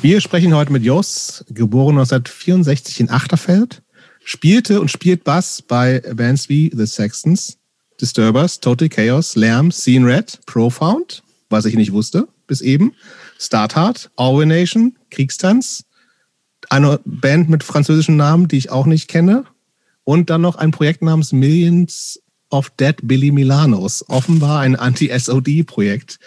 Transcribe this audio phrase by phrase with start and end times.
[0.00, 3.82] Wir sprechen heute mit Jos, geboren 1964 in Achterfeld,
[4.24, 7.58] spielte und spielt Bass bei Bands wie The Sextons,
[8.00, 12.94] Disturbers, Total Chaos, Lärm, Scene Red, Profound, was ich nicht wusste bis eben,
[13.38, 15.84] Start Hard, Our Nation, Kriegstanz,
[16.68, 19.44] eine Band mit französischen Namen, die ich auch nicht kenne,
[20.02, 22.20] und dann noch ein Projekt namens Millions
[22.50, 26.18] of Dead Billy Milanos, offenbar ein Anti-SOD-Projekt.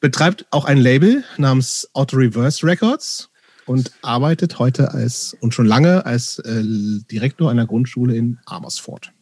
[0.00, 3.30] Betreibt auch ein Label namens Auto Reverse Records
[3.66, 6.62] und arbeitet heute als und schon lange als äh,
[7.10, 9.12] Direktor einer Grundschule in Amersfoort.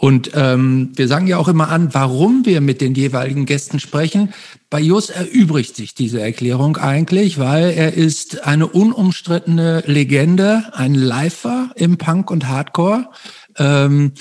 [0.00, 4.32] Und ähm, wir sagen ja auch immer an, warum wir mit den jeweiligen Gästen sprechen.
[4.70, 11.70] Bei Jos erübrigt sich diese Erklärung eigentlich, weil er ist eine unumstrittene Legende, ein Lifer
[11.74, 13.10] im Punk und Hardcore.
[13.58, 14.12] Ähm,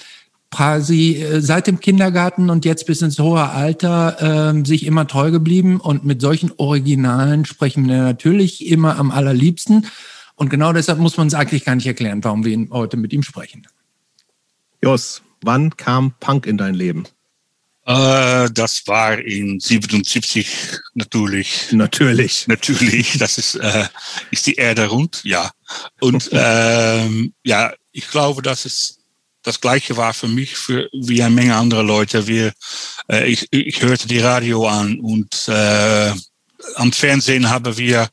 [0.52, 5.32] quasi äh, seit dem Kindergarten und jetzt bis ins hohe Alter äh, sich immer treu
[5.32, 5.80] geblieben.
[5.80, 9.88] Und mit solchen Originalen sprechen wir natürlich immer am allerliebsten.
[10.36, 13.24] Und genau deshalb muss man es eigentlich gar nicht erklären, warum wir heute mit ihm
[13.24, 13.68] sprechen.
[14.82, 17.06] Jos, Wann kam Punk in dein Leben?
[17.86, 21.72] Äh, das war in 77 natürlich.
[21.72, 22.48] Natürlich.
[22.48, 23.18] Natürlich.
[23.18, 23.86] Das ist, äh,
[24.32, 25.52] ist die Erde rund, ja.
[26.00, 28.99] Und ähm, ja, ich glaube, dass es
[29.44, 32.28] das Gleiche war für mich für, wie eine Menge anderer Leute.
[32.28, 32.54] Wir,
[33.10, 36.14] äh, ich, ich hörte die Radio an und äh,
[36.76, 38.10] am Fernsehen haben wir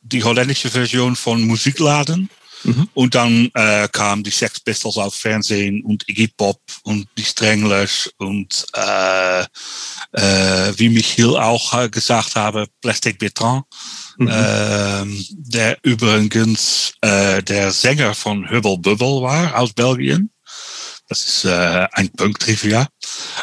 [0.00, 2.30] die holländische Version von Musikladen.
[2.64, 2.88] Mhm.
[2.94, 8.10] Und dann äh, kamen die Sex Pistols auf Fernsehen und Iggy Pop und die Stranglers
[8.18, 13.64] und äh, äh, wie Michiel auch äh, gesagt habe, Plastic Bertrand,
[14.16, 14.28] mhm.
[14.28, 20.30] äh, der übrigens äh, der Sänger von Hubble Bubble war aus Belgien.
[21.08, 22.86] Das ist äh, ein Punk-Trivia.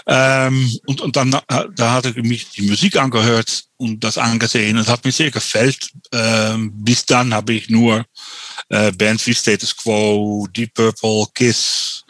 [0.06, 4.88] Ähm, und, und dann da hatte ich mich die Musik angehört und das angesehen und
[4.88, 5.90] hat mir sehr gefällt.
[6.12, 8.06] Ähm, bis dann habe ich nur
[8.70, 12.04] äh, Bands wie Status Quo, Deep Purple, Kiss,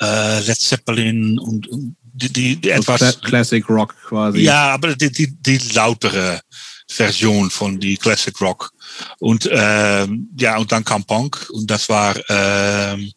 [0.00, 4.40] äh, Led Zeppelin und, und die, die, die etwas Classic Rock quasi.
[4.40, 6.40] Ja, aber die, die, die lautere
[6.88, 8.70] Version von die Classic Rock.
[9.18, 13.10] Und ähm, ja, und dann kam Punk und das war ähm,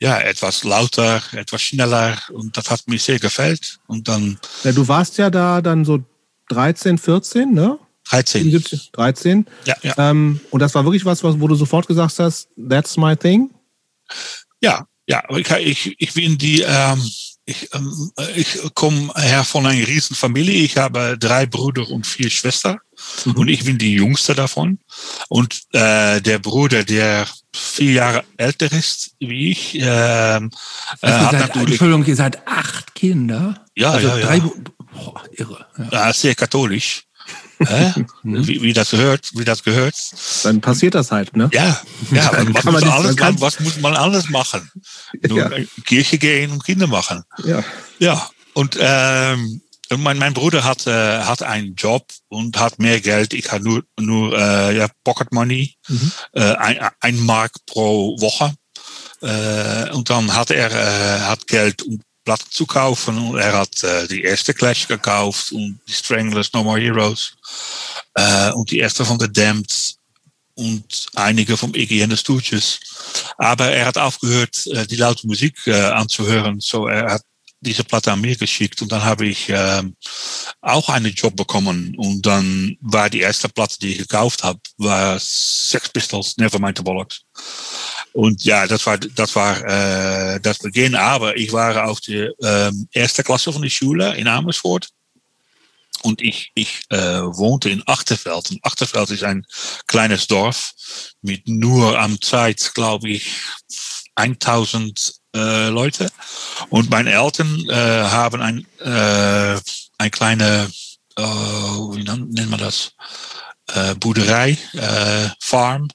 [0.00, 3.78] ja, etwas lauter, etwas schneller und das hat mir sehr gefällt.
[3.86, 4.38] Und dann.
[4.64, 6.04] Ja, du warst ja da dann so
[6.48, 7.78] 13, 14, ne?
[8.10, 8.62] 13.
[8.92, 9.46] 13.
[9.64, 9.94] Ja, ja.
[9.98, 13.50] Ähm, und das war wirklich was, wo du sofort gesagt hast, that's my thing?
[14.60, 15.22] Ja, ja.
[15.30, 17.02] Ich, ich, ich bin die, ähm,
[17.46, 20.62] ich, ähm, ich komme her von einer riesen Familie.
[20.62, 22.78] Ich habe drei Brüder und vier Schwestern.
[23.24, 23.32] Mhm.
[23.32, 24.80] Und ich bin die jüngste davon.
[25.28, 30.50] Und äh, der Bruder, der vier Jahre älter ist wie ich, äh, also
[31.02, 31.68] hat seid, natürlich.
[31.70, 33.64] Entschuldigung, ihr seid acht Kinder.
[33.76, 34.50] Ja, also ja, ja.
[34.92, 35.66] Boah, irre.
[35.78, 35.88] Ja.
[35.92, 36.12] ja.
[36.12, 37.04] sehr katholisch.
[38.22, 38.46] Mhm.
[38.46, 39.94] wie, wie, das gehört, wie das gehört.
[40.42, 41.48] Dann passiert das halt, ne?
[41.52, 44.70] Ja, ja was, muss man alles, man, was muss man alles machen?
[45.26, 45.64] Nur ja.
[45.84, 47.22] Kirche gehen und Kinder machen.
[47.44, 47.64] Ja.
[47.98, 49.62] Ja, und ähm,
[49.96, 53.32] mein, mein Bruder hat, äh, hat einen Job und hat mehr Geld.
[53.32, 56.12] Ich habe nur, nur äh, ja, Pocket Money, mhm.
[56.32, 58.54] äh, ein, ein Mark pro Woche.
[59.22, 63.16] Äh, und dann hat er äh, hat Geld, um Platten zu kaufen.
[63.16, 67.32] Und er hat äh, die erste Clash gekauft und die Stranglers, No More Heroes.
[68.14, 69.96] Äh, und die erste von The Damned
[70.56, 72.80] und einige vom Iggy and the Stooges.
[73.38, 76.60] Aber er hat aufgehört, äh, die laute Musik äh, anzuhören.
[76.60, 77.22] So er hat
[77.60, 79.82] diese Platte an mir geschickt und dann habe ich äh,
[80.60, 85.18] auch einen Job bekommen und dann war die erste Platte, die ich gekauft habe, war
[85.18, 87.22] Sex Pistols, Nevermind the Bollocks.
[88.12, 90.94] Und ja, das war das war äh, das Beginn.
[90.94, 94.88] Aber ich war auf die äh, erste Klasse von der Schule in Amersfoort.
[96.02, 98.50] Und ich, ich äh, wohnte in Achterveld.
[98.50, 99.44] Und Achterveld ist ein
[99.86, 100.72] kleines Dorf
[101.20, 103.32] mit nur am Zeit, glaube ich,
[104.14, 106.08] 1000 äh, Leute.
[106.70, 109.58] Und meine Eltern äh, haben ein, äh,
[109.98, 110.70] ein kleine,
[111.16, 112.92] äh, wie nennt man das?
[113.68, 115.88] Äh, Boerderei, äh, Farm.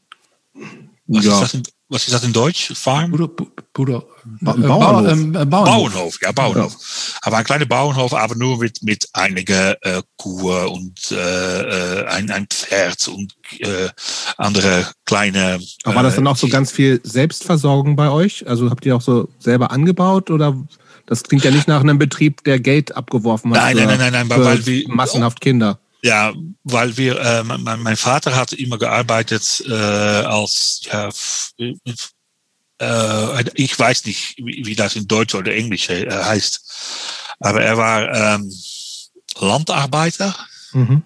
[1.08, 1.44] Was ja.
[1.44, 1.62] ist das
[1.92, 2.72] was ist das in Deutsch?
[2.74, 3.12] Farm?
[3.12, 3.28] Bruder,
[3.74, 4.04] Bruder,
[4.40, 5.04] ba äh, Bauernhof.
[5.04, 5.92] Ba ähm, äh, Bauernhof.
[5.92, 6.20] Bauernhof.
[6.22, 6.72] ja, Bauernhof.
[6.72, 7.20] Ja.
[7.24, 11.16] Aber ein kleiner Bauernhof, aber nur mit, mit einigen äh, Kuh und äh,
[11.62, 13.90] äh, ein, ein Pferd und äh,
[14.38, 15.60] andere kleine.
[15.84, 18.48] Aber war das dann auch so ganz viel Selbstversorgung bei euch?
[18.48, 20.56] Also habt ihr auch so selber angebaut oder
[21.08, 23.62] das klingt ja nicht nach einem Betrieb, der Geld abgeworfen hat.
[23.62, 25.78] Nein, nein, nein, nein, nein, weil wir massenhaft Kinder.
[26.04, 26.34] Ja,
[26.64, 31.10] weil wir, äh, mein, mein Vater hat immer gearbeitet äh, als, ja,
[32.80, 36.62] äh, ich weiß nicht, wie, wie, das in Deutsch oder Englisch äh, heißt,
[37.40, 38.52] aber er war ähm,
[39.40, 40.36] Landarbeiter.
[40.74, 41.04] Mhm.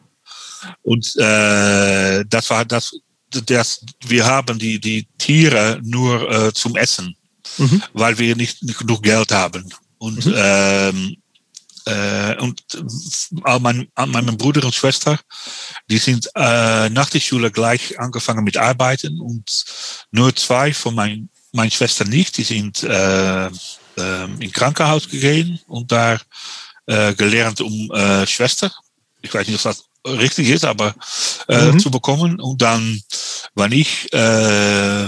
[0.82, 2.96] Und äh, das war das,
[3.30, 7.16] das wir haben die, die Tiere nur äh, zum Essen,
[7.58, 7.84] mhm.
[7.94, 9.70] weil wir nicht, nicht genug Geld haben.
[9.98, 10.34] Und, mhm.
[10.36, 11.18] ähm,
[11.86, 15.20] äh, und äh, mein, mein Bruder und Schwester,
[15.90, 19.66] die sind äh, nach der Schule gleich angefangen mit Arbeiten und
[20.12, 23.52] nur zwei von meinen meine Schwester nicht, die sind äh, äh,
[24.40, 26.20] in Krankenhaus gegangen und da
[26.86, 28.72] äh, gelernt um äh, Schwester.
[29.22, 30.94] Ich weiß nicht, ob das richtig ist, aber
[31.48, 31.80] äh, mhm.
[31.80, 32.40] zu bekommen.
[32.40, 33.02] Und dann,
[33.56, 35.08] wenn ich äh,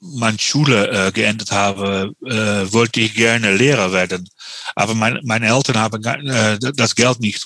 [0.00, 4.28] meine Schule äh, geendet habe, äh, wollte ich gerne Lehrer werden.
[4.74, 7.44] Aber mein, meine Eltern haben äh, das Geld nicht,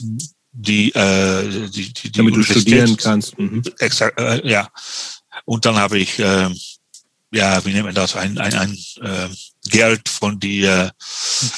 [0.52, 3.38] die, äh, die, die, die Damit du studieren kannst.
[3.38, 3.62] Mhm.
[3.78, 4.68] Exakt, äh, ja.
[5.44, 6.48] Und dann habe ich äh,
[7.34, 9.28] ja, wie nennt man das, ein, ein, ein äh,
[9.70, 10.93] Geld von der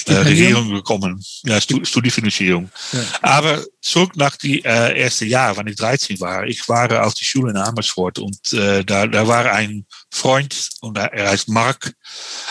[0.07, 1.23] äh, Regierung gekommen.
[1.45, 2.71] Ja, Studiefinanzierung.
[2.93, 3.01] Ja.
[3.23, 6.45] Aber zurück nach die äh, erste Jahr, wenn ich 13 war.
[6.45, 10.99] Ich war auf die Schule in Amersfoort und äh, da, da war ein Freund und
[10.99, 11.93] er heißt Mark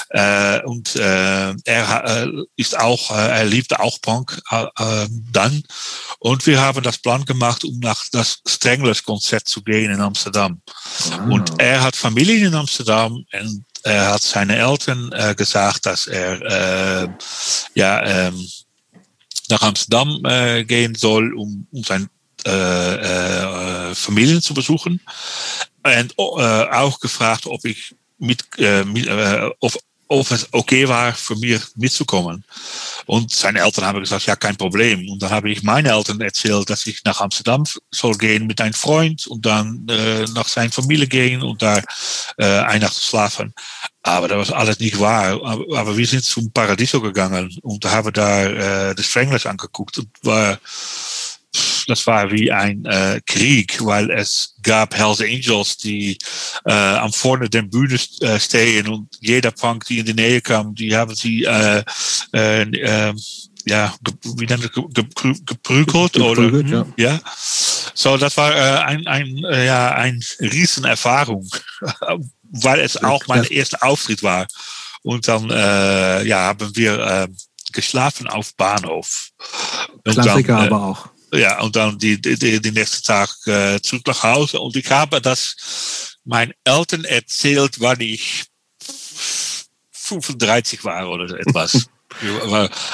[0.09, 5.63] äh, und äh, er äh, ist auch, äh, er liebte auch Punk äh, äh, dann
[6.19, 10.61] und wir haben das Plan gemacht, um nach das Stranglers Konzert zu gehen in Amsterdam.
[11.11, 11.23] Ah.
[11.29, 16.41] Und er hat Familie in Amsterdam und er hat seine Eltern äh, gesagt, dass er
[16.41, 17.07] äh,
[17.75, 18.47] ja ähm,
[19.49, 22.09] nach Amsterdam äh, gehen soll, um, um sein
[22.45, 24.99] äh, äh, Familien zu besuchen.
[25.83, 26.21] Und äh,
[26.71, 29.51] auch gefragt, ob ich mit, äh, mit äh,
[30.07, 32.43] of es okay war für mich mitzukommen.
[33.05, 35.09] Und seine Eltern haben gesagt, ja, kein Problem.
[35.09, 38.73] Und dann habe ich meine Eltern erzählt, dass ich nach Amsterdam soll gehen mit einem
[38.73, 41.81] Freund und dann äh, nach seiner Familie gehen und da
[42.37, 43.53] äh, eine Nacht schlafen.
[44.03, 45.39] Aber das war alles nicht wahr.
[45.43, 50.09] Aber, aber wir sind zum Paradiso gegangen und haben da äh, das Stranglers angeguckt und
[50.21, 50.59] war
[51.87, 56.17] das war wie ein äh, Krieg, weil es gab Hells Angels, die
[56.65, 60.73] äh, am vorne der Bühne äh, stehen und jeder Punk, die in die Nähe kam,
[60.75, 61.83] die haben sie äh,
[62.33, 63.13] äh, äh,
[63.67, 63.93] ja,
[64.37, 66.85] wie nennt geprügelt, geprügelt oder ja.
[66.97, 67.19] ja.
[67.93, 71.49] So, das war äh, ein, ein, äh, ja, ein Riesenerfahrung,
[72.43, 74.47] weil es auch mein erster Auftritt war.
[75.01, 77.27] Und dann äh, ja, haben wir äh,
[77.73, 79.29] geschlafen auf Bahnhof.
[80.03, 83.79] Und Klassiker dann, äh, aber auch ja, und dann die, die, die nächste Tag äh,
[83.81, 84.59] zurück nach Hause.
[84.59, 88.45] Und ich habe das meinen Eltern erzählt, wann ich
[89.91, 91.87] 35 war oder so etwas.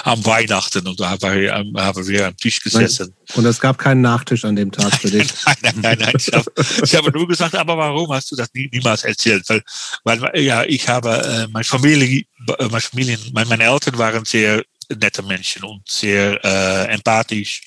[0.04, 3.14] am Weihnachten und da haben wir, haben wir am Tisch gesessen.
[3.36, 5.28] Und es gab keinen Nachtisch an dem Tag für dich?
[5.46, 6.14] nein, nein, nein, nein.
[6.18, 6.52] Ich habe,
[6.84, 9.48] ich habe nur gesagt, aber warum hast du das nie, niemals erzählt?
[9.48, 12.24] Weil, weil ja, ich habe, äh, meine Familie,
[12.58, 14.64] äh, meine Familien, meine, meine Eltern waren sehr
[14.96, 17.62] nette Menschen und sehr äh, empathisch.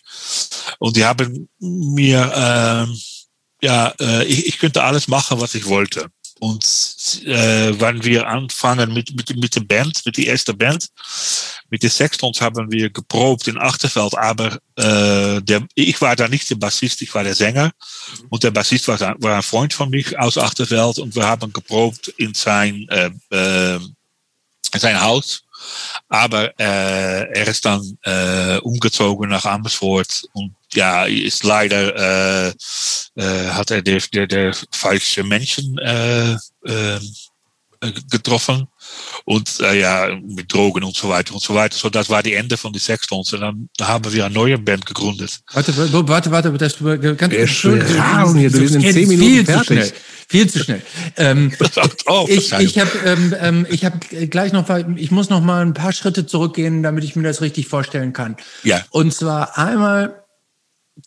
[0.79, 2.89] Und die haben mir,
[3.63, 6.09] äh, ja, äh, ich, ich könnte alles machen, was ich wollte.
[6.41, 10.89] Und äh, wenn wir anfangen mit, mit, mit der Band, mit der ersten Band,
[11.71, 16.51] mit den Sextons haben wir geprobt in Achterfeld, aber äh, der, ich war da nicht
[16.51, 17.73] der Bassist, ich war der Sänger.
[18.31, 22.09] Und der Bassist war, war ein Freund von mich aus Achterfeld und wir haben geprobt
[22.09, 25.44] in sein, äh, äh, in sein Haus.
[26.09, 30.25] Aber äh, er ist dann äh, umgezogen nach Amersfoort.
[30.33, 32.55] Und ja, ist leider äh,
[33.17, 36.37] äh, hat er der, der, der falsche Menschen äh,
[38.11, 38.67] getroffen
[39.25, 41.77] und äh, ja mit Drogen und so weiter und so weiter.
[41.77, 44.87] So das war die Ende von die Sextons und dann haben wir eine neue Band
[44.87, 45.41] gegründet.
[45.53, 45.77] Warte,
[46.09, 46.77] warte, warte, das
[47.17, 47.81] ganz schön.
[47.81, 49.67] Rasen hier, du bist in zehn Minuten viel fertig.
[49.67, 49.93] Zu schnell.
[50.29, 50.83] Viel zu schnell.
[51.17, 51.53] Ähm,
[52.07, 54.01] oh, ich ich habe ähm, ähm, ich hab
[54.31, 57.69] gleich noch, ich muss noch mal ein paar Schritte zurückgehen, damit ich mir das richtig
[57.69, 58.37] vorstellen kann.
[58.63, 58.85] Ja.
[58.91, 60.25] Und zwar einmal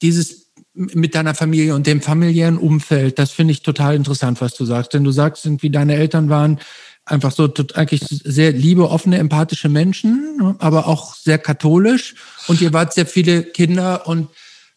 [0.02, 0.37] dieses
[0.78, 4.94] mit deiner Familie und dem familiären Umfeld, das finde ich total interessant, was du sagst.
[4.94, 6.60] Denn du sagst, irgendwie deine Eltern waren
[7.06, 12.16] einfach so eigentlich sehr liebe, offene, empathische Menschen, ne, aber auch sehr katholisch.
[12.48, 14.30] Und ihr wart sehr viele Kinder und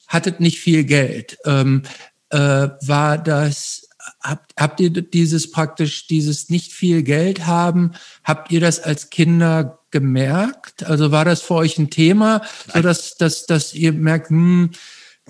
[0.07, 1.38] hattet nicht viel Geld.
[1.45, 1.83] Ähm,
[2.30, 3.88] äh, war das
[4.21, 7.92] habt, habt ihr dieses praktisch, dieses nicht viel Geld haben,
[8.25, 10.85] habt ihr das als Kinder gemerkt?
[10.85, 12.42] Also war das für euch ein Thema,
[12.73, 14.71] so dass, dass, dass ihr merkt, hm,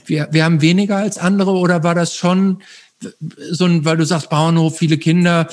[0.07, 2.63] wir, wir haben weniger als andere oder war das schon
[3.51, 5.49] so ein, weil du sagst Bauernhof, viele Kinder,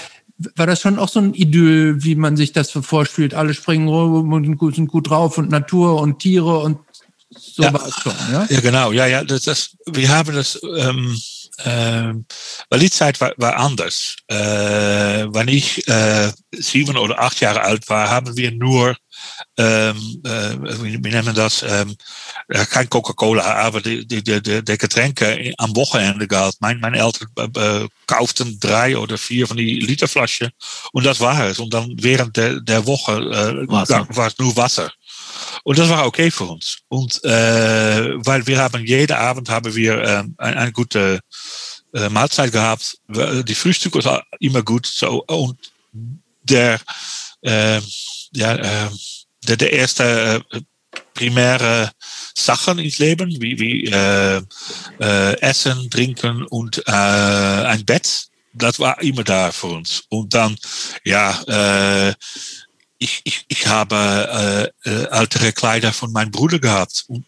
[0.55, 3.33] war das schon auch so ein Idyll, wie man sich das vorspielt?
[3.33, 6.79] Alle springen rum und sind gut drauf und Natur und Tiere und
[7.29, 8.45] so ja, war es schon, ja?
[8.49, 8.91] Ja, genau.
[8.91, 11.17] Ja, ja, das, das wir haben das ähm,
[12.79, 14.15] die Zeit war, war anders.
[14.27, 18.95] Äh, wenn ich äh, sieben oder acht Jahre alt war, haben wir nur,
[19.57, 21.65] ähm, äh, wie, nennen das,
[22.69, 26.57] kein Coca-Cola, aber die, die, die, die Getränke am Wochenende gehabt.
[26.59, 27.27] Mein, meine Eltern
[28.05, 30.49] kauften drei oder vier von die Literflaschen
[30.93, 31.59] und das war es.
[31.59, 33.19] Und dann während der, der Woche
[33.67, 34.91] war es nur Wasser.
[35.63, 36.79] Und das war okay für uns.
[36.87, 41.19] Und äh, weil wir haben jeden Abend haben wir äh, eine, eine gute
[41.93, 42.97] äh, Mahlzeit gehabt.
[43.07, 44.85] Die Frühstück war immer gut.
[44.85, 45.57] So und
[46.43, 46.79] der
[47.41, 47.79] äh,
[48.33, 48.89] ja äh,
[49.47, 50.61] der, der erste äh,
[51.13, 51.91] primäre
[52.35, 54.41] Sachen ins Leben wie wie äh,
[54.99, 58.27] äh, Essen, Trinken und äh, ein Bett.
[58.53, 60.03] Das war immer da für uns.
[60.09, 60.57] Und dann
[61.03, 62.13] ja äh,
[62.99, 67.05] ich, ich, ich habe äh, äh, ältere Kleider von meinem Bruder gehabt.
[67.07, 67.25] Und,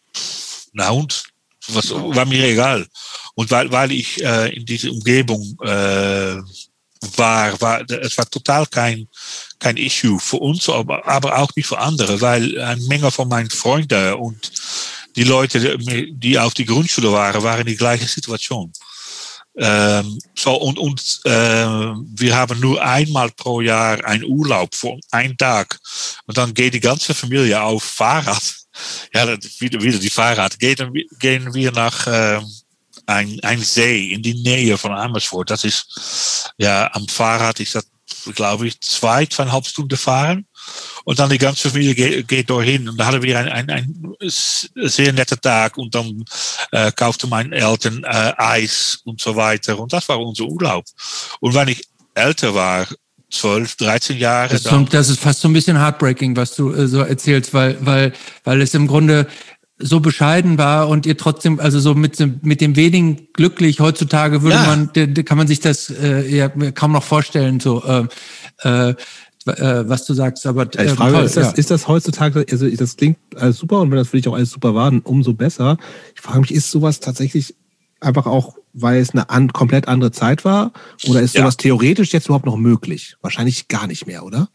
[0.73, 1.23] na und?
[1.71, 2.87] Was, war mir egal.
[3.35, 6.37] Und weil, weil ich äh, in dieser Umgebung äh,
[7.15, 9.07] war, war, es war total kein,
[9.59, 13.49] kein Issue für uns, aber, aber auch nicht für andere, weil eine Menge von meinen
[13.49, 14.51] Freunden und
[15.15, 18.71] die Leute, die auf die Grundschule waren, waren in die gleiche Situation.
[19.61, 25.37] Ähm, so, und, und äh, wir haben nur einmal pro Jahr einen Urlaub von einem
[25.37, 25.77] Tag.
[26.25, 28.41] Und dann geht die ganze Familie auf Fahrrad.
[29.13, 30.57] Ja, wieder, wieder die Fahrrad.
[30.57, 32.39] Gehen, gehen wir nach äh,
[33.07, 35.49] ein, ein See in die Nähe von Amersfoort.
[35.49, 37.85] Das ist, ja, am Fahrrad ist das,
[38.35, 40.45] glaube ich, zwei, zweieinhalb Stunden fahren.
[41.03, 42.89] Und dann die ganze Familie geht, geht dorthin.
[42.89, 43.87] Und da hatten wir ein, ein, ein
[44.19, 45.77] sehr netter Tag.
[45.77, 46.23] Und dann
[46.71, 49.79] äh, kaufte mein Eltern äh, Eis und so weiter.
[49.79, 50.85] Und das war unser Urlaub.
[51.39, 51.83] Und wenn ich
[52.13, 52.87] älter war,
[53.31, 54.49] 12, 13 Jahre.
[54.49, 57.53] Das ist, so, das ist fast so ein bisschen heartbreaking, was du äh, so erzählst,
[57.53, 59.27] weil, weil, weil es im Grunde
[59.79, 64.57] so bescheiden war und ihr trotzdem, also so mit, mit dem wenigen glücklich, heutzutage würde
[64.57, 64.65] ja.
[64.65, 64.91] man,
[65.25, 68.07] kann man sich das äh, ja, kaum noch vorstellen, so, äh,
[68.67, 68.95] äh,
[69.57, 70.45] äh, was du sagst.
[70.45, 71.53] Aber äh, ich frage, ist, das, ja.
[71.53, 74.51] ist das heutzutage, also das klingt alles super und wenn das für dich auch alles
[74.51, 75.77] super war, dann umso besser.
[76.15, 77.55] Ich frage mich, ist sowas tatsächlich
[77.99, 80.71] einfach auch, weil es eine an, komplett andere Zeit war?
[81.07, 81.41] Oder ist ja.
[81.41, 83.15] sowas theoretisch jetzt überhaupt noch möglich?
[83.21, 84.49] Wahrscheinlich gar nicht mehr, oder?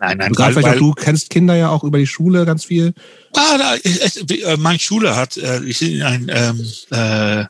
[0.00, 2.94] Nein, nein, weil, weil, du kennst Kinder ja auch über die Schule ganz viel.
[3.36, 4.24] Ah, da, es,
[4.56, 7.44] meine Schule hat, äh, ist, in ein, ähm, äh,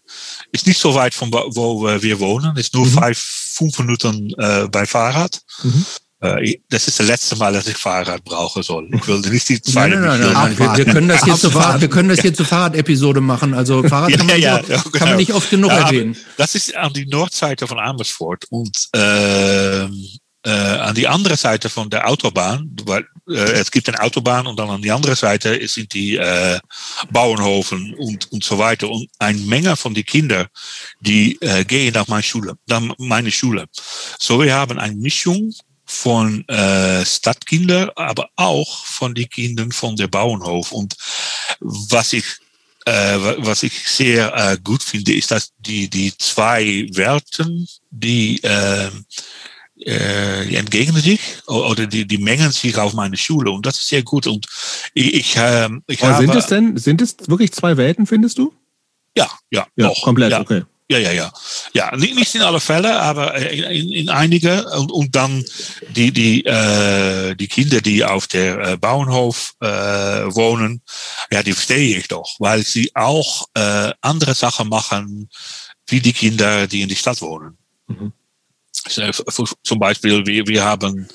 [0.50, 2.90] ist nicht so weit von wo wir wohnen, ist nur mhm.
[2.90, 5.42] fünf, fünf Minuten äh, bei Fahrrad.
[5.62, 5.87] Mhm.
[6.21, 8.89] Äh, das ist das letzte Mal, dass ich Fahrrad brauche soll.
[8.93, 9.97] Ich will nicht die zweite.
[9.97, 10.59] Nein, nein, nein, nein.
[10.59, 13.55] Wir, wir, können das hier zur Fahrrad, wir können das zur Fahrrad-Episode machen.
[13.55, 16.17] Also Fahrrad kann man, ja, nicht, ja, oft, kann man nicht oft genug ja, erwähnen.
[16.37, 21.89] Das ist an die Nordseite von Amersfoort und äh, äh, an die andere Seite von
[21.89, 25.93] der Autobahn, weil äh, es gibt eine Autobahn und dann an die andere Seite sind
[25.95, 26.59] die äh,
[27.11, 28.91] Bauernhofen und, und so weiter.
[28.91, 30.47] Und eine Menge von den Kindern,
[31.00, 33.67] die äh, gehen nach meine Schule, nach meine Schule.
[34.19, 35.53] So, wir haben eine Mischung
[35.90, 40.70] von äh, Stadtkinder, aber auch von den Kindern von der Bauernhof.
[40.70, 40.97] Und
[41.59, 42.25] was ich
[42.87, 48.90] äh, was ich sehr äh, gut finde, ist, dass die die zwei Werten, die äh,
[49.80, 53.88] äh, die entgegnen sich oder die, die mengen sich auf meine Schule und das ist
[53.88, 54.26] sehr gut.
[54.26, 54.47] Und
[54.94, 58.54] ich, ich, äh, ich habe, sind es denn, sind es wirklich zwei Welten, findest du?
[59.16, 60.40] Ja, ja, ja doch, komplett, ja.
[60.40, 60.62] okay.
[60.90, 61.32] Ja, ja, ja.
[61.73, 64.68] Ja, nicht, in alle Fälle, aber in, in einige.
[64.70, 65.44] Und, und dann
[65.90, 70.82] die, die, äh, die Kinder, die auf der äh, Bauernhof äh, wohnen,
[71.30, 75.30] ja, die verstehe ich doch, weil sie auch äh, andere Sachen machen,
[75.87, 77.56] wie die Kinder, die in die Stadt wohnen.
[77.87, 78.12] Mhm.
[79.62, 81.06] Zum Beispiel, wir, wir haben,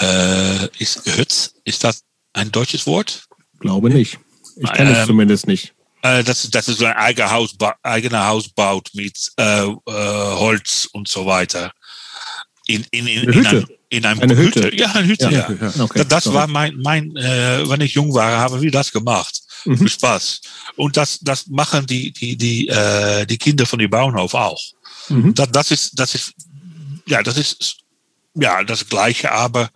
[0.00, 3.24] äh, ist Hütz, ist das ein deutsches Wort?
[3.58, 4.18] Glaube nicht.
[4.56, 5.74] Ich kenne ähm, es zumindest nicht.
[6.02, 10.88] Äh, das, das ist so ein eigener Haus, eigener Haus baut mit äh, äh, Holz
[10.92, 11.72] und so weiter.
[12.66, 13.66] In, in, in, eine Hütte.
[13.88, 14.64] In, einem, eine Hütte.
[14.64, 14.76] Hütte.
[14.76, 15.50] Ja, eine Hütte, ja.
[15.50, 15.82] ja.
[15.82, 16.36] Okay, das sorry.
[16.36, 19.40] war mein, mein äh, wenn ich jung war, haben wir das gemacht.
[19.64, 19.78] Mhm.
[19.78, 20.40] Für Spaß.
[20.76, 24.62] Und das, das machen die, die, die, äh, die Kinder von dem Bauernhof auch.
[25.08, 25.34] Mhm.
[25.34, 26.32] Das, das ist, das ist,
[27.06, 27.76] ja, das ist,
[28.34, 29.70] ja, das Gleiche, aber,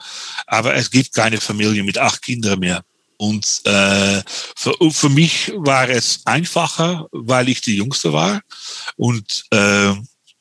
[0.46, 2.84] aber es gibt keine Familie mit acht Kindern mehr.
[3.24, 4.22] Und äh,
[4.54, 8.40] für, für mich war es einfacher, weil ich die Jüngste war.
[8.96, 9.92] Und äh,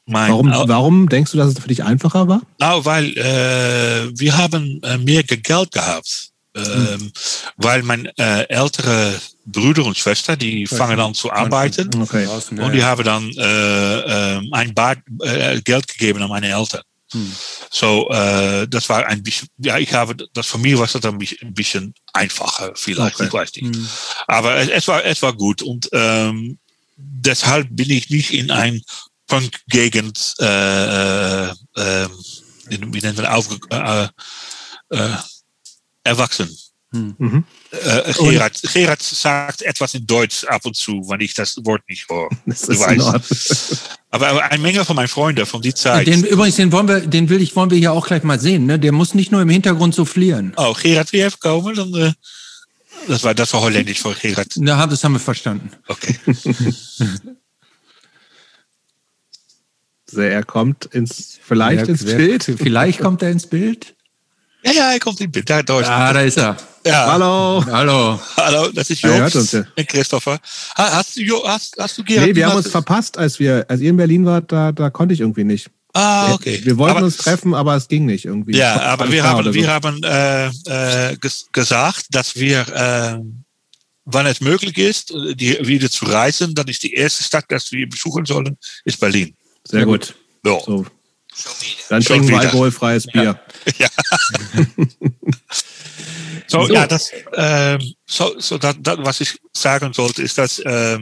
[0.06, 2.42] mein, warum, warum denkst du, dass es für dich einfacher war?
[2.60, 6.30] Na, weil äh, wir haben äh, mehr Geld gehabt.
[6.56, 7.12] Ähm, hm.
[7.58, 10.76] Weil mein äh, ältere Brüder und Schwester, die okay.
[10.76, 11.90] fangen an zu arbeiten.
[12.00, 12.28] Okay.
[12.28, 16.82] Und die haben dann äh, äh, ein Bar, äh, Geld gegeben an meine Eltern.
[17.14, 17.32] Hm.
[17.72, 21.18] So, äh, das war ein bisschen, ja, ich habe, das für mich war das ein
[21.18, 23.28] bisschen, ein bisschen einfacher, vielleicht, okay.
[23.28, 23.76] ich weiß nicht.
[23.76, 23.88] Hm.
[24.28, 26.58] Aber es, es, war, es war gut und ähm,
[26.98, 28.82] deshalb bin ich nicht in ein
[29.28, 32.08] Punk-Gegend, äh, äh,
[32.68, 34.08] wie nennt man aufge, äh,
[34.90, 35.18] äh,
[36.04, 36.56] erwachsen.
[36.92, 37.46] Mhm.
[37.74, 42.08] Äh, Gerard, Gerard sagt etwas in Deutsch ab und zu, wenn ich das Wort nicht
[42.08, 42.30] höre.
[42.46, 43.90] Das ist weißt.
[44.12, 46.06] aber, aber eine Menge von meinen Freunden von die Zeit.
[46.06, 48.68] Den, übrigens, den wollen wir, den will ich, wollen wir hier auch gleich mal sehen.
[48.68, 48.78] Ne?
[48.78, 50.54] Der muss nicht nur im Hintergrund soufflieren.
[50.56, 51.74] Oh, Gerard, wie even komen?
[51.76, 52.12] Dan, uh,
[53.08, 54.56] das war das war holländisch von Gerard.
[54.56, 55.72] Ja, das haben wir verstanden.
[55.88, 56.16] Okay.
[60.16, 62.44] er kommt ins, vielleicht ins Bild.
[62.44, 63.96] Vielleicht kommt er ins Bild.
[64.66, 65.50] Ja, ja, er kommt ins Bild.
[65.50, 66.56] Da, da, ah, da ist er.
[66.86, 67.12] Ja.
[67.12, 67.64] Hallo.
[67.66, 68.20] Hallo.
[68.38, 69.64] Hallo, das ist Jobs uns, ja.
[69.78, 70.40] und Christopher.
[70.76, 72.28] Hast du, hast, hast du Gerhard?
[72.28, 75.14] Nee, wir haben uns verpasst, als wir, als ihr in Berlin wart, da, da konnte
[75.14, 75.70] ich irgendwie nicht.
[75.94, 76.62] Ah, okay.
[76.64, 78.58] Wir wollten aber, uns treffen, aber es ging nicht irgendwie.
[78.58, 79.54] Ja, aber wir haben, so.
[79.54, 81.18] wir haben äh, äh,
[81.52, 83.20] gesagt, dass wir, äh,
[84.06, 87.90] wann es möglich ist, die, wieder zu reisen, dann ist die erste Stadt, die wir
[87.90, 89.36] besuchen sollen, ist Berlin.
[89.66, 90.16] Sehr gut.
[90.46, 90.60] Ja.
[90.66, 90.86] So.
[91.90, 93.40] Dann trinken wir alkoholfreies Bier.
[93.78, 93.90] Ja.
[96.48, 100.60] so, so, ja, das, äh, so, so das, das, was ich sagen sollte, ist, dass
[100.60, 101.00] äh,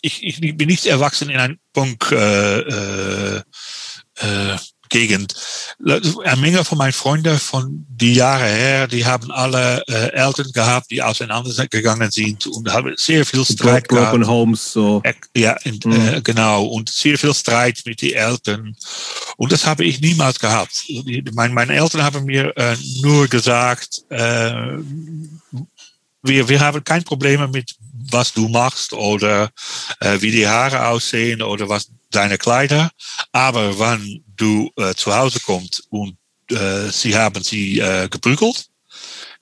[0.00, 3.42] ich, ich bin nicht erwachsen in ein Punk äh, äh,
[4.16, 4.56] äh
[4.94, 5.34] Gegend.
[5.84, 10.88] Eine Menge von meinen Freunden von die Jahre her, die haben alle äh, Eltern gehabt,
[10.92, 14.28] die auseinandergegangen sind und haben sehr viel Streit Broken gehabt.
[14.28, 15.02] Homes, so.
[15.36, 15.92] Ja, in, mhm.
[15.92, 16.66] äh, genau.
[16.66, 18.76] Und sehr viel Streit mit den Eltern.
[19.36, 20.84] Und das habe ich niemals gehabt.
[21.32, 24.78] Mein, meine Eltern haben mir äh, nur gesagt, äh,
[26.22, 27.74] wir, wir haben kein Problem mit,
[28.14, 29.50] was du machst oder
[30.00, 32.90] äh, wie die Haare aussehen oder was deine Kleider.
[33.32, 36.16] Aber wenn du äh, zu Hause kommst und
[36.50, 38.70] äh, sie haben sie äh, geprügelt,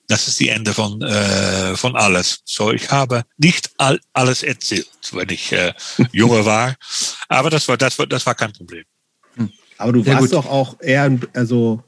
[0.07, 2.41] das ist die Ende von, äh, von alles.
[2.43, 5.73] So, ich habe nicht all, alles erzählt, wenn ich äh,
[6.11, 6.75] junge war.
[7.29, 8.83] Aber das war, das war, das war kein Problem.
[9.35, 9.51] Hm.
[9.77, 10.33] Aber du Sehr warst gut.
[10.33, 11.83] doch auch eher, also,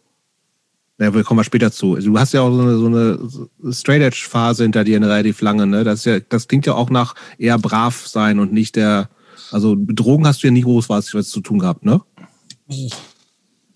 [0.98, 1.96] na, wir kommen mal später zu.
[1.96, 5.42] Du hast ja auch so eine, so eine Straight Edge Phase hinter dir, eine relativ
[5.42, 5.84] lange, ne?
[5.84, 9.10] Das ist ja, das klingt ja auch nach eher brav sein und nicht der,
[9.51, 12.01] also mit Drogen hast du ja nie groß was zu tun gehabt, ne?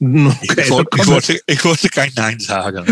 [0.01, 2.85] Okay, ich, wollte, ich, wollte, ich, wollte, kein Nein sagen.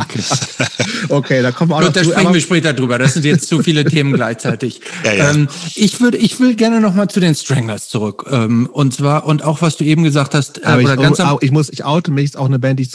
[0.00, 0.20] okay.
[1.10, 2.98] okay, da kommen wir auch Gut, noch da sprechen wir später drüber.
[2.98, 4.80] Das sind jetzt zu viele Themen gleichzeitig.
[5.04, 5.30] Ja, ja.
[5.30, 8.24] Ähm, ich würde, ich will gerne noch mal zu den Stranglers zurück.
[8.30, 10.56] Ähm, und zwar und auch was du eben gesagt hast.
[10.64, 12.84] Äh, oder ich, ganz oh, ich muss, ich oute mich, ist auch eine Band, die
[12.84, 12.94] ich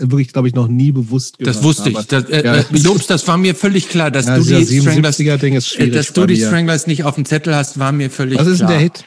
[0.00, 1.96] wirklich, glaube ich, noch nie bewusst gehört Das wusste ich.
[2.08, 2.56] Das, äh, ja.
[2.56, 6.12] Äh, Jobs, das war mir völlig klar, dass du die Stranglers, Ding ist äh, dass
[6.12, 8.44] du die Stranglers nicht auf dem Zettel hast, war mir völlig klar.
[8.44, 9.04] Was ist denn der Hit?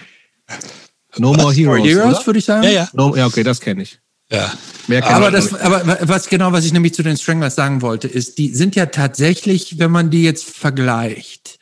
[1.17, 1.87] No More Heroes.
[1.87, 2.63] Heroes, würde ich sagen.
[2.63, 2.89] Ja, ja.
[2.93, 3.99] No, ja, okay, das kenne ich.
[4.31, 4.53] Ja.
[5.01, 8.49] aber, das, aber was genau, was ich nämlich zu den Stranglers sagen wollte, ist, die
[8.49, 11.57] sind ja tatsächlich, wenn man die jetzt vergleicht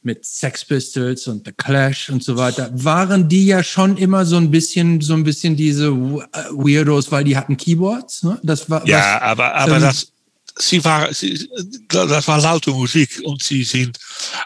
[0.00, 4.36] mit Sex Pistols und The Clash und so weiter, waren die ja schon immer so
[4.36, 8.22] ein bisschen, so ein bisschen diese Weirdos, weil die hatten Keyboards.
[8.22, 8.38] Ne?
[8.42, 10.12] Das war, ja, was, aber, aber ähm, das,
[10.58, 11.48] sie waren, sie,
[11.88, 13.98] das war laute Musik und sie sind,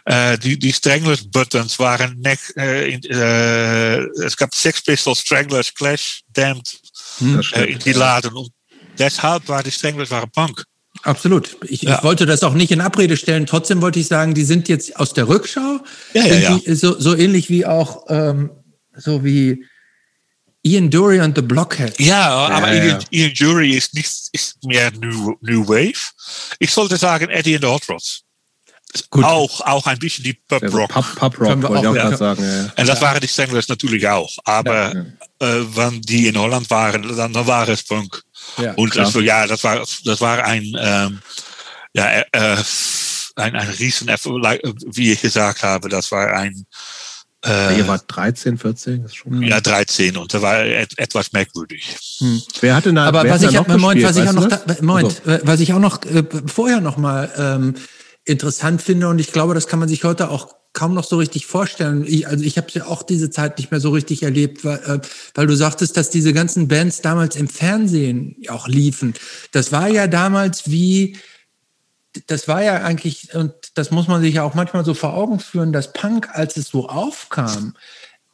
[0.04, 6.22] äh, die, die Stranglers Buttons waren, ne, äh, äh, es gab Sex Pistols, Stranglers, Clash,
[6.32, 6.80] Damned,
[7.18, 7.40] hm.
[7.54, 8.34] äh, in die Laden.
[8.34, 8.50] Und
[8.98, 10.64] deshalb war die Stranglers waren Punk.
[11.02, 11.56] Absolut.
[11.64, 11.98] Ich, ja.
[11.98, 13.46] ich, wollte das auch nicht in Abrede stellen.
[13.46, 15.80] Trotzdem wollte ich sagen, die sind jetzt aus der Rückschau.
[16.14, 16.58] Ja, ja, ja.
[16.58, 18.50] Die, so, so ähnlich wie auch, ähm,
[18.96, 19.64] so wie
[20.64, 21.98] Ian Dury und The Blockhead.
[21.98, 26.12] Ja, aber ja, Ian, Ian Dury ist nicht ist mehr New, New Wave.
[26.58, 28.22] Ich sollte sagen Eddie and the Hot Rods.
[29.10, 29.24] Gut.
[29.24, 30.90] Auch, auch ein bisschen die Pub Rock.
[30.90, 32.16] Pub, Pub Rock, wollte ich auch ja.
[32.16, 32.44] sagen.
[32.44, 32.72] Ja.
[32.76, 34.30] Und das waren die Stranglers natürlich auch.
[34.44, 34.94] Aber
[35.38, 38.22] äh, wenn die in Holland waren, dann, dann war es Punk.
[38.58, 41.20] Ja, und das, ja, das war, das war ein, ähm,
[41.94, 42.56] ja, äh,
[43.36, 46.66] ein, ein riesen, wie ich gesagt habe, das war ein,
[47.44, 49.02] äh, Ihr wart 13, 14?
[49.02, 51.96] Das schon ja, 13 und da war et, etwas merkwürdig.
[52.18, 52.42] Hm.
[52.60, 55.46] Wer hatte da, Aber was ich, noch Moment, was ich auch noch, da, Moment, also.
[55.46, 57.74] was ich auch noch äh, vorher noch mal ähm,
[58.24, 61.46] interessant finde und ich glaube, das kann man sich heute auch kaum noch so richtig
[61.46, 62.04] vorstellen.
[62.06, 65.00] Ich, also ich habe ja auch diese Zeit nicht mehr so richtig erlebt, weil, äh,
[65.34, 69.14] weil du sagtest, dass diese ganzen Bands damals im Fernsehen auch liefen.
[69.52, 71.16] Das war ja damals wie,
[72.26, 75.40] das war ja eigentlich, und das muss man sich ja auch manchmal so vor Augen
[75.40, 77.74] führen, dass Punk, als es so aufkam,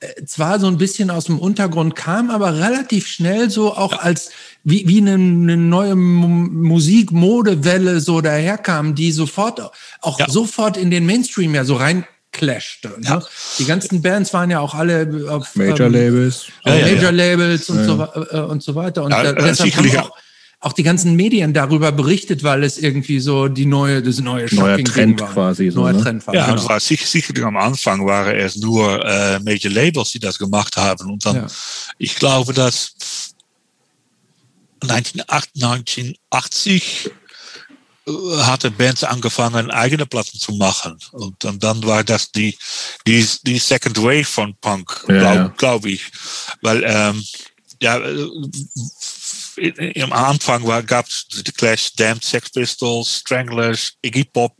[0.00, 4.30] äh, zwar so ein bisschen aus dem Untergrund kam, aber relativ schnell so auch als
[4.64, 9.60] wie, wie eine, eine neue Musikmodewelle so daherkam, die sofort
[10.00, 10.28] auch ja.
[10.28, 12.88] sofort in den Mainstream ja so rein clashte.
[12.98, 13.08] Ne?
[13.08, 13.22] Ja.
[13.58, 17.70] Die ganzen Bands waren ja auch alle auf Major ähm, Labels, auf ja, Major Labels
[17.70, 19.04] und, so, äh, und so weiter.
[19.04, 20.12] Und da, deshalb haben auch,
[20.60, 24.82] auch die ganzen Medien darüber berichtet, weil es irgendwie so die neue, das neue Neuer
[24.82, 25.32] Trend war.
[25.32, 25.70] quasi.
[25.70, 26.02] So, Neuer ne?
[26.02, 26.34] Trend war.
[26.34, 26.68] Ja, genau.
[26.68, 31.12] war sicher, sicherlich am Anfang waren es nur äh, Major Labels, die das gemacht haben.
[31.12, 31.46] Und dann, ja.
[31.98, 32.96] ich glaube, dass
[34.80, 37.10] 1980
[38.06, 40.98] äh, hatte Bands angefangen, eigene Platten zu machen.
[41.12, 42.58] Und, und dann war das die,
[43.06, 45.54] die, die Second Wave von Punk, glaube ja, ja.
[45.56, 46.10] glaub ich.
[46.62, 47.22] Weil, ähm,
[47.80, 48.00] ja,
[49.58, 54.54] im Anfang gab es The Clash, Damned, Sex Pistols, Stranglers, Iggy Pop,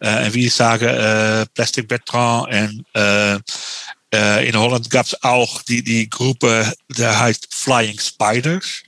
[0.00, 3.38] äh, wie ich sage, äh, Plastic Bertrand und äh,
[4.14, 8.82] äh, in Holland gab es auch die, die Gruppe, der heißt Flying Spiders.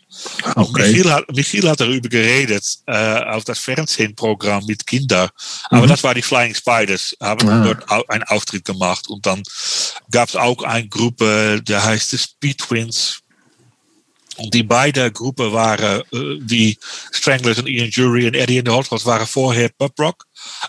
[0.54, 0.82] Okay.
[0.82, 5.28] Michiel, hat, Michiel hat darüber geredet äh, auf das Fernsehprogramm mit Kindern.
[5.70, 5.88] Aber mhm.
[5.88, 7.64] das war die Flying Spiders, haben ah.
[7.64, 9.09] dort einen Auftritt gemacht.
[9.09, 9.42] Und dann
[10.11, 13.18] gab es auch eine Gruppe, der heißt die Speed Twins.
[14.38, 16.03] Die beide Gruppen waren, äh,
[16.40, 16.79] wie
[17.12, 20.25] Stranglers und Ian Jury und Eddie and the Hot Rods waren vorher Pub Rock.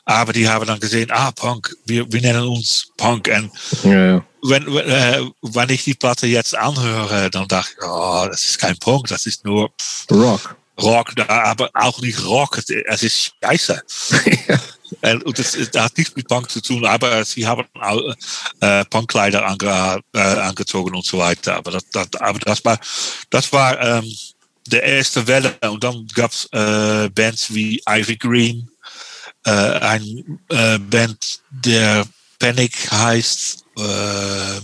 [0.05, 3.27] Aber die haben dann gesehen, ah, Punk, wir, wir nennen uns Punk.
[3.27, 3.51] Und
[3.83, 4.25] ja, ja.
[4.43, 8.77] Wenn, äh, wenn ich die Platte jetzt anhöre, dann dachte ich, oh, das ist kein
[8.77, 9.71] Punk, das ist nur
[10.11, 10.55] Rock.
[10.79, 13.81] Rock, aber auch nicht Rock, es ist scheiße.
[14.47, 14.59] ja.
[15.25, 17.65] Und das, das, hat nichts mit Punk zu tun, aber sie haben
[18.61, 21.55] äh, Punkkleider ange, äh, angezogen und so weiter.
[21.57, 22.79] Aber das, das, aber das war,
[23.29, 24.09] das war ähm,
[24.67, 25.57] der erste Welle.
[25.61, 28.69] Und dann gab es äh, Bands wie Ivy Green,
[29.45, 32.05] äh, ein äh, Band, der
[32.39, 33.65] Panic heißt.
[33.77, 34.61] Äh, äh,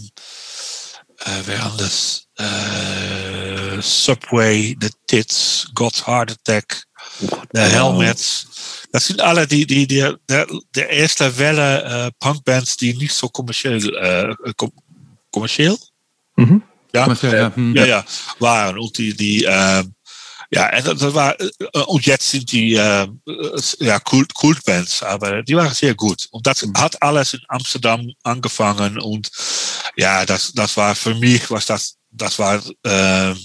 [1.46, 2.23] wer anders?
[2.44, 6.84] Äh, Subway, The Tits, God's Heart Attack,
[7.54, 8.48] The Helmets.
[8.92, 13.78] Das sind alle die, die, die der, der erste Welle äh, Punkbands, die so kommerziell,
[13.96, 14.72] äh, kom
[15.32, 15.78] kommerziell?
[16.36, 16.62] Mhm.
[16.94, 17.76] Ja, ja, mhm.
[17.76, 18.06] ja, ja,
[18.40, 18.78] waren.
[18.78, 19.84] Und die, die äh,
[20.54, 21.50] ja, das war, äh,
[21.88, 23.08] und jetzt sind die äh,
[23.80, 26.28] ja, Kult, Kultbands, aber die waren sehr gut.
[26.30, 26.74] Und das mhm.
[26.78, 29.32] hat alles in Amsterdam angefangen und
[29.96, 33.36] ja, das, das war für mich, was das, das war, äh,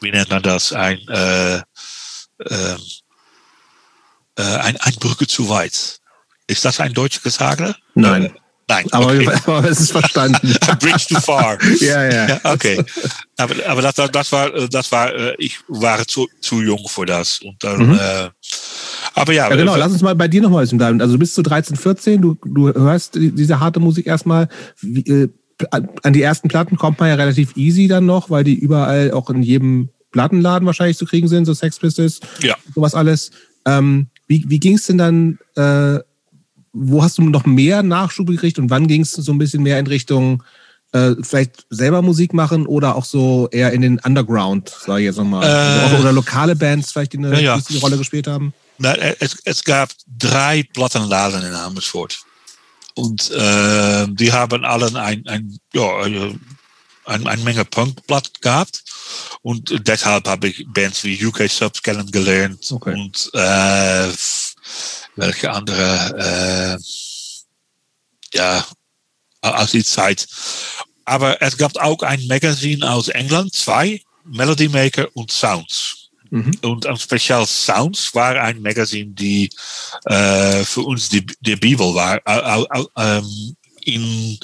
[0.00, 1.62] wie nennt man das, ein, äh, äh,
[4.36, 6.00] äh, ein, ein Brücke zu weit.
[6.46, 7.74] Ist das ein deutsches Gesage?
[7.94, 8.26] Nein.
[8.26, 8.32] Äh,
[8.68, 9.28] nein, aber, okay.
[9.46, 10.54] aber es ist verstanden.
[10.80, 11.58] Bridge too far.
[11.80, 12.40] ja, ja, ja.
[12.44, 12.82] Okay.
[13.36, 17.40] Aber, aber das, das war, das war, äh, ich war zu, zu jung für das.
[17.40, 17.98] Und dann, mhm.
[17.98, 18.30] äh,
[19.14, 19.50] aber ja.
[19.50, 21.00] ja genau, lass uns mal bei dir nochmal bleiben.
[21.00, 24.48] Also bist du 13, 14, du, du hörst diese harte Musik erstmal.
[24.80, 25.28] Wie, äh,
[25.70, 29.28] an die ersten Platten kommt man ja relativ easy dann noch, weil die überall auch
[29.30, 32.56] in jedem Plattenladen wahrscheinlich zu kriegen sind, so Sex Pistols, ja.
[32.74, 33.30] sowas alles.
[33.66, 36.00] Ähm, wie, wie ging es denn dann, äh,
[36.72, 39.78] wo hast du noch mehr Nachschub gekriegt und wann ging es so ein bisschen mehr
[39.78, 40.42] in Richtung
[40.92, 45.18] äh, vielleicht selber Musik machen oder auch so eher in den Underground, sage ich jetzt
[45.18, 45.44] nochmal.
[45.44, 47.56] Äh, also oder lokale Bands vielleicht, die eine ja, ja.
[47.56, 48.54] wichtige Rolle gespielt haben?
[48.78, 52.20] Na, es, es gab drei Plattenladen in Amersfoort.
[52.98, 56.34] Und äh, die haben allen ein, ein, ja, äh,
[57.04, 58.82] ein, eine Menge Punkblatt gehabt.
[59.42, 62.94] Und deshalb habe ich Bands wie UK Subs kennengelernt okay.
[62.94, 64.12] und äh,
[65.14, 68.66] welche andere, äh, ja,
[69.42, 70.26] aus die Zeit.
[71.04, 76.07] Aber es gab auch ein Magazin aus England, zwei, Melody Maker und Sounds.
[76.30, 76.56] Mhm.
[76.62, 79.50] Und speziell Sounds war ein Magazin, die
[80.04, 82.20] äh, für uns die, die Bibel war.
[82.96, 84.38] Ähm, in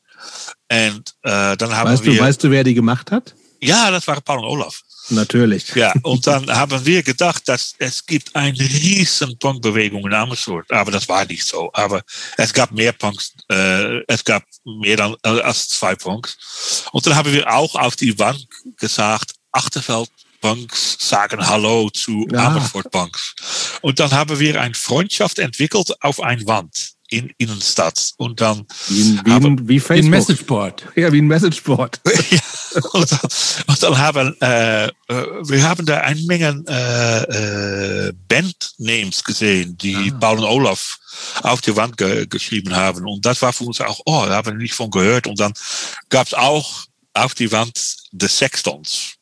[0.73, 2.13] Und äh, dann haben weißt wir.
[2.13, 3.35] Du, weißt du, wer die gemacht hat?
[3.61, 4.81] Ja, das war Paul und Olaf.
[5.09, 5.73] Natürlich.
[5.75, 10.71] Ja, und dann haben wir gedacht, dass es gibt eine riesen Punkbewegung in Amersfoort.
[10.71, 11.69] Aber das war nicht so.
[11.73, 12.01] Aber
[12.37, 16.37] es gab mehr Punks, äh, es gab mehr dann, äh, als zwei Punks.
[16.91, 20.09] Und dann haben wir auch auf die Wand gesagt, Achterfeld
[20.41, 22.47] Punks sagen Hallo zu ja.
[22.47, 23.35] Amersfoort Punks.
[23.81, 28.13] Und dann haben wir eine Freundschaft entwickelt auf eine Wand in Innenstadt.
[28.17, 29.81] Und dann wie, wie, haben, wie.
[29.81, 30.87] Wie ein Messageboard.
[30.95, 32.01] Ja, wie ein Messageboard.
[32.31, 32.39] ja,
[32.93, 33.29] und, dann,
[33.67, 40.11] und dann haben äh, äh, wir haben da eine Menge äh, äh, Bandnames gesehen, die
[40.13, 40.17] ah.
[40.19, 40.97] Paul und Olaf
[41.43, 43.05] auf die Wand ge geschrieben haben.
[43.07, 45.27] Und das war für uns auch, oh, da haben wir nicht von gehört.
[45.27, 45.53] Und dann
[46.09, 49.15] gab es auch auf die Wand The Sextons.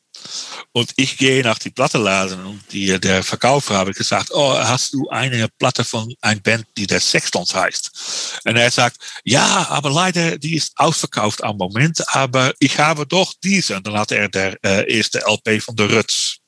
[0.74, 4.94] Und ich gehe nach die Platte laden und die, der Verkäufer habe gesagt, oh, hast
[4.94, 8.40] du eine Platte von ein Band, die der Sextons heißt?
[8.46, 13.34] Und er sagt, ja, aber leider, die ist ausverkauft am Moment, aber ich habe doch
[13.44, 13.76] diese.
[13.76, 16.38] Und dann hat er der äh, erste LP von der Rutz,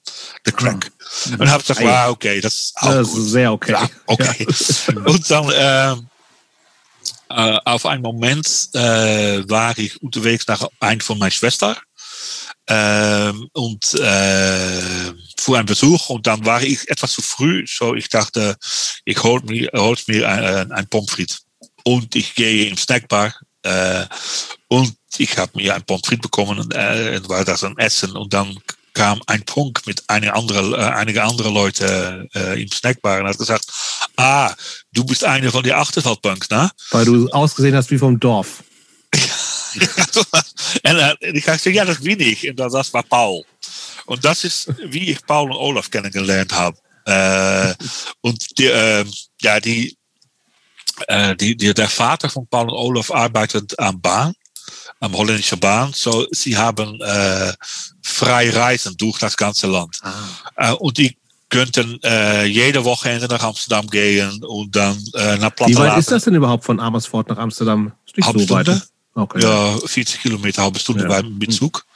[0.46, 0.90] The Crack.
[1.26, 1.40] Mhm.
[1.40, 3.72] Und habe gesagt, wow, okay, das ist auch Das ist sehr okay.
[3.72, 4.46] Ja, okay.
[5.04, 6.08] Und dann ähm,
[7.28, 11.76] äh, auf einen Moment äh, war ich unterwegs nach ein von meiner Schwester
[12.66, 18.08] ähm, und äh, für einen Besuch und dann war ich etwas zu früh, so ich
[18.08, 18.56] dachte,
[19.04, 21.42] ich hol mir, hol's mir ein, ein Pommes frites
[21.84, 24.06] und ich gehe im Snackbar äh,
[24.68, 28.32] und ich habe mir ein Pommes frites bekommen und äh, war das ein Essen und
[28.32, 28.58] dann
[28.94, 33.38] kam ein Punk mit eine andere, äh, einige andere Leute äh, im Snackbar und hat
[33.38, 33.66] gesagt,
[34.16, 34.54] ah,
[34.92, 36.70] du bist einer von den Achterwaldpunks, ne?
[36.92, 38.62] Weil du ausgesehen hast wie vom Dorf.
[40.88, 42.44] en uh, ik ga zeggen, ja, dat bin ich.
[42.44, 43.44] En dat, dat war Paul.
[44.06, 46.76] Und das ist, wie ich Paul und Olaf kennengelernt habe.
[47.04, 47.74] Äh,
[48.20, 49.04] und die, äh,
[49.40, 49.96] ja, die,
[51.06, 54.34] äh, die, die, der Vater von Paul und Olaf arbeitet am Bahn,
[55.00, 55.92] am holländischen Bahn.
[55.94, 57.52] So, sie haben äh,
[58.02, 60.00] frei Reisen durch das ganze Land.
[60.56, 61.16] Äh, und die
[61.48, 66.10] könnten äh, jede Wochenende nach Amsterdam gehen und dann äh, nach Platte Wie weit ist
[66.10, 67.92] das denn überhaupt von Amersfoort nach Amsterdam?
[68.06, 68.88] Ist nicht so weit.
[69.16, 69.42] Okay.
[69.42, 71.08] Ja, 40 Kilometer, halbe Stunde Ja.
[71.08, 71.86] beim mit Zug.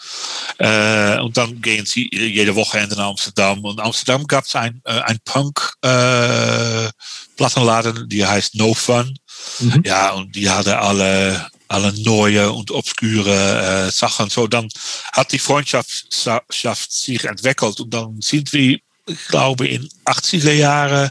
[0.58, 3.64] Äh, und dann gehen sie jede Wochenende nach Amsterdam.
[3.64, 9.18] Und in Amsterdam gab es ein, äh, ein Punk-Plattenladen, die heißt No Fun.
[9.58, 9.82] Mhm.
[9.84, 14.30] Ja, und die hadden alle, alle neue und obskure Sachen.
[14.30, 14.68] So, dann
[15.12, 17.80] hat die Freundschaft sich entwickelt.
[17.80, 21.10] Und dann sind wir, ich glaube, in 80er Jahren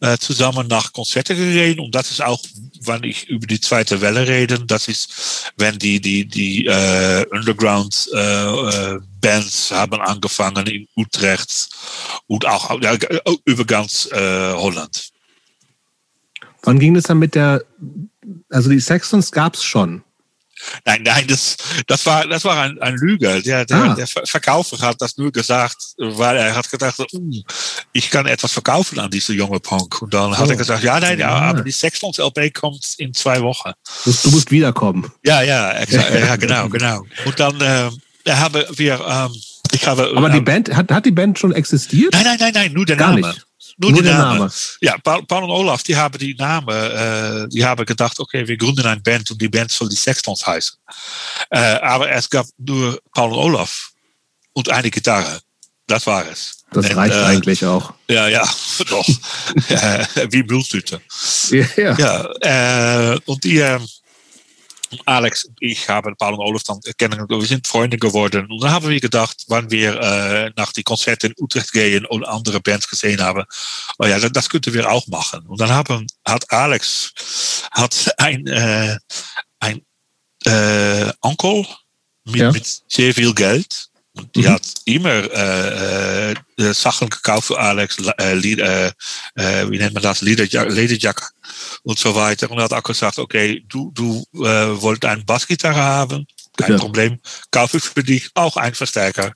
[0.00, 1.80] äh, zusammen nach Konzerte gegangen.
[1.80, 2.42] Und das ist auch,
[2.82, 8.08] wenn ich über die zweite Welle rede, das ist, wenn die, die, die äh, Underground
[8.14, 11.68] äh, äh, Bands haben angefangen in Utrecht
[12.26, 12.96] und auch ja,
[13.44, 15.10] über ganz äh, Holland.
[16.62, 17.64] Wann ging das dann mit der,
[18.50, 20.02] also die Sextons gab es schon.
[20.84, 23.42] Nein, nein, das, das war, das war ein, ein Lüge.
[23.42, 23.94] Der, der, Ah.
[23.94, 27.42] der Ver- Verkäufer hat das nur gesagt, weil er hat gedacht, "Hm,
[27.92, 30.02] ich kann etwas verkaufen an diese junge Punk.
[30.02, 30.50] Und dann hat Oh.
[30.50, 33.72] er gesagt, ja, nein, ja, aber die Sextons LP kommt in zwei Wochen.
[34.04, 35.10] Du musst, du musst wiederkommen.
[35.24, 37.02] Ja, ja, exakt, ja, genau, genau.
[37.24, 37.90] Und dann äh,
[38.30, 39.32] haben wir, ähm,
[39.72, 42.12] ich habe, Aber die ähm, Band, hat, hat die Band schon existiert?
[42.14, 43.28] nein, nein, nein, nein, nur der Gar Name.
[43.28, 43.44] nicht.
[43.78, 44.38] Nur, die der Name.
[44.40, 44.52] Name.
[44.80, 48.56] Ja, Paul, Paul und Olaf, die haben die Namen, äh, die haben gedacht, okay, wir
[48.56, 50.76] gründen eine Band und die Band soll die Sextons heißen.
[51.50, 53.92] Äh, aber es gab nur Paul und Olaf
[54.52, 55.40] und eine Gitarre.
[55.86, 56.64] Das war es.
[56.72, 57.94] Das Und, reicht äh, eigentlich auch.
[58.08, 58.46] Ja, ja,
[58.90, 59.08] doch.
[59.68, 61.00] äh, wie Mülltüte.
[61.50, 62.34] Ja, ja.
[62.42, 63.64] Ja, und die,
[65.04, 67.30] Alex ich haben Paul und Olaf dann kennengelernt.
[67.30, 68.46] Wir sind Freunde geworden.
[68.50, 72.24] Und dann haben wir gedacht, wann wir äh, nach die Konzerte in Utrecht gehen und
[72.24, 73.44] andere Bands gesehen haben,
[73.98, 75.46] oh ja, das, das könnten wir auch machen.
[75.46, 77.12] Und dann haben, hat Alex
[77.72, 78.96] hat ein, äh,
[79.60, 79.82] ein
[80.46, 81.66] äh, Onkel
[82.24, 82.52] mit, Ja.
[82.52, 83.87] mit sehr viel Geld.
[84.34, 86.34] Die hat immer äh, äh,
[86.74, 91.30] Sachen gekauft für Alex, äh, wie nennt man das, Lederjack, Lederjack
[91.82, 92.50] und so weiter.
[92.50, 96.26] Und hat auch gesagt, okay, du, du äh, wollt eine Bassgitarre haben,
[96.56, 96.78] kein Ja.
[96.78, 99.32] Problem, kaufe ich für dich auch einen Verstärker.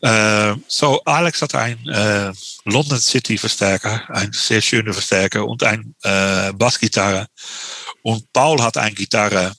[0.00, 2.32] Äh, so, Alex hat einen äh,
[2.64, 7.26] London City Verstärker, ein sehr schöner Verstärker und ein äh, Bassgitarre.
[8.02, 9.52] Und Paul hat eine Gitarre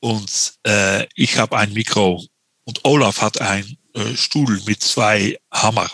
[0.00, 2.22] und äh, ich habe ein Mikro
[2.64, 5.90] und Olaf hat einen äh, Stuhl mit zwei Hammer.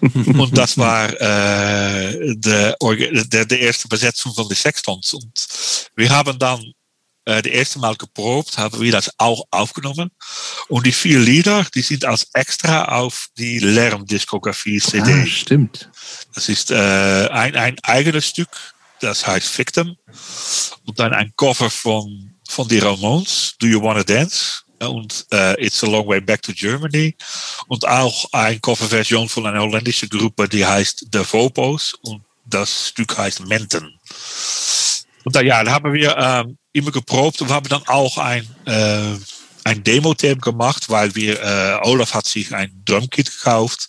[0.00, 2.74] und das war äh, de,
[3.24, 5.14] de, de erste Besetzung von den Sextons.
[5.14, 5.32] Und
[5.96, 6.60] wir haben dann
[7.24, 10.10] äh, das erste Mal geprobt, haben wir das auch aufgenommen.
[10.68, 15.12] Und die vier Lieder, die sind als extra auf die Lärmdiskografie CD.
[15.12, 15.90] Ah, stimmt.
[16.34, 18.50] Das ist äh, ein, ein eigenes Stück,
[19.00, 19.96] das heißt Victim.
[20.86, 24.62] Und dann ein Cover von, von die Ramones, Do You Wanna Dance?
[24.80, 27.14] Und äh, It's a Long Way Back to Germany.
[27.68, 31.94] Und auch ein Coverversion von einer holländischen Gruppe, die heißt The Vopos.
[32.02, 33.98] Und das Stück heißt Menten.
[35.24, 39.16] Und da, ja, da haben wir ähm, immer geprobt und haben dann auch ein, äh,
[39.64, 43.88] ein Demo-Tape gemacht, weil wir, äh, Olaf hat sich ein Drumkit gekauft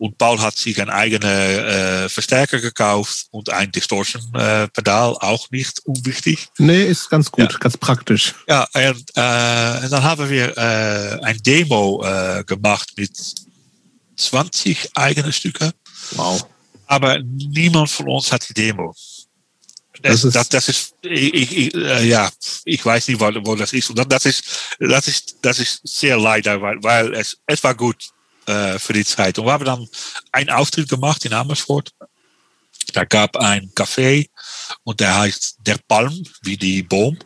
[0.00, 6.48] und Paul hat sich ein eigener äh, Verstärker gekauft und ein Distortion-Pedal, auch nicht unwichtig.
[6.56, 7.58] Nee, ist ganz gut, Ja.
[7.58, 8.34] ganz praktisch.
[8.48, 12.02] Ja, und, äh, dann haben wir äh, ein Demo
[12.46, 13.12] gemacht mit
[14.16, 15.70] 20 eigenen Stücke,
[16.12, 16.46] Wow.
[16.86, 18.94] aber niemand von uns hat die Demo.
[20.02, 22.30] Das, das, das, ist, ich, ich, äh, ja,
[22.64, 23.90] ich weiß nicht, wo, wo das ist.
[23.90, 24.44] Und das ist,
[24.78, 28.08] das ist, das ist sehr leider, weil, weil es, es war gut
[28.50, 29.38] äh, für die Zeit.
[29.38, 29.88] Und wir haben dann
[30.32, 31.92] einen Auftritt gemacht in Amersfoort.
[32.92, 34.28] Da gab ein Café
[34.82, 37.18] und der heißt Der Palm, wie die Boom.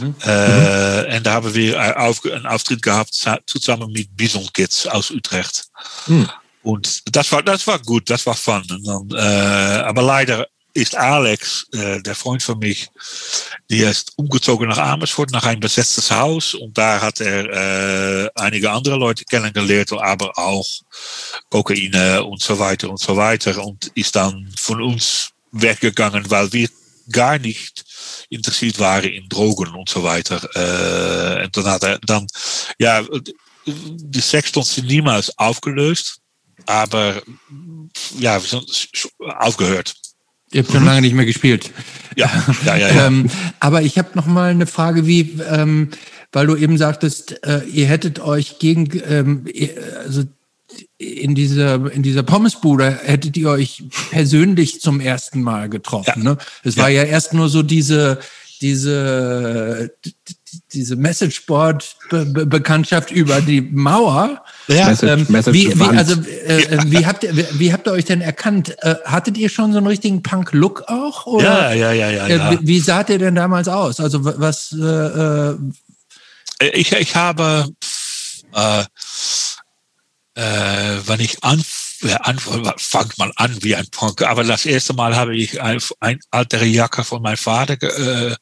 [0.00, 0.14] Mhm.
[0.22, 3.14] Äh, und da haben wir auf, einen Auftritt gehabt
[3.46, 5.66] zusammen mit Bison Kids aus Utrecht.
[6.06, 6.28] Mhm.
[6.62, 8.62] Und das war, das war gut, das war fun.
[8.66, 10.46] Dann, äh, aber leider
[10.80, 12.88] ist Alex, äh, der Freund von mich,
[13.70, 16.54] der ist umgezogen nach Amersfoort, nach ein besetztes Haus.
[16.54, 20.66] Und da hat er äh, einige andere Leute kennengelernt, aber auch
[21.50, 23.64] Kokaine und so weiter und so weiter.
[23.64, 26.68] Und ist dann von uns weggegangen, weil wir
[27.12, 27.84] gar nicht
[28.28, 30.40] interessiert waren in Drogen und so weiter.
[30.54, 32.26] Äh, und dann dann,
[32.78, 33.04] ja,
[33.66, 36.20] die Sextons sind niemals aufgelöst,
[36.66, 37.22] aber
[38.18, 38.88] ja, wir sind
[39.38, 39.94] aufgehört.
[40.52, 41.70] Ihr habt schon lange nicht mehr gespielt.
[42.16, 42.30] Ja,
[42.64, 42.88] ja, ja.
[42.88, 43.06] ja.
[43.06, 45.90] ähm, aber ich habe noch mal eine Frage, wie, ähm,
[46.32, 49.46] weil du eben sagtest, äh, ihr hättet euch gegen, ähm,
[50.04, 50.24] also
[50.98, 56.22] in dieser, in dieser Pommesbude hättet ihr euch persönlich zum ersten Mal getroffen.
[56.24, 56.30] Ja.
[56.30, 56.38] Ne?
[56.62, 58.18] Es war ja erst nur so diese,
[58.60, 59.90] diese,
[60.72, 64.42] diese Messageboard-Bekanntschaft über die Mauer.
[64.68, 67.92] Ja, Message, ähm, Message wie, wie, also, äh, äh, wie, habt ihr, wie habt ihr
[67.92, 68.76] euch denn erkannt?
[68.82, 71.26] Äh, hattet ihr schon so einen richtigen Punk-Look auch?
[71.26, 71.74] Oder?
[71.74, 72.28] Ja, ja, ja, ja.
[72.28, 72.50] ja.
[72.52, 74.00] Wie, wie saht ihr denn damals aus?
[74.00, 74.72] Also was?
[74.72, 75.54] Äh,
[76.72, 77.66] ich, ich habe,
[78.54, 78.84] äh,
[80.34, 84.22] äh, wenn ich anfange, fangt mal an wie ein Punk.
[84.22, 88.34] Aber das erste Mal habe ich ein, ein altere Jacke von meinem Vater äh,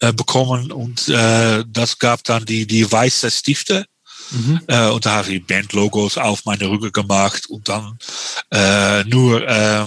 [0.00, 3.86] äh, bekommen und äh, das gab dann die, die weiße Stifte.
[4.30, 4.60] Mhm.
[4.66, 7.98] Äh, und da habe ich Bandlogos auf meine Rücken gemacht und dann
[8.50, 9.84] äh, nur äh,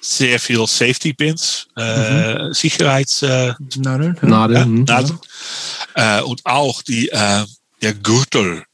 [0.00, 2.52] sehr viel Safety Pins, äh, mhm.
[2.52, 4.16] Sicherheitsnadeln.
[4.20, 4.86] Äh, Nadeln.
[4.86, 5.20] Ja, Nadeln.
[5.94, 7.44] Äh, und auch die, äh,
[7.82, 8.64] der Gürtel,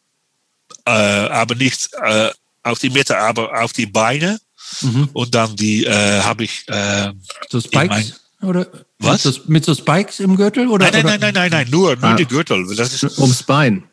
[0.87, 2.31] äh, aber nicht äh,
[2.65, 4.41] auf die Mitte, aber auf die Beine.
[4.81, 5.09] Mhm.
[5.13, 6.67] Und dann die äh, habe ich.
[6.69, 7.13] Äh,
[7.49, 8.21] so Spikes?
[8.43, 8.67] Oder
[8.99, 9.25] was?
[9.25, 10.69] Mit so, mit so Spikes im Gürtel?
[10.69, 12.15] Oder, nein, nein, nein, nein, nein, nein, nur, nur ah.
[12.15, 12.67] die Gürtel.
[12.77, 13.85] Das ist, Ums Bein.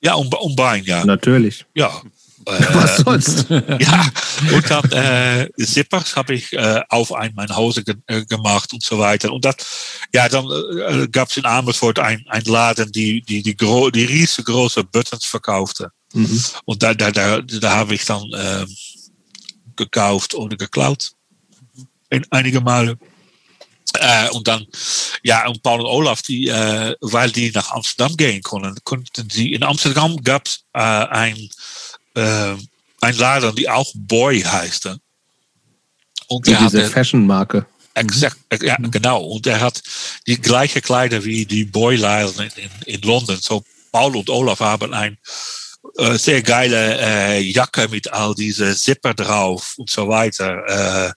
[0.00, 1.04] Ja, um, um Bein, ja.
[1.04, 1.64] Natürlich.
[1.74, 2.02] Ja.
[2.46, 3.46] Äh, was sonst?
[3.50, 4.10] ja,
[4.52, 8.82] und dann äh, Zippers habe ich äh, auf ein mein Hause ge äh, gemacht und
[8.82, 9.32] so weiter.
[9.32, 9.56] Und das,
[10.14, 14.04] ja, dann äh, gab es in Amersfoort ein, ein Laden, die die die, gro die
[14.04, 15.90] riesengroße Buttons verkaufte.
[16.12, 16.42] Mhm.
[16.64, 18.66] Und da, da, da, da habe ich dann äh,
[19.76, 21.12] gekauft oder geklaut.
[22.10, 22.24] In
[22.62, 22.98] Male.
[23.94, 24.66] Äh, und dann,
[25.22, 29.52] ja, und Paul und Olaf, die, äh, weil die nach Amsterdam gehen konnten, konnten sie,
[29.52, 31.48] in Amsterdam gab es äh, ein,
[32.14, 32.54] äh,
[33.00, 34.90] ein Laden, die auch Boy heißt.
[36.28, 37.66] Und der diese Fashion-Marke.
[37.94, 38.90] Exakt, ja, mhm.
[38.90, 39.22] genau.
[39.22, 39.82] Und er hat
[40.26, 43.38] die gleiche Kleider wie die Boy-Laden in, in, in London.
[43.40, 45.16] So, Paul und Olaf haben ein äh,
[45.94, 51.08] sehr geile äh, Jacke mit all diese Zipper drauf und so weiter.
[51.08, 51.12] Äh,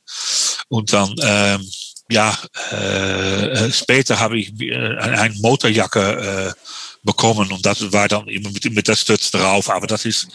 [0.69, 1.69] und dann, ähm,
[2.09, 2.37] ja,
[2.71, 6.59] äh, äh später habe ich eine Motorjacke äh,
[7.03, 10.27] bekommen und das war dann immer mit, mit der Stütz drauf, aber das ist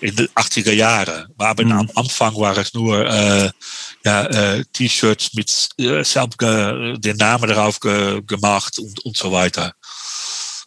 [0.00, 1.26] in den 80er Jahren.
[1.38, 1.72] Aber mhm.
[1.72, 3.50] am Anfang war es nur äh,
[4.04, 5.48] ja, äh, T-Shirts mit
[6.06, 9.72] selbst den Namen drauf ge gemacht und, und so weiter.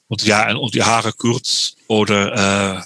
[0.07, 2.81] Und ja, und die Haare kurz oder äh,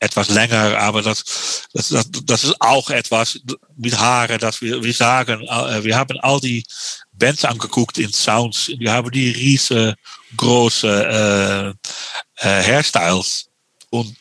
[0.00, 3.40] etwas länger, aber das, das, das, das ist auch etwas
[3.76, 6.64] mit Haare, dass wir, wir sagen, wir haben all die
[7.12, 11.74] Bands angeguckt in Sounds, wir haben die riesengroße
[12.38, 13.46] äh, äh, Hairstyles
[13.90, 14.16] und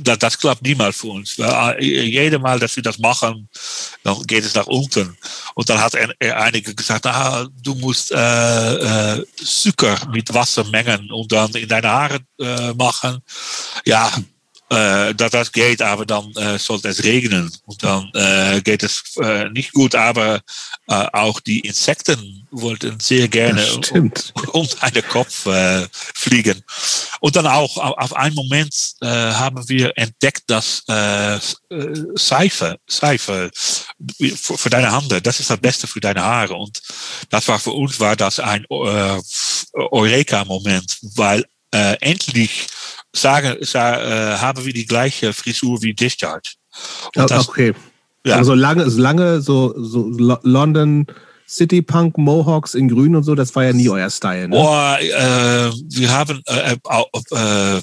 [0.00, 1.36] das, das klappt niemals für uns.
[1.78, 3.48] Jedes Mal, dass wir das machen,
[4.02, 5.16] dann geht es nach unten.
[5.54, 11.30] Und dann hat einige gesagt, ah, du musst äh, äh, Zucker mit Wasser mengen und
[11.30, 13.22] dann in deine Haare äh, machen.
[13.86, 14.10] Ja,
[14.70, 19.16] äh, dass das geht, aber dann äh, sollte es regnen und dann äh, geht es
[19.16, 20.40] äh, nicht gut, aber
[20.88, 24.12] äh, auch die Insekten wollten sehr gerne um,
[24.52, 26.62] um einen Kopf äh, fliegen.
[27.20, 31.38] Und dann auch auf einen Moment äh, haben wir entdeckt, dass äh,
[32.14, 33.50] Seife, Seife
[34.36, 36.54] für, für deine Hand, das ist das Beste für deine Haare.
[36.54, 36.80] Und
[37.30, 39.20] das war für uns war das ein äh,
[39.74, 42.66] Eureka-Moment, weil äh, endlich
[43.20, 46.54] sagen, sagen äh, haben wir die gleiche Frisur wie Discharge.
[47.16, 47.74] Und das, okay.
[48.24, 48.36] Ja.
[48.36, 50.08] Aber so lange, so lange, so, so
[50.42, 51.06] London
[51.48, 54.48] City Punk Mohawks in Grün und so, das war ja nie euer Style.
[54.48, 54.56] Ne?
[54.56, 57.80] Oh, äh, wir haben, äh, äh,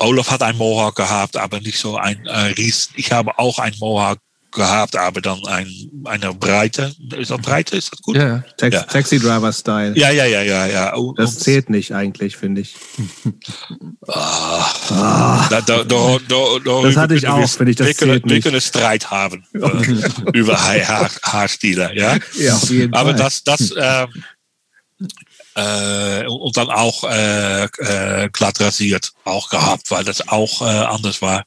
[0.00, 2.90] Olaf hat ein Mohawk gehabt, aber nicht so ein äh, Ries.
[2.94, 4.18] Ich habe auch ein Mohawk
[4.50, 5.70] gehabt, aber dann ein,
[6.04, 6.94] eine Breite.
[7.16, 7.76] Ist das Breite?
[7.76, 8.16] Ist das gut?
[8.16, 8.82] Ja, Tax ja.
[8.82, 9.96] Taxi Driver Style.
[9.96, 10.94] Ja, ja, ja, ja, ja.
[10.94, 12.74] Und, das zählt nicht eigentlich, finde ich.
[14.08, 15.48] ah, ah.
[15.50, 16.18] Da, da, da,
[16.82, 17.76] das hatte ich auch, finde ich.
[17.76, 21.92] Das wir, können, wir können Streit haben äh, über Haar, Haarstile.
[21.94, 23.18] Ja, ja auf jeden aber Fall.
[23.18, 24.06] das, das äh,
[25.54, 31.20] äh, und dann auch äh, äh, glatt rasiert auch gehabt, weil das auch äh, anders
[31.20, 31.44] war.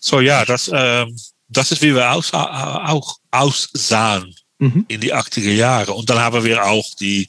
[0.00, 1.06] So ja, das, äh,
[1.50, 4.84] das ist wie wir aus, auch aussahen mhm.
[4.88, 5.92] in die 80er Jahre.
[5.92, 7.28] Und dann haben wir auch die,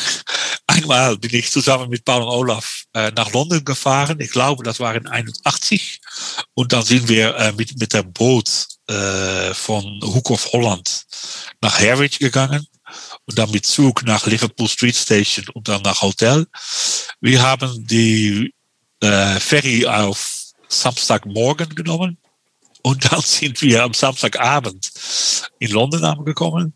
[0.66, 4.20] einmal bin ich zusammen mit Paul und Olaf äh, nach London gefahren.
[4.20, 6.00] Ich glaube, das war in 81.
[6.54, 11.04] Und dann sind wir äh, mit, mit dem Boot äh, von Hook of Holland
[11.60, 12.66] nach Harwich gegangen
[13.26, 16.46] und dann mit Zug nach Liverpool Street Station und dann nach Hotel.
[17.20, 18.54] Wir haben die
[19.00, 22.18] äh, Ferry auf Samstagmorgen genommen
[22.82, 24.90] und dann sind wir am Samstagabend
[25.58, 26.74] in London angekommen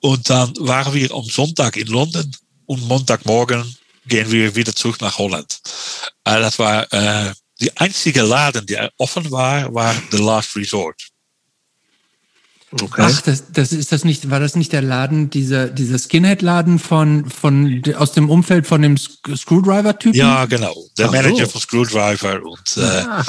[0.00, 2.30] und dann waren wir am Sonntag in London
[2.66, 3.76] und Montagmorgen
[4.06, 5.60] gehen wir wieder zurück nach Holland.
[6.24, 11.09] Äh, das war äh, die einzige Laden, die offen war, war The Last Resort.
[12.72, 13.02] Okay.
[13.04, 17.28] Ach, das, das ist das nicht, war das nicht der Laden, dieser, dieser Skinhead-Laden von,
[17.28, 20.16] von, aus dem Umfeld von dem Screwdriver-Typen?
[20.16, 20.76] Ja, genau.
[20.96, 21.52] Der Ach Manager so.
[21.52, 23.24] von Screwdriver und äh, ah.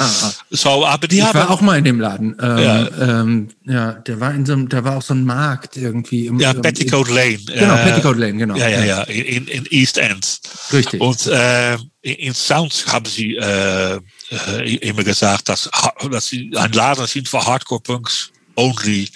[0.50, 1.34] so, aber die ich haben.
[1.34, 2.36] war auch mal in dem Laden.
[2.40, 3.20] Ähm, ja.
[3.20, 6.26] Ähm, ja, der war in so einem, da war auch so ein Markt irgendwie.
[6.26, 7.38] Im, ja, Petticoat Lane.
[7.38, 8.54] Genau, äh, Petticoat Lane, genau.
[8.54, 10.40] Ja, ja, ja, in, in East End.
[10.72, 11.00] Richtig.
[11.00, 13.98] Und äh, in Sounds haben sie äh,
[14.30, 15.68] äh, immer gesagt, dass,
[16.10, 19.08] dass sie ein Laden sind für Hardcore-Punks only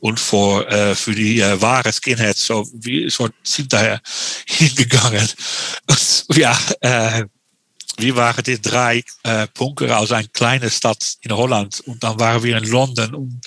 [0.00, 2.46] und für, äh, für die äh, wahre Skinheads.
[2.46, 4.00] So, wir so sind daher
[4.46, 5.28] hingegangen.
[5.88, 7.24] Und, ja, äh,
[7.98, 12.42] wir waren die drei äh, Punker aus einer kleinen Stadt in Holland und dann waren
[12.42, 13.40] wir in London und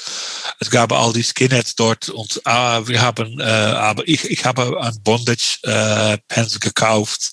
[0.59, 4.79] es gab all die Skinheads dort und äh, wir haben, äh, aber ich, ich habe
[4.81, 7.31] ein Bondage äh, Pants gekauft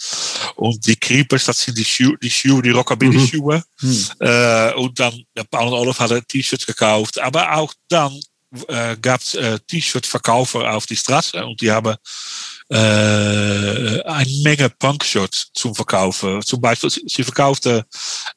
[0.56, 3.90] und die Creepers, das sind die Schuhe, die Schuhe, die Rockabilly Schuhe mhm.
[3.90, 4.06] mhm.
[4.20, 8.20] äh, und dann Paul und Olaf hadden T-Shirts gekauft, aber auch dann
[8.68, 11.96] äh, gab es äh, T-Shirt-Verkäufer auf die Straße und die haben
[12.70, 16.40] äh, eine Menge Punk-Shirts zum Verkaufen.
[16.42, 17.84] Zum Beispiel, sie verkaufte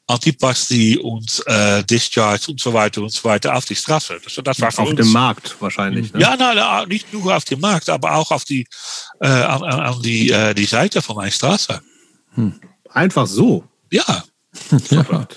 [0.06, 4.20] Antipasti und äh, Discharge und so weiter und so weiter auf die Straße.
[4.24, 6.14] Das, das war auf dem Markt wahrscheinlich.
[6.14, 6.22] Ne?
[6.22, 8.68] Ja, nein, nicht nur auf dem Markt, aber auch auf die,
[9.22, 11.82] äh, an, an die, äh, die Seite von einer Straße.
[12.34, 12.60] Hm.
[12.90, 13.64] Einfach so.
[13.92, 14.24] Ja.
[14.90, 15.28] ja.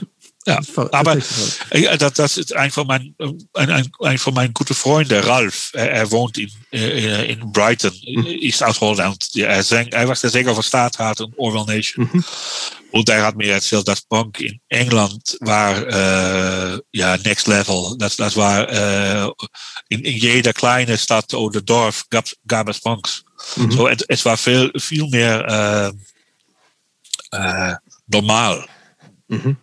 [0.47, 0.59] Ja,
[0.93, 3.14] aber das, das ist ein von meinen,
[3.53, 5.70] ein, ein, ein von meinen guten Freunden, Ralf.
[5.74, 8.24] Er, er wohnt in, äh, in Brighton, mhm.
[8.24, 9.28] ist aus Holland.
[9.36, 12.09] Er, sang, er was der Sänger von Staathaat und Orwell Nation.
[12.11, 12.24] Mhm.
[12.93, 17.95] Und er hat mir erzählt, dass Punk in England war, äh, ja, next level.
[17.99, 19.30] Das, das war, äh,
[19.91, 23.24] in, in jeder kleinen Stadt oder Dorf gab, gab es Punks.
[23.57, 23.72] Mhm.
[23.72, 25.93] So, es, es war viel, viel mehr
[27.32, 27.74] äh, äh,
[28.07, 28.64] normal.
[29.28, 29.59] Mhm.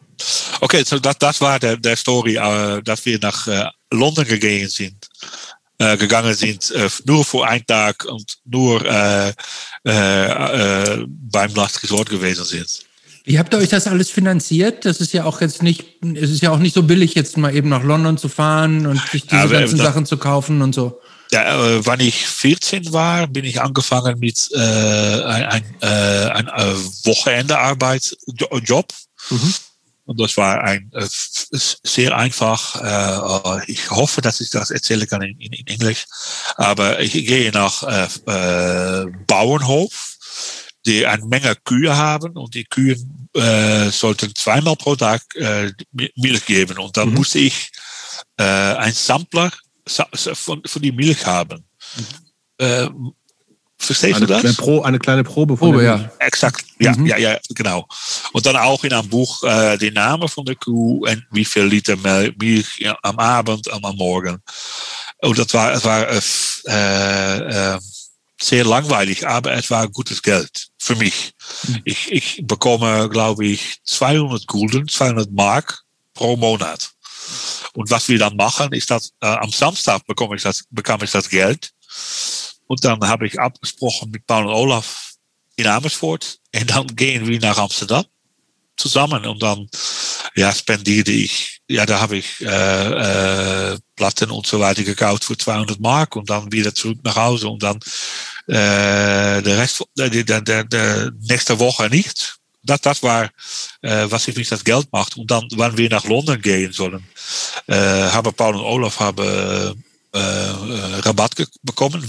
[0.62, 4.70] Okay, so das, das war der, der Story, äh, dass wir nach äh, London gegangen
[4.70, 5.08] sind.
[5.80, 9.30] Äh, gegangen sind, äh, nur für einen Tag und nur äh,
[9.84, 12.80] äh, beim Last Resort gewesen sind.
[13.26, 14.86] Wie habt ihr euch das alles finanziert?
[14.86, 17.56] Das ist ja auch jetzt nicht, es ist ja auch nicht so billig, jetzt mal
[17.56, 21.00] eben nach London zu fahren und sich diese ja, ganzen Sachen zu kaufen und so.
[21.32, 28.18] Ja, wann ich 14 war, bin ich angefangen mit äh, ein, ein, ein Wochenendearbeit,
[28.64, 28.92] Job.
[29.30, 29.54] Mhm.
[30.08, 32.82] Und das war ein äh, sehr einfach.
[32.82, 36.06] Äh, ich hoffe, dass ich das erzählen kann in, in, in Englisch.
[36.56, 40.16] Aber ich gehe nach äh, äh, Bauernhof,
[40.86, 42.96] die eine Menge Kühe haben und die Kühe
[43.34, 45.74] äh, sollten zweimal pro Tag äh,
[46.16, 46.78] Milch geben.
[46.78, 47.16] Und dann mhm.
[47.16, 47.70] musste ich
[48.38, 49.52] äh, ein Sampler
[49.86, 51.66] von, von die Milch haben.
[51.98, 52.66] Mhm.
[52.66, 52.90] Äh,
[53.80, 54.42] Verstehst eine du das?
[54.42, 56.10] Kleine Pro, eine kleine Probe von Probe, ja.
[56.20, 57.06] Exakt, ja, mhm.
[57.06, 57.88] ja, ja, genau.
[58.34, 61.64] Und dann auch in einem Buch äh, den Namen von der Kuh und wie viel
[61.64, 64.42] Liter Milch ja, am Abend und am Morgen.
[65.22, 67.80] Und das war, es war äh, äh,
[68.42, 71.34] sehr langweilig, aber es war gutes Geld für mich.
[71.68, 71.82] Mhm.
[71.86, 76.92] Ich, ich bekomme, glaube ich, 200 Gulden, 200 Mark pro Monat.
[77.74, 81.12] Und was wir dann machen, ist, dass äh, am Samstag bekomme ich das, bekam ich
[81.12, 81.72] das Geld.
[82.68, 85.14] Und dann habe ich abgesprochen mit Paul und Olaf
[85.56, 86.40] in Amersfoort.
[86.56, 88.06] Und dann gehen wir nach Amsterdam
[88.78, 89.26] zusammen.
[89.26, 89.68] Und dann
[90.36, 95.38] ja, spendierte ich, ja, da habe ich äh, äh, Platten und so weiter gekauft für
[95.38, 97.78] 200 Mark und dann wieder zurück nach Hause und dann
[98.48, 102.38] äh, der Rest der, der, der, nächste Woche nicht.
[102.64, 103.26] das, das war,
[103.82, 105.18] äh, was ich das Geld macht.
[105.18, 107.04] Und dann, wann wir nach London gehen sollen,
[107.68, 109.74] äh, haben Paul und Olaf äh,
[110.14, 112.08] Rabatt bekommen,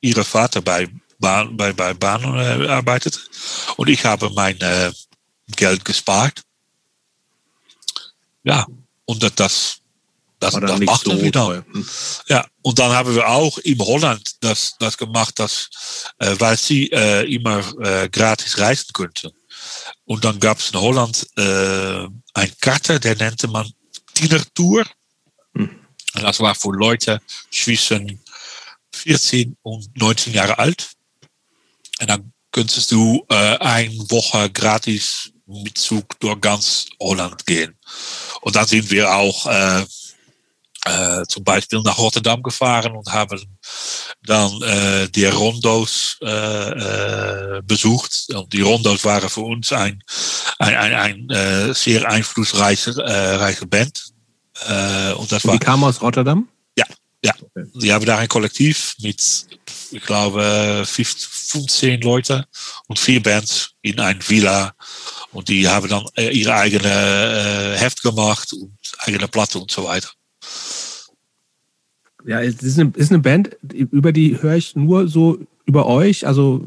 [0.00, 0.88] ihre Vater bei
[1.18, 3.20] Bahn, bei, bei Bahn äh, arbeitet.
[3.76, 4.92] Und ich habe mein äh,
[5.56, 6.42] Geld gespart.
[8.42, 8.66] Ja,
[9.04, 9.80] und das, das,
[10.38, 11.64] das machten so wir dann.
[11.72, 11.88] Hm.
[12.28, 15.68] Ja, und dann haben wir auch in Holland das, das gemacht, dass,
[16.18, 19.30] äh, weil sie äh, immer äh, gratis reisen könnten.
[20.06, 23.70] Und dann gab es in Holland äh, ein Karte, der nannte man
[24.14, 24.84] Tiener Tour.
[25.54, 25.68] Hm.
[26.14, 27.20] Und das war für Leute
[27.50, 28.20] zwischen
[28.94, 30.90] 14 und 19 Jahre alt.
[32.00, 37.76] Und dann könntest du äh, eine Woche gratis mit Zug durch ganz Holland gehen.
[38.40, 39.84] Und dann sind wir auch äh,
[40.86, 43.40] äh, zum Beispiel nach Rotterdam gefahren und haben
[44.24, 48.26] dann äh, die Rondos äh, äh, besucht.
[48.32, 50.02] Und die Rondos waren für uns ein,
[50.58, 54.04] ein, ein, ein äh, sehr einflussreiche äh, Band.
[55.16, 56.46] Und das und war, die kam aus Rotterdam?
[57.22, 57.34] Ja.
[57.74, 59.20] Die haben da ein Kollektiv mit,
[59.90, 62.46] ich glaube, 15 Leute
[62.86, 64.72] und vier Bands in ein Villa.
[65.32, 69.84] Und die haben dann äh, ihre eigene äh, Heft gemacht und eigene Platte und so
[69.84, 70.08] weiter.
[72.26, 76.26] Ja, es ist eine, ist eine Band, über die höre ich nur so über euch.
[76.26, 76.66] Also,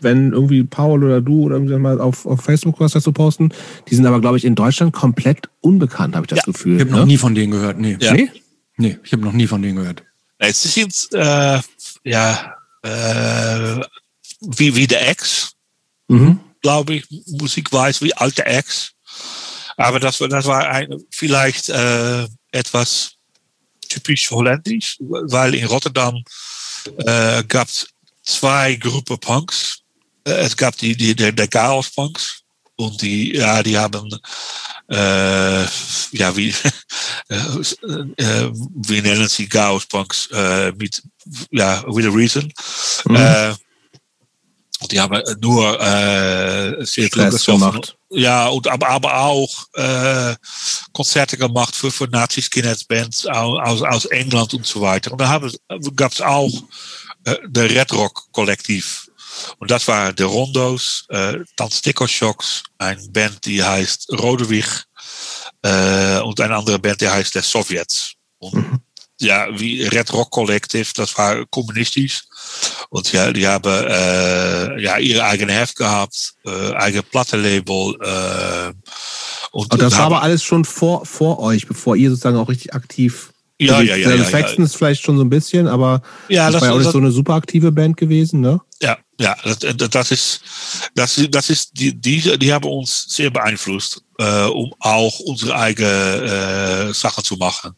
[0.00, 3.50] wenn irgendwie Paul oder du oder irgendwann mal auf, auf Facebook was dazu posten,
[3.88, 6.44] die sind aber, glaube ich, in Deutschland komplett unbekannt, habe ich das ja.
[6.52, 6.76] Gefühl.
[6.76, 6.96] Ich habe ne?
[6.98, 7.78] noch nie von denen gehört.
[7.78, 7.96] Nee.
[8.00, 8.12] Ja.
[8.12, 8.30] Nee?
[8.80, 10.02] Nee, ich habe noch nie von denen gehört.
[10.38, 11.60] Es ist jetzt, äh,
[12.02, 13.80] ja, äh,
[14.40, 15.52] wie, wie der Ex,
[16.08, 16.40] mhm.
[16.62, 18.92] glaube ich, Musik weiß, wie alte Ex.
[19.76, 23.12] Aber das, das war ein, vielleicht äh, etwas
[23.86, 26.24] typisch holländisch, weil in Rotterdam
[27.04, 27.86] äh, gab es
[28.22, 29.80] zwei Gruppen Punks.
[30.24, 32.44] Äh, es gab die, die der, der Chaos Punks
[32.80, 34.10] und die, ja, die haben
[34.88, 35.62] äh,
[36.12, 36.48] ja, wie,
[37.28, 41.02] äh, wie nennen sie Chaos Punks äh, mit,
[41.50, 42.52] ja, with a reason.
[43.04, 43.16] Mhm.
[43.16, 43.54] Äh,
[44.90, 47.96] die haben nur äh, sehr viel gemacht.
[48.10, 50.34] Ja, und, aber, aber auch äh,
[50.92, 55.12] Konzerte gemacht für, für Nazi-Skinheads-Bands aus, aus England und so weiter.
[55.12, 55.40] Und da
[55.94, 56.50] gab es auch
[57.24, 59.09] äh, der Red Rock-Kollektiv.
[59.58, 64.66] Und das waren de Rondos, äh, dann Sticker Shocks, ein Band, die heißt Rodewig,
[65.62, 68.12] äh, und eine andere Band, die heißt der Sowjets.
[68.38, 68.80] Und mhm.
[69.20, 72.22] ja, wie Red Rock Collective, das war kommunistisch.
[72.88, 77.96] Und ja, die haben äh, ja, ihre eigene Heft gehabt, äh, eigene Plattenlabel.
[78.00, 78.72] Äh,
[79.52, 82.74] und, und das war aber alles schon vor, vor euch, bevor ihr sozusagen auch richtig
[82.74, 83.32] aktiv.
[83.60, 84.14] Ja, ja, ja.
[84.14, 84.78] ja, Saxons ja.
[84.78, 87.10] vielleicht schon so ein bisschen, aber ja, das, das war ja auch nicht so eine
[87.10, 88.58] super aktive Band gewesen, ne?
[88.80, 89.58] Ja, ja, das,
[89.90, 90.40] das ist,
[90.94, 96.88] das, das ist die, die, die haben uns sehr beeinflusst, äh, um auch unsere eigene
[96.88, 97.74] äh, Sachen zu machen.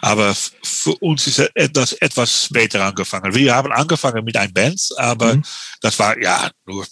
[0.00, 3.32] Aber für uns ist das etwas später angefangen.
[3.32, 5.44] Wir haben angefangen mit einem Band, aber mhm.
[5.80, 6.84] das war ja nur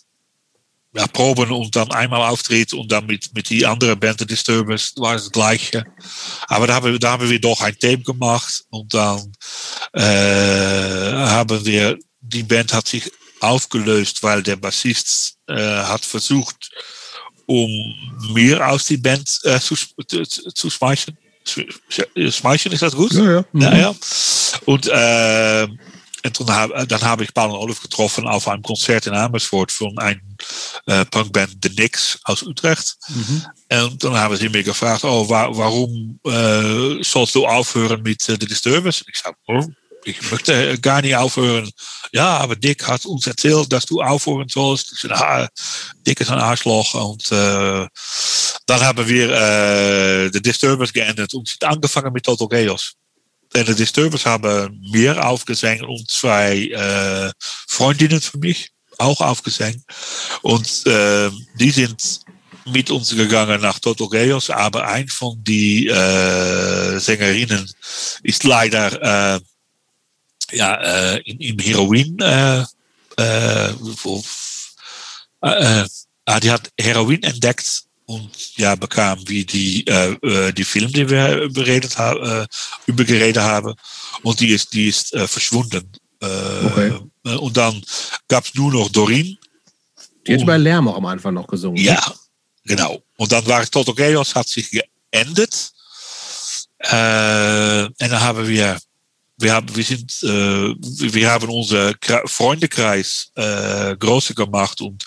[0.99, 4.95] ja, Proben und dann einmal auftreten und dann mit, mit die andere Band, The Disturbers,
[4.97, 5.85] war das gleiche.
[6.49, 9.33] Aber da haben, wir, da haben wir doch ein Tape gemacht und dann
[9.93, 16.71] äh, haben wir, die Band hat sich aufgelöst, weil der Bassist äh, hat versucht,
[17.47, 17.71] um
[18.33, 21.17] mir aus die Band äh, zu, zu, zu schmeißen.
[21.45, 23.13] Schmeißen, ist das gut?
[23.13, 23.45] Ja, ja.
[23.53, 23.63] Mhm.
[23.63, 23.95] ja, ja.
[24.67, 25.69] Und, äh,
[26.23, 29.97] dann, hab, dann habe ich Paul und Olaf getroffen auf einem Konzert in Amersfoort von
[29.99, 30.21] einem
[30.87, 32.97] äh, Punkband The Knicks aus Utrecht.
[33.09, 33.45] Mhm.
[33.85, 38.37] Und dann haben sie mir gefragt, oh, wa warum äh, sollst du aufhören mit äh,
[38.39, 39.05] The Disturbers?
[39.09, 39.65] Ich sage, oh,
[40.05, 41.71] ich möchte gar nicht aufhören.
[42.13, 44.93] Ja, aber Dick hat uns erzählt, dass du aufhören sollst.
[44.93, 45.49] Ich sage,
[46.07, 46.95] Dick ist ein Arschloch.
[46.95, 47.87] Und äh,
[48.67, 52.95] dann haben wir äh, The Disturbers geändert und sind angefangen mit Total Chaos.
[53.53, 57.33] En de Disturbers haben mir aufgesängt und zwei äh,
[57.67, 59.83] Freundinnen für mich auch aufgesängt.
[60.43, 60.85] Und
[61.55, 62.21] die sind
[62.67, 67.71] mit uns gegangen nach Total Chaos, aber ein von die äh, Sängerinnen
[68.23, 69.41] ist leider äh,
[70.53, 72.65] ja, in, Heroin, äh,
[73.17, 74.23] äh, wo,
[75.43, 75.85] äh,
[76.43, 81.99] die hat Heroin entdeckt und ja, bekam wie die, äh, die Film, die wir beredet
[81.99, 82.47] haben, äh,
[82.87, 83.75] über geredet haben.
[84.23, 85.93] Und die ist, die ist äh, verschwunden.
[86.23, 86.99] Äh, okay.
[87.37, 87.83] Und dann
[88.27, 89.37] gab es nur noch Dorin.
[90.27, 91.77] Die hat bei Lärm auch am Anfang noch gesungen.
[91.77, 92.01] Ja,
[92.65, 93.03] genau.
[93.19, 95.71] Und dann war Toto Chaos, hat sich geendet.
[96.79, 98.79] Äh, und dann haben wir
[99.41, 100.75] wir haben, wir sind, äh,
[101.13, 101.95] wir haben unser
[102.25, 105.05] Freundekreis äh, größer gemacht und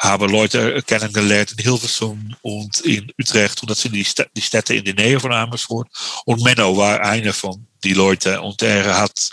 [0.00, 3.60] äh, habe Leute kennengelernt in Hilversum und in Utrecht.
[3.62, 5.88] Und das sind die, die Städte in der Nähe von Amersfoort.
[6.24, 8.40] Und Menno war einer von die Leute.
[8.40, 9.30] Und er hat,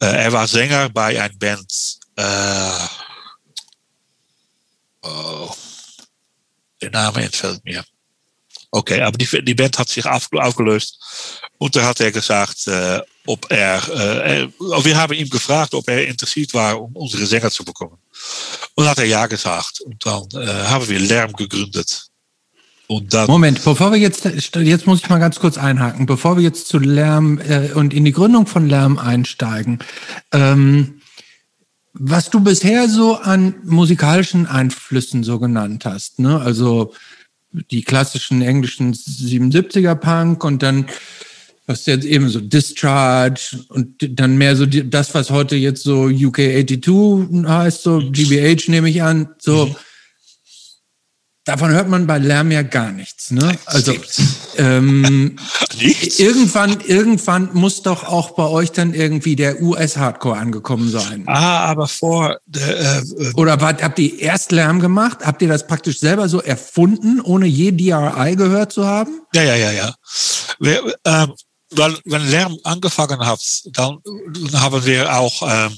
[0.00, 2.86] äh, er war Sänger bei einer Band, äh,
[5.02, 5.54] oh,
[6.80, 7.84] der Name entfällt mir.
[8.70, 10.98] Okay, aber die, die Band hat sich auf, aufgelöst.
[11.58, 16.06] Und da hat er gesagt, äh, ob er, äh, wir haben ihm gefragt, ob er
[16.06, 17.98] interessiert war, um unsere Sänger zu bekommen.
[18.74, 19.80] Und hat er ja gesagt.
[19.80, 22.06] Und dann äh, haben wir Lärm gegründet.
[22.88, 26.68] Dann Moment, bevor wir jetzt, jetzt muss ich mal ganz kurz einhaken, bevor wir jetzt
[26.68, 29.80] zu Lärm äh, und in die Gründung von Lärm einsteigen.
[30.32, 31.00] Ähm,
[31.92, 36.40] was du bisher so an musikalischen Einflüssen so genannt hast, ne?
[36.40, 36.92] also
[37.70, 40.86] die klassischen englischen 77er Punk und dann
[41.66, 46.04] was jetzt eben so Discharge und dann mehr so die, das, was heute jetzt so
[46.04, 46.36] UK
[46.66, 49.66] 82 heißt, so GBH nehme ich an, so.
[49.66, 49.76] Mhm.
[51.44, 53.30] Davon hört man bei Lärm ja gar nichts.
[53.30, 53.56] Ne?
[53.66, 53.94] Also
[54.56, 55.36] ähm,
[55.80, 56.18] nichts?
[56.18, 61.22] irgendwann, irgendwann muss doch auch bei euch dann irgendwie der US-Hardcore angekommen sein.
[61.26, 65.18] Ah, aber vor äh, äh, oder wart, habt ihr erst Lärm gemacht?
[65.24, 69.20] Habt ihr das praktisch selber so erfunden, ohne je DRI gehört zu haben?
[69.32, 69.94] Ja, ja, ja, ja.
[70.58, 71.32] Wir, ähm,
[71.70, 73.98] weil, wenn Lärm angefangen hat, dann,
[74.52, 75.76] haben wir auch ähm,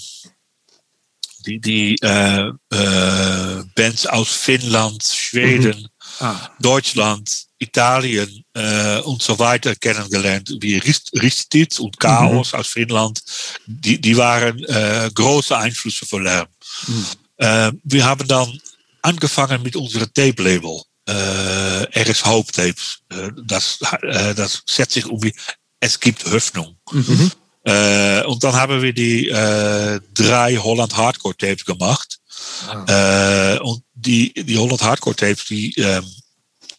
[1.46, 6.26] die, die äh, äh, Bands aus Finnland, Schweden, mhm.
[6.26, 6.50] ah.
[6.60, 12.58] Deutschland, Italien äh, und so weiter kennengelernt, wie Ristit und Chaos mhm.
[12.58, 13.22] aus Finnland.
[13.66, 16.48] Die, die waren äh, große Einflüsse für Lärm.
[16.86, 17.06] Mhm.
[17.38, 18.60] Äh, wir haben dann
[19.02, 20.82] angefangen mit unserem Tape-Label.
[21.06, 22.98] Äh, RS Hope Tapes.
[23.08, 25.34] Äh, das, äh, das setzt sich um wie
[25.80, 26.76] es gibt Hoffnung.
[26.90, 27.30] Mhm.
[27.64, 32.18] Äh, und dann haben wir die äh, drei Holland Hardcore Tapes gemacht.
[32.66, 33.54] Ah.
[33.54, 36.04] Äh, und die, die Holland Hardcore Tapes, die, ähm,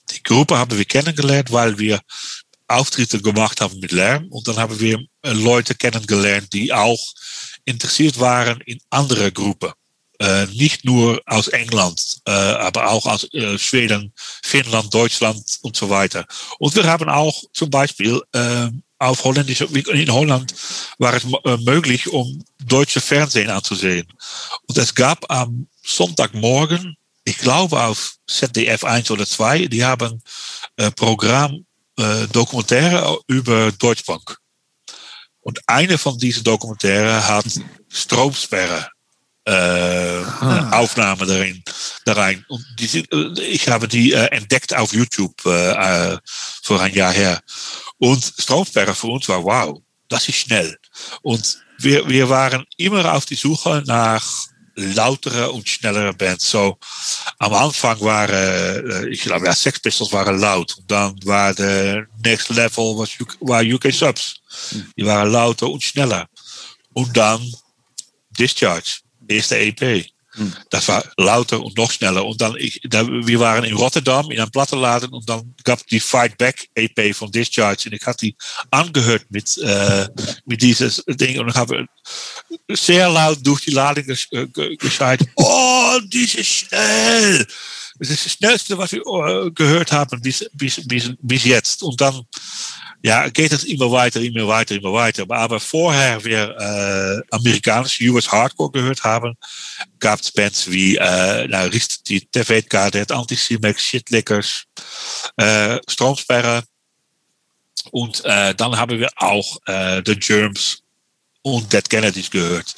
[0.09, 1.99] die Gruppe haben wir kennengelernt, weil wir
[2.67, 4.27] Auftritte gemacht haben mit Lärm.
[4.29, 6.99] Und dann haben wir Leute kennengelernt, die auch
[7.65, 9.71] interessiert waren in andere Gruppen.
[10.21, 14.11] Äh, nicht nur aus England, äh, aber auch aus äh, Schweden,
[14.43, 16.25] Finnland, Deutschland und so weiter.
[16.57, 18.67] Und wir haben auch zum Beispiel äh,
[18.99, 20.53] auf Holländisch, in Holland
[20.97, 24.07] war es äh, möglich, um deutsche Fernsehen anzusehen.
[24.67, 30.21] Und es gab am Sonntagmorgen, ich glaube auf ZDF 1 oder 2, die haben
[30.75, 31.65] äh, Programm
[31.97, 34.37] äh, Dokumentäre über Deutschbank.
[35.41, 37.45] Und eine von diesen Dokumentären hat
[37.87, 38.89] Stromsperre
[39.45, 40.23] äh,
[40.71, 41.63] Aufnahme darin,
[42.05, 42.45] da rein.
[42.49, 43.05] Und die,
[43.41, 47.41] ich habe die äh, entdeckt auf YouTube vor ein Jahr her.
[47.97, 50.77] Und Stromsperre für uns war, wow, das ist schnell.
[51.21, 54.23] Und wir, wir waren immer auf die Suche nach
[54.75, 56.49] lautere und schnellere Bands.
[56.49, 56.77] So,
[57.39, 60.77] am Anfang waren, ich glaube, ja, Sex Pistols waren laut.
[60.77, 64.35] Und dann war der next level was UK, war UK Subs.
[64.97, 66.27] Die waren lauter und schneller.
[66.93, 67.41] Und dann
[68.31, 70.05] Discharge eerste EP.
[70.33, 70.53] Hm.
[70.69, 72.23] Das war lauter und noch schneller.
[72.25, 75.99] Und dann, ich, da, wir waren in Rotterdam in einem Plattenladen und dann gab die
[75.99, 77.83] Fight Back EP von Discharge.
[77.87, 78.35] Und ich hatte die
[78.69, 80.07] angehört mit, äh,
[80.45, 81.39] mit dieses Ding.
[81.39, 81.85] Und habe
[82.69, 84.05] sehr laut durch die Ladung
[84.77, 85.21] gescheit.
[85.35, 87.47] Oh, die ist schnell!
[87.99, 91.83] Das ist das Schnellste, was wir äh, gehört haben bis, bis, bis, bis jetzt.
[91.83, 92.21] Und dann
[93.01, 95.25] ja, geht es immer weiter, immer weiter, immer weiter.
[95.29, 99.35] Aber vorher wir äh, amerikanische US Hardcore gehört haben,
[99.99, 104.65] gab es Bands wie äh, nou, die TV Cadet, Anticimex, Shitlickers,
[105.37, 106.63] äh, Stromsperre.
[107.91, 110.83] Und äh, dann haben wir auch äh, The Germs
[111.41, 112.75] und Dead Kennedys gehört.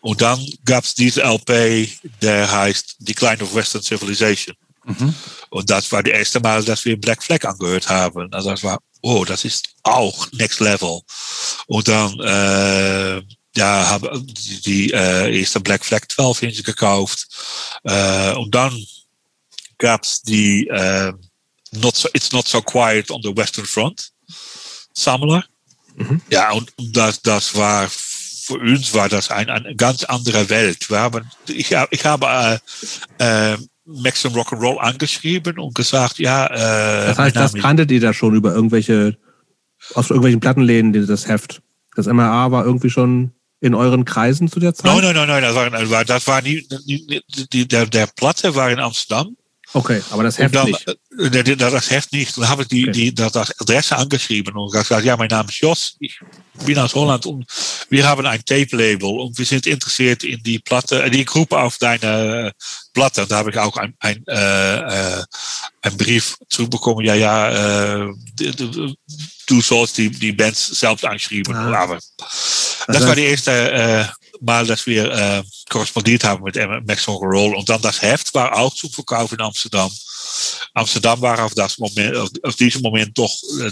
[0.00, 1.88] Und dann gab es diese LP,
[2.22, 4.56] der heißt Decline of Western Civilization.
[4.84, 5.14] Mhm.
[5.50, 8.32] Und das war das erste Mal, dass wir Black Flag angehört haben.
[8.32, 11.00] Also das war oh, das ist auch Next Level.
[11.66, 13.22] Und dann äh,
[13.56, 17.26] ja, habe die, die äh, erste Black Flag 12 Inch gekauft.
[17.84, 18.76] Äh, und dann
[19.78, 21.12] gab's die äh,
[21.72, 24.10] not so, It's Not So Quiet on the Western Front
[24.94, 25.44] Sammler.
[25.96, 26.20] Mhm.
[26.30, 30.90] Ja, und, und das, das war für uns war das ein, eine ganz andere Welt.
[30.90, 32.60] Wir haben, ich, ich habe
[33.18, 33.58] äh, äh,
[34.02, 36.46] Maximum Rock'n'Roll angeschrieben und gesagt, ja.
[36.46, 39.16] Äh, das heißt, das kanntet ihr da schon über irgendwelche,
[39.94, 41.62] aus irgendwelchen Plattenläden, das Heft.
[41.96, 44.86] Das MRA war irgendwie schon in euren Kreisen zu der Zeit?
[44.86, 47.22] Nein, nein, nein, nein, das war, das war nie, die,
[47.52, 49.36] die, der, der Platte war in Amsterdam.
[49.72, 50.86] Okay, aber das Heft dann, nicht.
[50.88, 52.36] Äh, das Heft nicht.
[52.36, 52.92] Dann habe ich die, okay.
[52.92, 55.96] die, das Adresse angeschrieben und gesagt, ja, mein Name ist Jos.
[56.00, 56.18] Ich
[56.66, 57.46] bin aus Holland und
[57.88, 62.52] wir haben ein Tape-Label und wir sind interessiert in die Platte, die Gruppe auf deine
[62.92, 63.22] Platte.
[63.22, 65.22] Und da habe ich auch ein, ein, äh,
[65.82, 67.04] ein Brief zubekommen.
[67.04, 68.12] Ja, ja, äh,
[69.46, 71.54] du, sollst die, die Bands selbst einschreiben.
[71.54, 71.74] Ah.
[71.74, 71.98] Aber
[72.88, 74.10] das war die erste
[74.40, 77.54] Mal, dass wir äh, korrespondiert haben mit Max Roll.
[77.54, 79.90] Und dann das Heft war auch zum Verkauf in Amsterdam.
[80.74, 83.70] Amsterdam war auf, das Moment, auf, auf diesem Moment doch äh,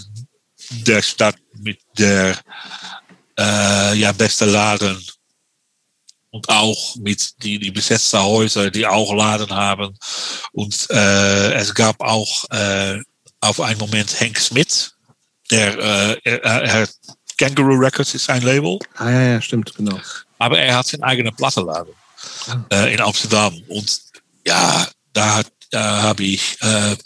[0.70, 2.36] der Stadt mit der
[3.38, 5.02] äh, ja, beste Laden
[6.30, 7.72] und auch mit die, die
[8.12, 9.96] Häuser, die auch Laden haben.
[10.52, 12.44] Und äh, es gab auch
[13.40, 14.92] auf einen Moment Henk Smith,
[15.50, 15.78] der
[16.24, 16.88] er, er,
[17.38, 18.78] Kangaroo Records ist sein Label.
[18.96, 19.98] Ah ja, ja, stimmt, genau.
[20.38, 21.94] Aber er hat seinen eigenen Plattenladen
[22.72, 23.60] äh, in Amsterdam.
[23.68, 24.00] Und
[24.44, 26.96] ja, da da habe ich äh,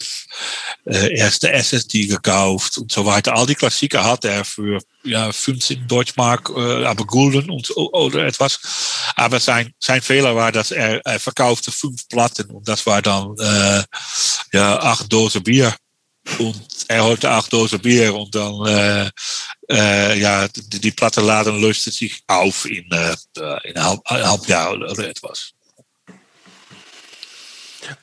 [0.85, 3.35] äh, erste SSD gekauft und so weiter.
[3.35, 8.59] All die Klassiker hat er für ja, 15 Deutschmark, äh, aber Gulden und, oder etwas.
[9.15, 13.35] Aber sein, sein Fehler war, dass er, er verkaufte fünf Platten und das war dann
[13.37, 13.83] äh,
[14.53, 15.75] ja, acht Dosen Bier.
[16.39, 19.09] Und er holte acht Dosen Bier und dann, äh,
[19.69, 23.15] äh, ja, die, die Plattenladen löste sich auf in, äh,
[23.65, 25.51] in ein halb, ein halb Jahr oder etwas.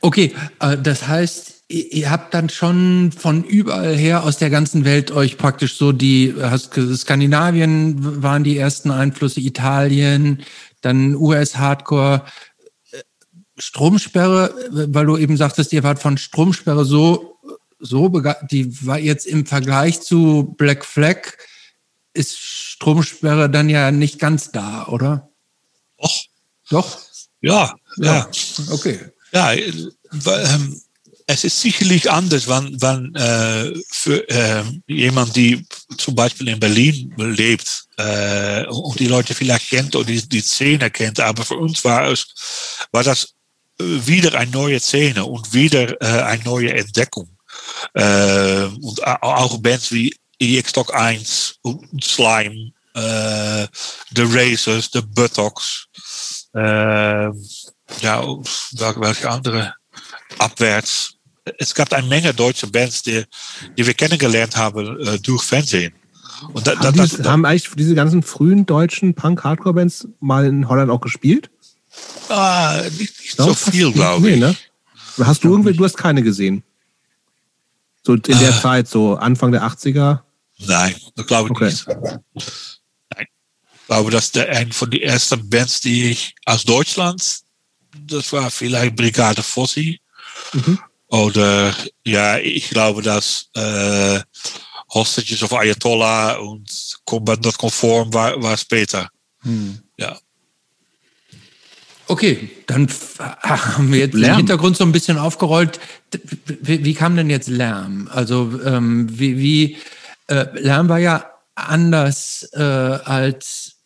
[0.01, 5.39] Okay, das heißt, ihr habt dann schon von überall her aus der ganzen Welt euch
[5.39, 6.35] praktisch so die,
[6.97, 10.43] Skandinavien waren die ersten Einflüsse, Italien,
[10.81, 12.25] dann US-Hardcore,
[12.91, 12.99] äh,
[13.57, 17.39] Stromsperre, weil du eben sagtest, ihr wart von Stromsperre so,
[17.81, 18.09] so
[18.51, 21.37] die war jetzt im Vergleich zu Black Flag,
[22.12, 25.31] ist Stromsperre dann ja nicht ganz da, oder?
[25.99, 26.24] Doch.
[26.70, 26.99] Doch?
[27.41, 28.28] Ja, ja.
[28.70, 28.99] Okay.
[29.33, 30.81] Ja, ähm,
[31.26, 35.64] es ist sicherlich anders, wenn, wenn äh, für äh, jemand, die
[35.97, 40.91] zum Beispiel in Berlin lebt äh, und die Leute vielleicht kennt oder die, die Szene
[40.91, 42.26] kennt, aber für uns war es
[42.91, 43.35] war das
[43.78, 47.28] äh, wieder eine neue Szene und wieder äh, eine neue Entdeckung.
[47.95, 53.66] Und auch Bands wie EX Stock 1 und Slime, äh,
[54.14, 55.87] The Racers, The Buttocks,
[56.55, 57.27] äh,
[58.01, 58.25] ja,
[58.97, 59.75] welche andere
[60.39, 61.14] abwärts.
[61.59, 63.25] Es gab eine Menge deutsche Bands, die,
[63.77, 65.93] die wir kennengelernt haben durch Fernsehen.
[66.53, 70.91] Und da, haben, das, die, haben eigentlich diese ganzen frühen deutschen Punk-Hardcore-Bands mal in Holland
[70.91, 71.51] auch gespielt?
[72.29, 74.37] Ah, nicht, nicht so viel, glaube ich.
[74.37, 74.57] Nee, ne?
[75.23, 76.62] Hast du irgendwie, du hast keine gesehen?
[78.03, 80.20] So in der äh, Zeit, so Anfang der 80er?
[80.59, 81.64] Nein, das glaube ich okay.
[81.66, 81.86] nicht.
[81.86, 83.26] Nein.
[83.72, 87.40] Ich glaube, dass der ein von den ersten Bands, die ich aus Deutschland,
[88.07, 90.01] das war vielleicht Brigade Fossi.
[90.53, 90.78] Mhm.
[91.09, 91.74] Oder
[92.05, 94.20] ja, ich glaube, dass äh,
[94.94, 99.09] Hostages of Ayatollah und Combat Not Conform war, war später.
[99.42, 99.80] Hm.
[102.11, 102.89] Okay, dann
[103.21, 104.33] haben wir jetzt Lärm.
[104.33, 105.79] den Hintergrund so ein bisschen aufgerollt.
[106.61, 108.11] Wie, wie kam denn jetzt Lärm?
[108.13, 109.77] Also ähm, wie, wie
[110.27, 113.77] äh, Lärm war ja anders äh, als,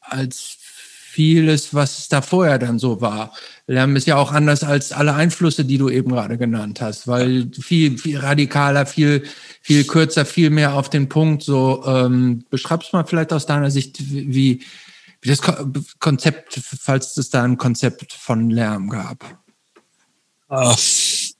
[0.00, 3.32] als vieles, was da vorher dann so war.
[3.68, 7.48] Lärm ist ja auch anders als alle Einflüsse, die du eben gerade genannt hast, weil
[7.52, 9.22] viel, viel radikaler, viel,
[9.62, 11.44] viel kürzer, viel mehr auf den Punkt.
[11.44, 14.64] So ähm, beschreibst mal vielleicht aus deiner Sicht, wie
[15.26, 15.40] das
[15.98, 19.24] Konzept, falls es da ein Konzept von Lärm gab.
[20.48, 20.74] Uh,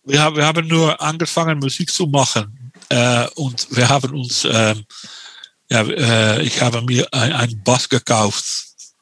[0.05, 4.74] wir, haben, wir haben nur angefangen, Musik zu machen äh, und wir haben uns, äh,
[5.70, 8.45] ja, äh, ich habe mir einen Bass gekauft.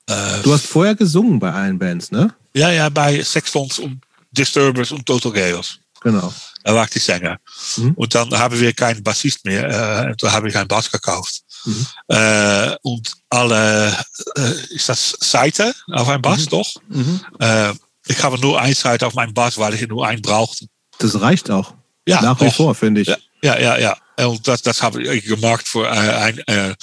[0.06, 2.34] Äh, du hast vorher gesungen bei allen Bands, ne?
[2.54, 5.78] Ja, ja, bei Sextons und Disturbers und Total Chaos.
[6.02, 6.32] Genau.
[6.66, 7.38] Ich die Sänger.
[7.76, 7.92] Mhm.
[7.92, 9.68] Und dann haben wir keinen Bassist mehr.
[10.10, 11.42] Äh, da habe ich einen Bass gekauft.
[11.64, 11.86] Mhm.
[12.08, 13.96] Äh, und alle,
[14.36, 16.48] äh, ist das Seite auf einem Bass, mhm.
[16.48, 16.74] doch?
[16.88, 17.20] Mhm.
[17.38, 17.72] Äh,
[18.06, 20.66] ich habe nur eine Seite auf meinem Bass, weil ich nur einen brauchte.
[20.98, 21.74] Das reicht auch.
[22.06, 23.08] Ja, Nach wie vor, finde ich.
[23.08, 23.78] Ja, ja, ja.
[23.78, 24.26] ja.
[24.26, 26.76] Und das, das habe ich gemacht für äh, ein,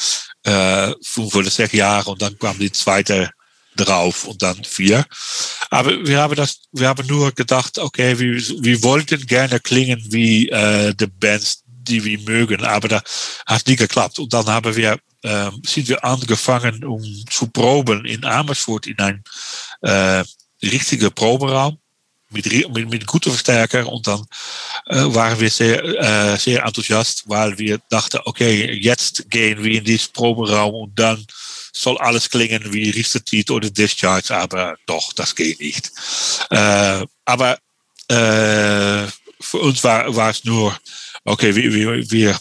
[1.01, 3.29] fünf oder sechs Jahre und dann kam die zweite
[3.75, 5.05] drauf und dann vier.
[5.69, 10.49] Aber wir haben das, wir haben nur gedacht, okay, wir, wir wollten gerne klingen wie
[10.49, 13.01] äh, die Bands, die wir mögen, aber da
[13.45, 14.19] hat nie geklappt.
[14.19, 19.23] Und dann haben wir, äh, sind wir angefangen, um zu proben in Amersfoort in ein
[19.81, 20.23] äh,
[20.63, 21.77] richtiger Proberaum.
[22.33, 24.23] Mit, mit, mit guter Verstärker und dann
[24.85, 29.83] äh, waren wir sehr, äh, sehr enthousiast, weil wir dachten, okay, jetzt gehen wir in
[29.83, 31.25] diesen Proberaum und dann
[31.71, 33.21] soll alles klingen wie Richter
[33.53, 35.91] oder Discharge, aber doch, das geht nicht.
[36.49, 37.57] Äh, aber
[38.07, 39.07] äh,
[39.39, 40.77] für uns war, war es nur,
[41.25, 42.39] okay, wir, wir, wir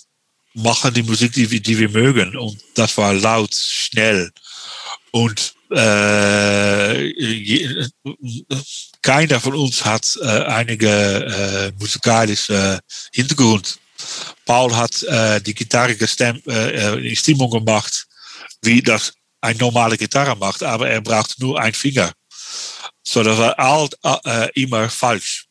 [0.55, 2.37] machen die Musik, die, die wir mögen.
[2.37, 4.31] Und das war laut, schnell.
[5.12, 7.11] Und äh,
[9.03, 12.81] keiner von uns hat äh, einige äh, musikalische
[13.12, 13.78] Hintergrund.
[14.45, 18.07] Paul hat äh, die Gitarre gestemmt, äh, äh, die Stimmung gemacht,
[18.62, 22.12] wie das ein normale Gitarre macht, aber er braucht nur einen Finger.
[23.03, 23.88] So, das war all,
[24.24, 25.47] äh, immer falsch.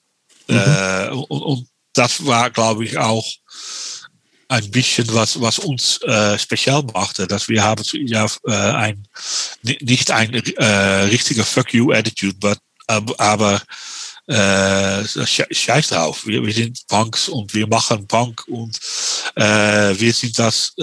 [0.47, 3.25] Äh, und, und das war, glaube ich, auch
[4.47, 9.07] ein bisschen was, was uns äh, speziell machte, dass wir haben ja äh, ein
[9.61, 10.65] ni- nicht ein äh,
[11.03, 13.61] richtiger Fuck you Attitude, but, aber,
[14.27, 16.25] äh, sche- scheiß drauf.
[16.25, 18.79] Wir, wir sind Punks und wir machen Punk und
[19.35, 20.73] äh, wir sind das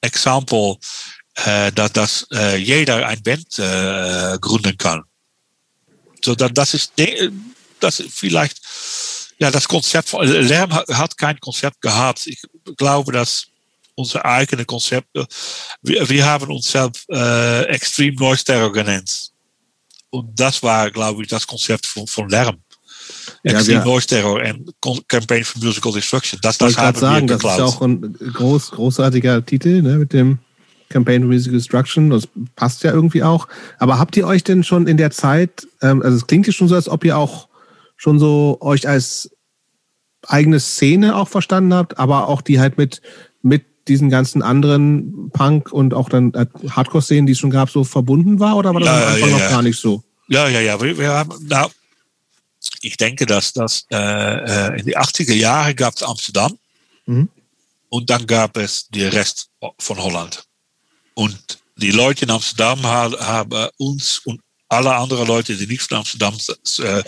[0.00, 0.76] Example,
[1.44, 3.46] dass, dass äh, jeder ein Band
[4.40, 5.02] gründen kann.
[6.24, 6.92] So, dann, das ist
[7.80, 8.60] das vielleicht
[9.38, 12.26] ja, das Konzept von Lärm hat, kein Konzept gehabt.
[12.26, 12.42] Ich
[12.76, 13.46] glaube, dass
[13.94, 15.08] unser eigene Konzept,
[15.82, 19.30] wir, wir haben uns selbst äh, Extreme Noise Terror genannt.
[20.10, 22.56] Und das war, glaube ich, das Konzept von, von Lärm.
[23.42, 24.40] Extreme Noise Terror
[24.80, 26.38] Con- Campaign for Musical Destruction.
[26.42, 27.74] Das, das haben sagen, wir das ist geklaut.
[27.74, 30.38] auch ein groß, großartiger Titel ne, mit dem
[30.88, 32.10] Campaign Destruction.
[32.10, 33.48] Das passt ja irgendwie auch.
[33.78, 36.68] Aber habt ihr euch denn schon in der Zeit, ähm, also es klingt ja schon
[36.68, 37.48] so, als ob ihr auch
[37.96, 39.30] schon so euch als
[40.26, 43.00] eigene Szene auch verstanden habt, aber auch die halt mit,
[43.42, 47.84] mit diesen ganzen anderen Punk und auch dann äh, Hardcore-Szenen, die es schon gab, so
[47.84, 48.56] verbunden war?
[48.56, 49.48] Oder war das Ja, am Anfang ja, noch ja.
[49.50, 50.02] gar nicht so?
[50.28, 50.80] Ja, ja, ja.
[50.80, 51.68] Wir, wir haben, nou,
[52.82, 56.58] ich denke, dass das äh, äh, in die 80er Jahre gab es Amsterdam
[57.06, 57.30] Mhm.
[57.88, 60.44] und dann gab es den Rest von Holland.
[61.18, 65.98] Und die Leute in Amsterdam ha- haben uns und alle anderen Leute, die nicht von
[65.98, 66.36] Amsterdam
[66.78, 67.02] äh,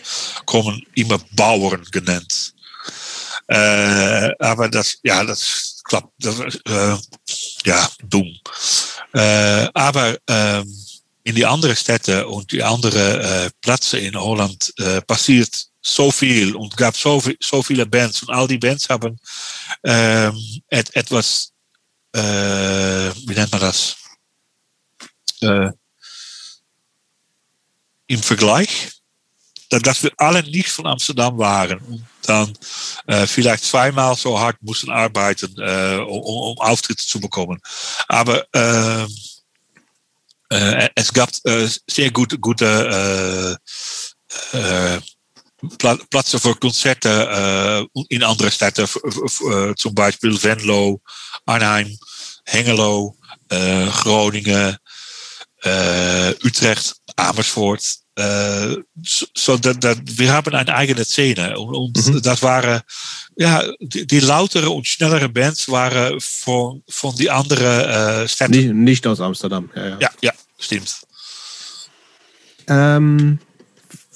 [0.47, 2.53] kommen, immer Bauern genannt.
[3.47, 6.13] Äh, aber das, ja, das klappt.
[6.19, 6.97] Das, äh,
[7.65, 8.37] ja, dumm.
[9.13, 10.67] Äh, aber ähm,
[11.23, 14.73] in die andere Städte und die andere Plätze in Holland
[15.07, 19.19] passiert so viel und gab so, viel, so viele Bands und all die Bands haben
[19.83, 21.53] et, etwas,
[22.17, 24.00] äh, wie nennt man das?
[25.43, 25.71] Äh,
[28.07, 28.91] Im Vergleich,
[29.69, 32.53] da- dass wir alle nicht von Amsterdam waren und dann
[33.07, 36.21] äh, vielleicht zweimal so hart mussten arbeiten, äh, um,
[36.53, 37.61] um Auftritte zu bekommen.
[38.09, 39.09] Aber ähm,
[40.51, 43.59] äh, es gab äh, sehr gute, gute
[44.53, 45.01] äh, äh,
[45.79, 51.01] Pla Plätze für Konzerte äh, in andere f- äh, zum Beispiel Venlo,
[51.45, 51.97] Arnhem,
[52.47, 53.17] Hengelo,
[53.51, 54.77] äh, Groningen, äh,
[56.45, 57.83] Utrecht, Amersfoort.
[59.03, 61.59] So, so dat, dat, wir haben eine eigene Szene.
[61.59, 62.23] Und, und Mhm.
[62.23, 62.81] das waren,
[63.37, 68.53] ja, die, die lautere und schnellere Bands waren von, von die anderen Städten.
[68.53, 69.71] Nicht, nicht aus Amsterdam.
[69.75, 69.99] Ja, ja.
[70.01, 71.01] Ja, ja, stimmt.
[72.69, 73.39] Ähm,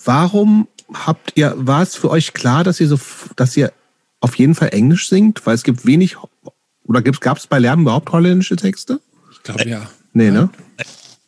[0.04, 2.98] warum habt ihr, war es für euch klar, dass ihr so,
[3.36, 3.72] dass ihr
[4.20, 5.44] auf jeden Fall Englisch singt?
[5.46, 6.16] Weil es gibt wenig,
[6.84, 9.00] oder gab es bei Lärm überhaupt holländische Texte?
[9.32, 9.88] Ich glaube ja.
[10.12, 10.50] Nee, ne?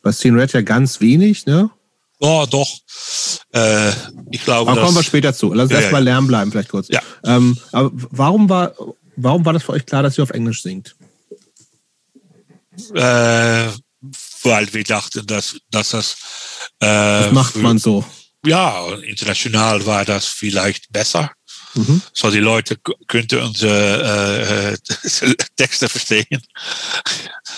[0.07, 1.69] Bei Scene Red ja ganz wenig, ne?
[2.21, 2.65] Oh, doch.
[3.51, 3.91] Äh,
[4.31, 5.53] ich glaube, Aber kommen wir später zu.
[5.53, 6.13] Lass uns Ja, erst mal ja.
[6.13, 6.87] Lärm bleiben, vielleicht kurz.
[6.87, 7.01] Ja.
[7.25, 8.73] Ähm, aber warum war,
[9.17, 10.95] warum war das für euch klar, dass ihr auf Englisch singt?
[12.93, 13.67] äh,
[14.43, 16.15] weil wir dachten, dass, dass das,
[16.79, 18.05] äh, Das macht man so.
[18.45, 21.31] Ja, international war das vielleicht besser.
[21.77, 22.01] Mhm.
[22.13, 26.41] So die Leute könnten unsere äh, Texte verstehen.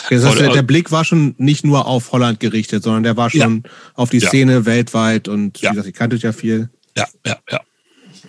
[0.09, 3.15] Das heißt, Oder- der, der Blick war schon nicht nur auf Holland gerichtet, sondern der
[3.17, 3.63] war schon
[3.95, 4.27] auf die Ja.
[4.27, 5.69] Szene weltweit und Ja.
[5.71, 6.69] wie gesagt, ihr kanntet ja viel.
[6.97, 7.61] Ja, ja, ja.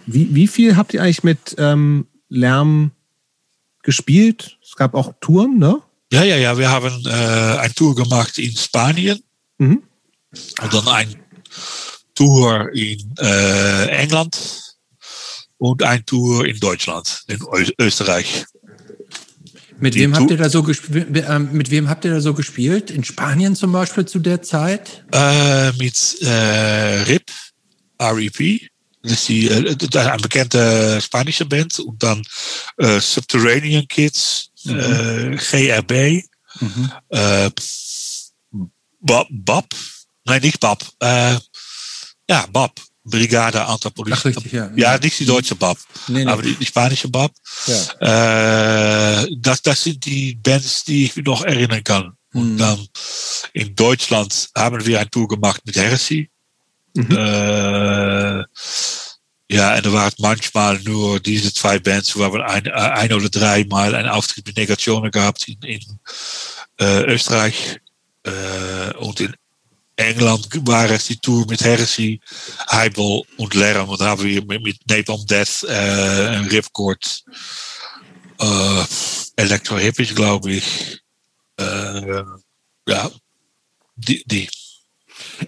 [0.06, 2.92] Wie, wie viel habt ihr eigentlich mit ähm, Lärm
[3.82, 4.58] gespielt?
[4.62, 5.80] Es gab auch Touren, ne?
[6.12, 6.58] Ja, ja, ja.
[6.58, 9.20] Wir haben äh, eine Tour gemacht in Spanien
[9.58, 9.82] Mhm.
[10.62, 11.14] und dann ein
[12.14, 14.36] Tour in äh, England
[15.60, 17.38] und ein Tour in Deutschland, in
[17.78, 18.46] Österreich.
[19.78, 22.90] Mit wem, habt ihr da so gespielt, ähm, mit wem habt ihr da so gespielt?
[22.90, 25.04] In Spanien zum Beispiel zu der Zeit?
[25.12, 27.30] Äh, mit äh, RIP,
[28.00, 28.60] REP.
[29.02, 31.78] Das ist die, äh, eine bekannte spanische Band.
[31.78, 32.22] Und dann
[32.78, 36.24] äh, Subterranean Kids, äh, GRB,
[36.58, 36.90] Mhm.
[37.10, 37.50] äh,
[39.00, 39.66] Bob, Bob,
[40.24, 41.36] nein, nicht Bob, äh,
[42.28, 42.72] ja, Bob,
[43.04, 44.28] Brigade Anthropologie.
[44.28, 44.70] richtig, ja.
[44.76, 45.78] Ja, nicht die deutsche Bob,
[46.08, 46.30] Nee, nee.
[46.30, 47.32] aber die, die spanische Bob.
[47.66, 49.22] Ja.
[49.22, 52.12] Äh, das, das sind die Bands, die ich mich noch erinnern kann.
[52.32, 52.58] Und Mhm.
[52.58, 52.88] dann
[53.54, 56.30] in Deutschland haben wir eine Tour gemacht mit Heresy.
[56.94, 57.10] Mhm.
[57.16, 58.44] Äh,
[59.52, 63.96] Ja, en er waren manchmal nur diese zwei Bands, wo wir ein, ein oder dreimal
[63.96, 65.80] einen Auftritt mit Negationen gehabt in, in
[66.78, 67.80] äh, Österreich
[68.22, 69.34] äh, und in
[70.00, 72.20] England war es die Tour mit Heresy,
[72.70, 73.88] Heibel und Lärm.
[73.88, 77.24] Und haben wir mit, mit Napalm Death äh, Ripcord,
[78.40, 78.84] äh,
[79.36, 81.00] Electro Hippies, glaube ich.
[81.58, 82.22] Äh,
[82.88, 83.10] ja,
[83.96, 84.22] die.
[84.26, 84.48] die.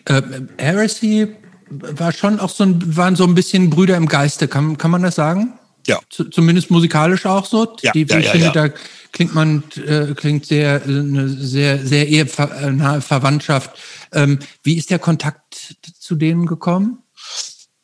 [0.04, 0.22] Äh,
[0.58, 1.34] Heresy
[1.70, 5.02] war schon auch so ein, waren so ein bisschen Brüder im Geiste, kann, kann man
[5.02, 5.58] das sagen?
[5.86, 5.98] Ja.
[6.10, 7.76] Z zumindest musikalisch auch so.
[7.80, 8.68] Ja, Die, ja, ich ja, finde, da
[9.12, 13.70] klingt man, äh, klingt sehr, eine sehr, sehr eher ver äh, nahe Verwandtschaft.
[14.12, 17.02] Ähm, wie ist der Kontakt zu denen gekommen?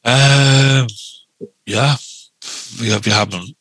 [0.02, 0.86] Äh,
[1.66, 1.98] ja,
[2.78, 3.54] wir, wir haben,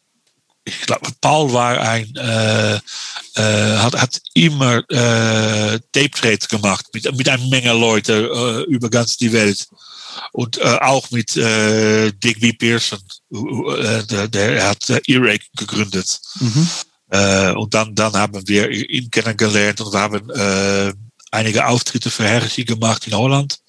[0.66, 2.76] ich glaube, Paul war ein, äh,
[3.36, 8.30] äh, hat, hat immer äh, Tape Trades gemacht mit, mit einer Menge Leute
[8.68, 9.68] äh, über ganz die Welt.
[10.32, 12.54] Und äh, auch mit äh, B.
[12.54, 13.00] Pearson,
[13.32, 16.20] äh, der, der hat äh, Earache gegründet.
[16.40, 16.68] Mhm.
[17.10, 20.94] Äh, und dann, dann haben wir ihn kennengelernt und wir haben äh,
[21.32, 23.60] einige Auftritte für Heresy gemacht in Holland.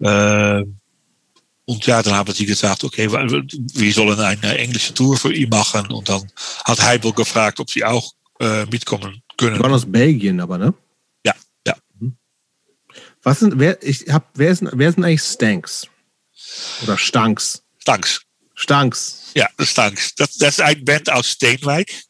[0.00, 0.64] Äh,
[1.68, 5.86] und ja, dann haben sie gesagt, okay, wir sollen eine englische Tour für ihn machen.
[5.88, 6.30] Und dann
[6.64, 9.74] hat Heibel gefragt, ob sie auch äh, mitkommen Die waren können.
[9.74, 10.74] aus Belgien, aber, ne?
[11.24, 11.34] Ja,
[11.66, 11.74] ja.
[13.22, 15.88] Was sind, wer, ich hab, wer, sind, wer sind eigentlich Stanks?
[16.84, 17.62] Oder Stanks?
[17.78, 18.22] Stanks.
[18.54, 19.32] Stanks.
[19.34, 20.14] Ja, Stanks.
[20.14, 22.05] Dat, dat is een band uit Steenwijk.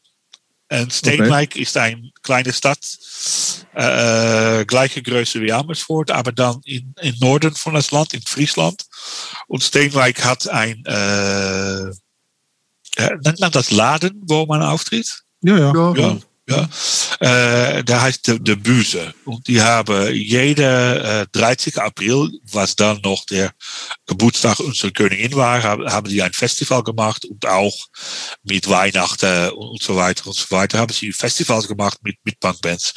[0.67, 2.77] En Steenwijk is een kleine stad,
[3.73, 8.85] äh, gleiche Größe wie Amersfoort, aber dann in, in Norden von das Land, in Friesland.
[9.47, 11.85] Und Steenwijk hat ein, äh,
[12.97, 15.23] ja, nennt man das Laden, wo man auftritt?
[15.41, 15.73] Ja, ja.
[15.73, 15.93] Ja.
[15.95, 16.17] Ja,
[16.49, 16.69] ja.
[17.19, 19.13] Äh, der heißt de, de Büse.
[19.25, 21.77] Und die haben jede äh, 30.
[21.77, 23.51] April, was dann noch der
[24.05, 27.75] Geburtstag unserer Königin war, haben, haben die ein Festival gemacht und auch
[28.43, 32.93] mit Weihnachten und so weiter und so weiter haben sie Festivals gemacht mit, mit Punkbands.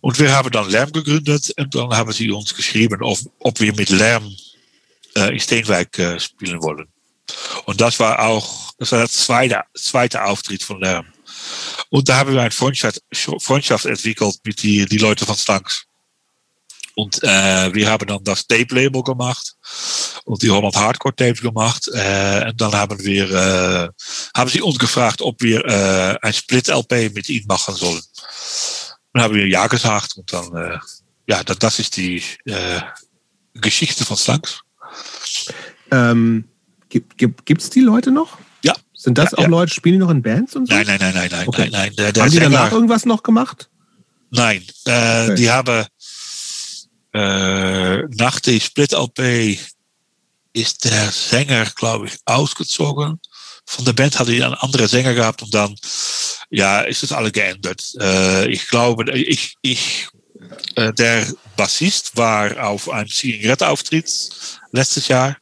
[0.00, 3.74] Und wir haben dann Lärm gegründet und dann haben sie uns geschrieben, ob, ob wir
[3.74, 4.34] mit Lärm
[5.16, 6.88] äh, in Steenwijk äh, spielen wollen.
[7.66, 11.06] Und das war auch, das war der zweite, zweite Auftritt von Lärm.
[11.90, 15.86] Und da haben wir eine Freundschaft, Freundschaft entwickelt mit die, die Leute von Stanks.
[16.94, 19.54] Und äh, wir haben dann das Tape-Label gemacht
[20.24, 21.88] und die Holland Hardcore Tapes gemacht.
[21.94, 23.88] Äh, und dann haben wir, äh,
[24.36, 28.02] haben sie uns gefragt, ob wir äh, Split-LP mit ihnen machen sollen.
[29.12, 30.78] Dann haben wir ja gesagt und dann, äh,
[31.26, 32.80] ja, das, das ist die äh,
[33.54, 34.60] Geschichte von Stanks.
[35.90, 36.44] Ähm,
[36.88, 38.36] gibt, gibt's die Leute noch?
[39.02, 39.48] Sind das Ja, auch ja.
[39.48, 40.74] Leute, spielen die noch in Bands und so?
[40.74, 41.68] Nein, nein, nein, nein, nein, Okay.
[41.70, 42.12] nein, nein.
[42.12, 43.70] Der, Haben die Sänger- danach irgendwas noch gemacht?
[44.30, 45.34] Nein, äh, Okay.
[45.36, 45.86] die haben
[47.12, 49.58] äh, nach der Split-LP
[50.52, 53.18] ist der Sänger, glaube ich, ausgezogen.
[53.66, 55.74] Von der Band hatte ich einen anderen Sänger gehabt und dann,
[56.50, 57.82] ja, ist es alle geändert.
[58.00, 60.08] Äh, ich glaube, ich, ich,
[60.76, 61.26] äh, der
[61.56, 64.30] Bassist war auf einem Zigarettenauftritt
[64.72, 65.36] letztes Jahr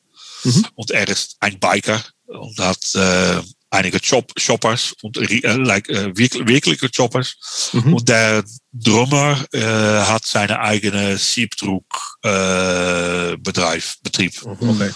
[0.45, 0.67] Mhm.
[0.75, 6.16] und er ist ein Biker und hat äh, einige Chop Choppers und äh, like, äh,
[6.16, 7.70] wirklich, wirkliche Choppers.
[7.72, 7.95] Mhm.
[7.95, 11.85] Und der Drummer äh, hat seine eigene Siebdruck
[12.22, 14.33] äh, Bedrijf, Betrieb.
[14.45, 14.91] Okay.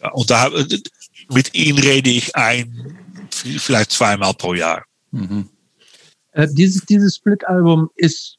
[0.00, 0.50] Ja, und da,
[1.30, 4.84] mit ihm rede ich ein, vielleicht zweimal pro Jahr.
[5.10, 5.48] Mhm.
[6.32, 8.38] Äh, dieses dieses Split-Album ist,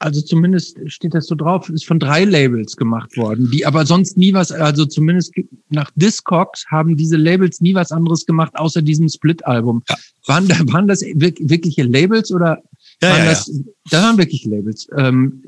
[0.00, 4.16] also zumindest steht das so drauf, ist von drei Labels gemacht worden, die aber sonst
[4.16, 5.32] nie was, also zumindest
[5.70, 9.82] nach Discogs haben diese Labels nie was anderes gemacht, außer diesem Split-Album.
[9.88, 9.96] Ja.
[10.26, 12.62] Waren, da- waren das wirk- wirkliche Labels oder
[13.02, 13.50] Ja, waren ja, das,
[13.90, 14.88] das waren wirklich Labels?
[14.96, 15.42] Ähm,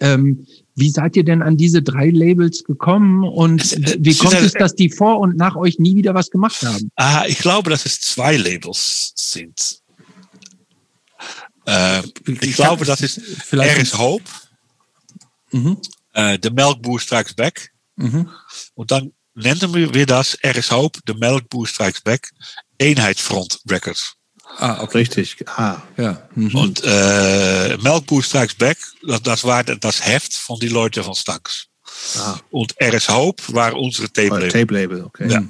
[0.00, 3.62] ähm, wie seid ihr denn an diese drei Labels gekommen und
[4.04, 6.90] wie kommt es, dass die vor und nach euch nie wieder was gemacht haben?
[6.96, 9.79] Ah, ich glaube, dass es zwei Labels sind.
[11.70, 13.18] Uh, ik, geloof dat is,
[13.50, 14.22] er is hoop.
[15.50, 15.80] Mm -hmm.
[16.12, 17.72] uh, de melkboer straks back.
[17.94, 18.30] Mm -hmm.
[18.74, 22.32] Want dan nennen we weer dat er is hoop, de melkboer straks back,
[22.76, 24.18] eenheidsfront records.
[24.58, 24.94] Ah, op
[25.44, 26.28] Ah, ja.
[26.34, 26.52] Mm -hmm.
[26.52, 31.14] Want uh, melkboer straks back, dat, dat, waar, dat is heft van die Leute van
[31.14, 31.70] straks
[32.16, 32.38] Ah.
[32.50, 34.34] Und er is hoop, waar onze tape.
[34.34, 35.28] Oh, tape oké okay.
[35.28, 35.38] Ja.
[35.38, 35.48] Nou,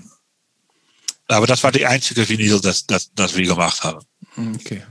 [1.27, 4.05] Aber das war die einzige Vinyl, das, das, we wir gemacht haben.
[4.37, 4.83] Okay.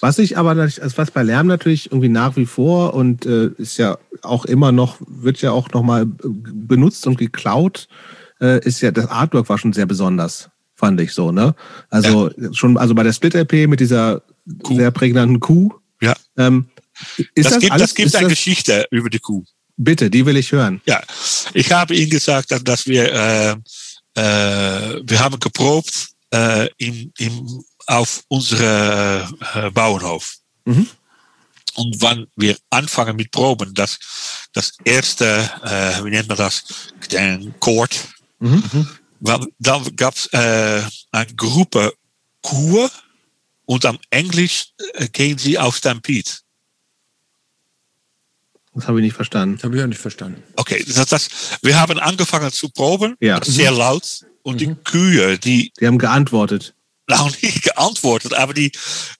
[0.00, 3.76] Was ich aber, also was bei Lärm natürlich irgendwie nach wie vor und äh, ist
[3.78, 7.88] ja auch immer noch, wird ja auch nochmal benutzt und geklaut,
[8.40, 11.54] äh, ist ja, das Artwork war schon sehr besonders, fand ich so, ne?
[11.90, 14.22] Also schon, also bei der Split-LP mit dieser
[14.62, 14.76] Kuh.
[14.76, 15.72] sehr prägnanten Kuh.
[16.00, 16.14] Ja.
[16.36, 16.66] Ähm,
[17.34, 19.44] ist das, das, gibt, alles, das gibt eine das, Geschichte über die Kuh.
[19.76, 20.80] Bitte, die will ich hören.
[20.86, 21.02] Ja,
[21.52, 23.56] ich habe Ihnen gesagt, dass wir äh,
[24.16, 30.36] äh, wir haben geprobt äh, im, im, auf unsere äh, Bauernhof.
[30.64, 30.88] Mhm.
[31.74, 33.98] Und wann wir anfangen mit Proben, das,
[34.52, 36.64] das erste, äh, wie nennt man das,
[37.12, 37.96] den Chord,
[38.38, 38.88] mhm.
[39.20, 40.82] dann gab es äh,
[41.12, 41.92] eine Gruppe
[42.40, 42.90] Kur
[43.66, 46.30] und am Englisch äh, gehen sie auf Stampede.
[48.74, 49.56] Das habe ich nicht verstanden.
[49.56, 50.42] Das habe ich auch nicht verstanden.
[50.54, 51.28] Okay, das, das,
[51.62, 53.42] wir haben angefangen zu proben, ja.
[53.42, 53.78] sehr mhm.
[53.78, 54.20] laut.
[54.42, 54.58] Und mhm.
[54.58, 55.72] die Kühe, die.
[55.80, 56.75] Die haben geantwortet.
[57.08, 58.72] Nou, nicht geantwortet, aber die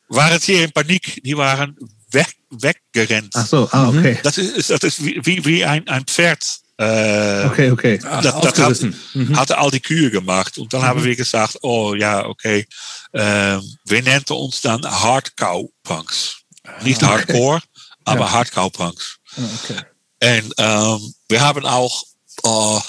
[0.09, 1.21] waren sehr in Panik.
[1.25, 1.77] Die waren
[2.11, 3.33] weg, weggerannt.
[3.35, 4.15] Ach so, ah, okay.
[4.15, 4.19] Mhm.
[4.23, 6.45] Das ist, das ist wie, wie ein, ein Pferd.
[6.79, 7.99] Äh, okay, okay.
[7.99, 9.37] Das, das hat, mhm.
[9.37, 10.59] hatte all die Kühe gemacht.
[10.59, 10.87] Und dann mhm.
[10.87, 12.67] haben wir gesagt, oh ja, okay.
[13.15, 16.39] Ähm, wir nannten uns dann Hardcow Punks.
[16.83, 17.13] Nicht okay.
[17.13, 17.63] Hardcore,
[18.05, 18.33] aber ja.
[18.33, 19.17] Hardcow Punks.
[19.37, 19.81] Ah, okay.
[20.23, 22.05] Und ähm, wir haben auch
[22.45, 22.81] äh,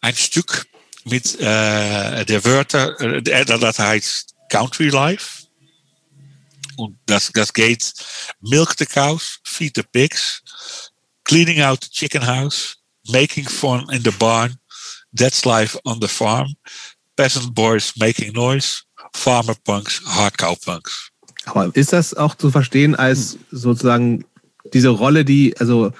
[0.00, 0.66] ein Stück
[1.04, 5.46] mit äh, der Wörter, äh, das heißt Country Life.
[6.76, 7.92] Und das, das geht
[8.42, 10.42] Milk the Cows, Feed the Pigs,
[11.24, 12.76] Cleaning out the Chicken House,
[13.08, 14.56] Making Fun in the Barn,
[15.14, 16.54] That's Life on the Farm,
[17.16, 18.82] Peasant Boys Making Noise,
[19.14, 21.10] Farmer Punks, Hardcow Punks.
[21.46, 24.24] Aber ist das auch zu verstehen als sozusagen
[24.72, 25.92] diese Rolle, die, also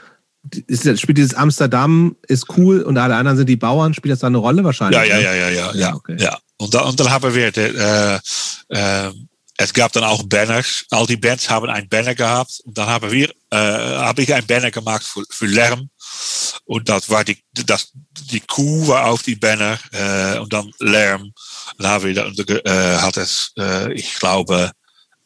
[0.66, 4.26] ist, spielt dieses Amsterdam ist cool und alle anderen sind die Bauern, spielt das da
[4.26, 4.98] eine Rolle wahrscheinlich?
[4.98, 5.94] Ja, ja, ja, ja, ja, ja.
[5.94, 6.16] Okay.
[6.18, 6.38] ja.
[6.63, 8.21] Und, dann, und dann haben wir, äh,
[8.69, 9.13] äh,
[9.59, 10.85] es gab dann auch Banners.
[10.91, 12.61] All die Bands haben ein Banner gehabt.
[12.65, 15.91] Und dann haben wir, äh, habe ich ein Banner gemacht für, für Lärm.
[16.65, 17.91] Und das war die, das,
[18.31, 21.33] die Kuh war auf die Banner äh, und dann Lärm.
[21.79, 24.73] Dann haben wir, äh, hat es, äh, ich glaube,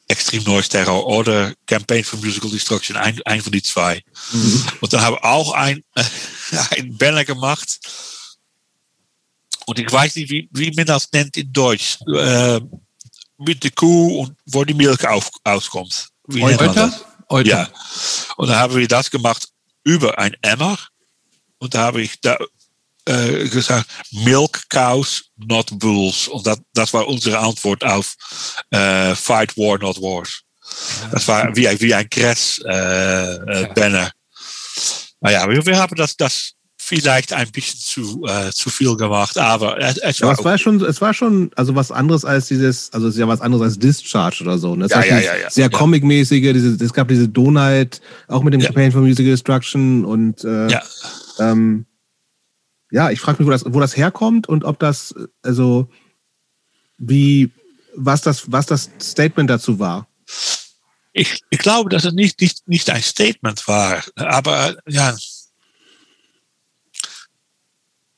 [0.09, 4.03] Extreme Noise Terror oder Campaign for Musical Destruction, ein, ein von die zwei.
[4.32, 4.64] Mhm.
[4.80, 5.82] Und dann haben wir auch ein,
[6.70, 7.78] ein Banner gemacht.
[9.66, 11.98] Und ich weiß nicht, wie, wie man das nennt in Deutsch.
[12.06, 12.60] Äh,
[13.38, 16.08] mit der Kuh und wo die Milch auf, auskommt.
[16.26, 16.92] Wie Euter?
[17.28, 17.48] Euter.
[17.48, 17.68] Ja.
[18.36, 19.48] Und dann haben wir das gemacht
[19.84, 20.78] über ein Emmer.
[21.58, 22.38] Und da habe ich da
[23.06, 26.28] äh, gesagt, Milk Cows, not Bulls.
[26.28, 28.16] Und das, das war unsere Antwort auf
[28.70, 30.42] äh, Fight War, not Wars.
[31.12, 33.74] Das war wie, wie ein Kress-Banner.
[33.76, 34.10] Äh, äh,
[35.20, 36.52] naja, wir, wir haben das, das
[36.87, 40.57] vielleicht ein bisschen zu, äh, zu viel gemacht, aber es, es war, ja, es war
[40.57, 43.64] schon, es war schon, also was anderes als dieses, also es ist ja was anderes
[43.64, 44.76] als Discharge oder so.
[44.76, 44.87] Ne?
[44.89, 48.68] Ja, ja, ja, ja, Sehr comic-mäßige, diese, es gab diese Donut, auch mit dem ja.
[48.68, 50.82] Campaign for Musical Destruction und äh, ja.
[51.41, 51.87] Ähm,
[52.93, 55.12] ja, ich frage mich, wo das, wo das herkommt und ob das,
[55.43, 55.89] also
[56.99, 57.51] wie,
[57.97, 60.07] was das, was das Statement dazu war.
[61.12, 65.16] Ich, ich glaube, dass es nicht, nicht, nicht ein Statement war, aber ja,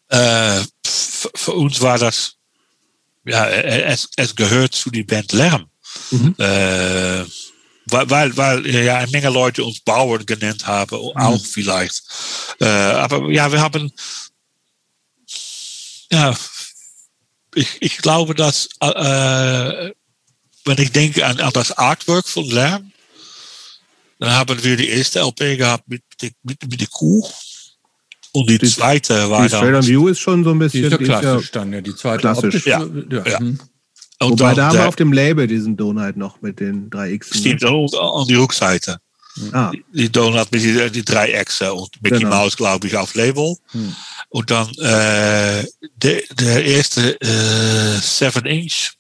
[0.09, 2.35] äh, für uns war das,
[3.25, 5.67] ja, es, es gehört zu die Band Lärm.
[6.11, 6.35] Mhm.
[6.39, 7.25] Äh,
[7.91, 11.17] weil, weil, weil ja eine Menge Leute uns Bauern genannt haben, mhm.
[11.17, 12.03] auch vielleicht.
[12.61, 13.91] Äh, aber ja, wir haben
[16.11, 16.35] ja,
[17.55, 19.93] ich, ich glaube, dass, äh,
[20.65, 22.93] wenn ich denke an, an das Artwork von Lärm,
[24.19, 26.03] dann haben wir die erste LP gehabt mit,
[26.43, 27.29] mit, mit der Kuh.
[28.41, 29.61] Und die, die zweite war die dann.
[29.61, 30.83] Straight View ist schon so ein bisschen.
[30.83, 31.81] Die ist ja klassisch dann, ja.
[31.81, 32.67] Die zweite klassisch.
[32.67, 32.85] Ja.
[33.11, 33.27] ja.
[33.27, 33.41] ja.
[33.41, 33.59] Mhm.
[34.21, 37.39] Und Wobei da haben wir auf dem Label diesen Donut noch mit den drei X.
[37.39, 37.69] Stimmt, ne?
[37.69, 38.99] an die Rückseite.
[39.53, 39.71] Ah.
[39.93, 42.31] Die Donut mit die, die drei Echsen und Mickey genau.
[42.31, 43.57] Mouse, glaube ich, auf Label.
[43.71, 43.95] Hm.
[44.31, 45.65] Und dann äh,
[45.97, 48.93] der, der erste äh, Seven Inch.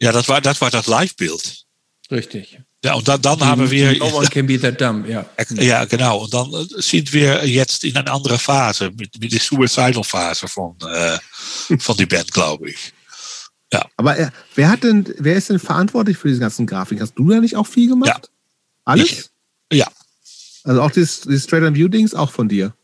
[0.00, 1.64] Ja, das war das, war das Live-Bild.
[2.10, 2.60] Richtig.
[2.84, 3.96] Ja, und dann, dann haben wir.
[3.96, 5.24] No one can be that dumb, ja.
[5.56, 6.18] Ja, genau.
[6.18, 10.46] Und dann äh, sind wir jetzt in eine andere Phase, mit, mit der Suicidal Phase
[10.46, 11.18] von, äh,
[11.78, 12.92] von die Band, glaube ich.
[13.72, 13.86] Ja.
[13.96, 17.02] Aber äh, wer hat denn, wer ist denn verantwortlich für diese ganzen Grafiken?
[17.02, 18.08] Hast du da nicht auch viel gemacht?
[18.08, 18.20] Ja.
[18.84, 19.10] Alles?
[19.70, 19.86] Ich, ja.
[20.64, 22.74] Also auch das Straight on View Dings auch von dir?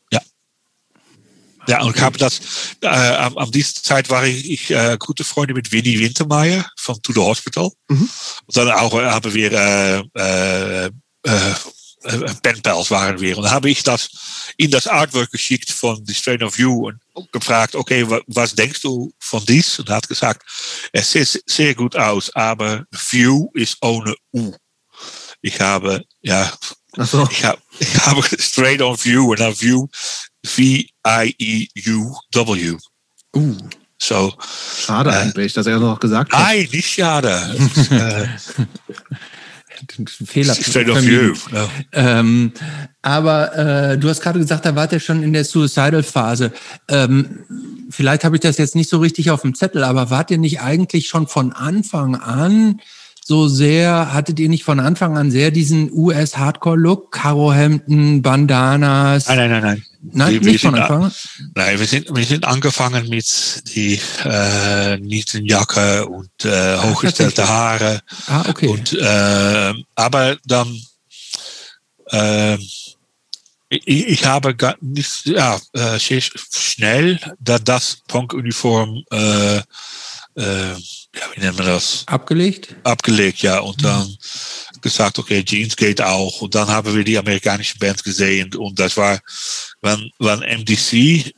[1.66, 2.40] Ja, und habe das,
[2.82, 7.00] äh, am, am dieser Zeit war ich, ich äh, gute Freunde mit Winnie Wintermeyer von
[7.02, 7.70] To The Hospital.
[7.88, 8.08] Mhm.
[8.46, 10.90] Und dann auch haben wir äh, äh,
[12.02, 13.36] äh, Penpals waren wir.
[13.36, 14.08] Und dann habe ich das
[14.56, 19.12] in das Artwork geschickt von The Strain of You und gefragt, okay, was denkst du
[19.18, 19.78] von dies?
[19.78, 20.42] Und er hat gesagt,
[20.92, 24.52] es sieht sehr gut aus, aber View ist ohne U.
[25.42, 26.50] Ich habe, ja,
[26.96, 27.28] so.
[27.30, 29.86] ich, habe, ich habe on View und dann View
[30.44, 31.96] V-I-E-U-W.
[33.34, 33.56] Uh.
[34.02, 34.32] So,
[34.78, 36.40] schade äh, eigentlich, dass er noch gesagt hat.
[36.40, 37.38] Nein, nicht schade.
[40.26, 40.54] Fehler.
[40.54, 41.34] Straight of you.
[41.52, 41.68] No.
[41.92, 42.52] Ähm,
[43.02, 46.52] aber äh, du hast gerade gesagt, da wart ihr schon in der Suicidal-Phase.
[46.88, 47.44] Ähm,
[47.90, 50.60] vielleicht habe ich das jetzt nicht so richtig auf dem Zettel, aber wart ihr nicht
[50.60, 52.80] eigentlich schon von Anfang an
[53.30, 57.12] so sehr, hattet ihr nicht von Anfang an sehr diesen US-Hardcore-Look?
[57.12, 59.28] Karohemden, Bandanas?
[59.28, 59.84] Nein, nein, nein, nein.
[60.02, 61.12] Nein, Wir- nicht wir von sind- Anfang an?
[61.54, 67.48] Nein, wir sind, wir sind angefangen mit die äh, Nietenjacke und äh, hochgestellte tatsächlich.
[67.48, 68.00] Haare.
[68.26, 68.66] Ah, okay.
[68.66, 70.76] Und, äh, aber dann,
[72.10, 72.56] äh,
[73.68, 79.60] ich, ich habe gar nicht, ja, äh, schnell, da das Punk-Uniform, äh,
[80.40, 82.04] äh, ja, wie nennen wir das?
[82.06, 82.74] Abgelegt?
[82.84, 84.16] abgelegt, ja, und dann
[84.80, 86.40] gesagt, okay, Jeans geht auch.
[86.40, 89.20] Und dann haben wir die amerikanische Band gesehen und das war,
[89.82, 91.32] wenn, wenn MDC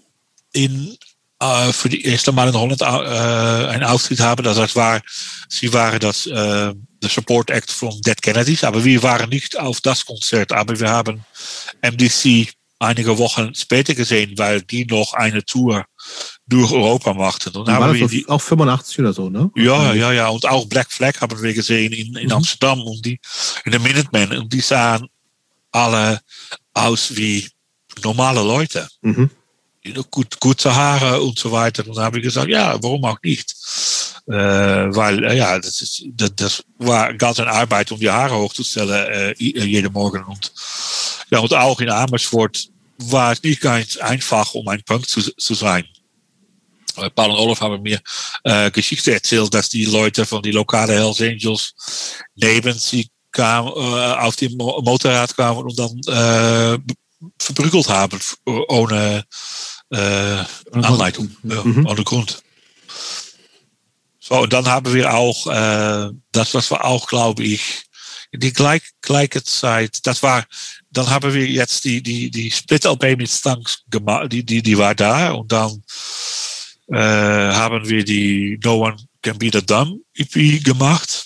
[0.52, 0.96] in,
[1.40, 5.00] äh, für die erste Mal in Holland äh, einen Auftritt haben, das war,
[5.48, 9.80] sie waren das, äh, der Support Act von Dead Kennedys, aber wir waren nicht auf
[9.80, 11.24] das Konzert, aber wir haben
[11.82, 12.52] MDC
[12.82, 15.84] einige Wochen später gesehen, weil die noch eine Tour
[16.46, 17.54] durch Europa machten.
[17.56, 19.50] Und war haben wir die, auch 85 oder so, ne?
[19.56, 20.28] ja, ja, ja.
[20.28, 22.32] Und auch Black Flag haben wir gesehen in, in Mhm.
[22.32, 23.18] Amsterdam und die,
[23.64, 24.38] in der Minutemen.
[24.38, 25.06] Und die sahen
[25.70, 26.20] alle
[26.74, 27.48] aus wie
[28.02, 28.86] normale Leute.
[29.02, 29.30] Mhm.
[30.10, 31.86] Gut, gute Haare und so weiter.
[31.86, 33.52] Und dann habe ich gesagt, ja, warum auch nicht?
[34.28, 34.32] Äh,
[34.94, 38.90] weil, äh, ja, das, ist, das, das war ganz eine Arbeit, um die Haare hochzustellen
[39.10, 40.22] äh, i- äh, jeden Morgen.
[40.24, 40.52] Und,
[41.30, 42.68] ja, und auch in Amersfoort
[43.10, 45.84] war es nicht ganz einfach, um ein Punk zu, zu sein.
[46.96, 48.00] Äh, Paul und Olaf haben mir
[48.44, 51.74] äh, Geschichte erzählt, dass die Leute von die lokale Hells Angels
[52.34, 56.78] neben sie kamen, äh, auf dem Mo Motorrad kamen und dann äh,
[57.38, 59.24] verprügelt haben, ohne
[59.90, 61.86] äh, Anleitung, Mhm.
[61.86, 62.42] ohne Grund.
[64.20, 67.84] So, und dann haben wir auch, äh, das was wir auch, glaube ich,
[68.30, 70.44] in die gleich, gleiche Zeit, das war,
[70.92, 74.94] dann haben wir jetzt die, die, die Split-LP mit Stanks gemacht, die, die, die war
[74.94, 75.82] da und dann
[76.88, 81.24] äh, haben wir die No One Can Be the Dumb EP gemacht.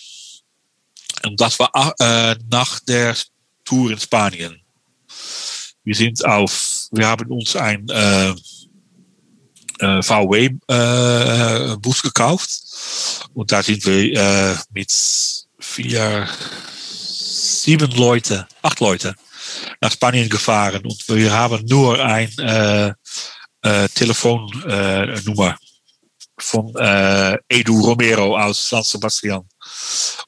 [1.24, 3.16] Und das war äh, nach der
[3.64, 4.60] Tour in Spanien.
[5.82, 8.34] Wir sind auf, wir haben uns ein äh,
[9.80, 10.42] äh, VW-Bus
[12.02, 12.50] gekauft
[13.34, 14.92] und da sind wir äh, mit
[15.58, 16.28] vier,
[16.88, 19.16] sieben Leute, acht Leute
[19.80, 22.92] nach Spanien gefahren und wir haben nur ein äh,
[23.62, 23.88] äh,
[26.38, 29.42] von äh, Edu Romero aus San Sebastian.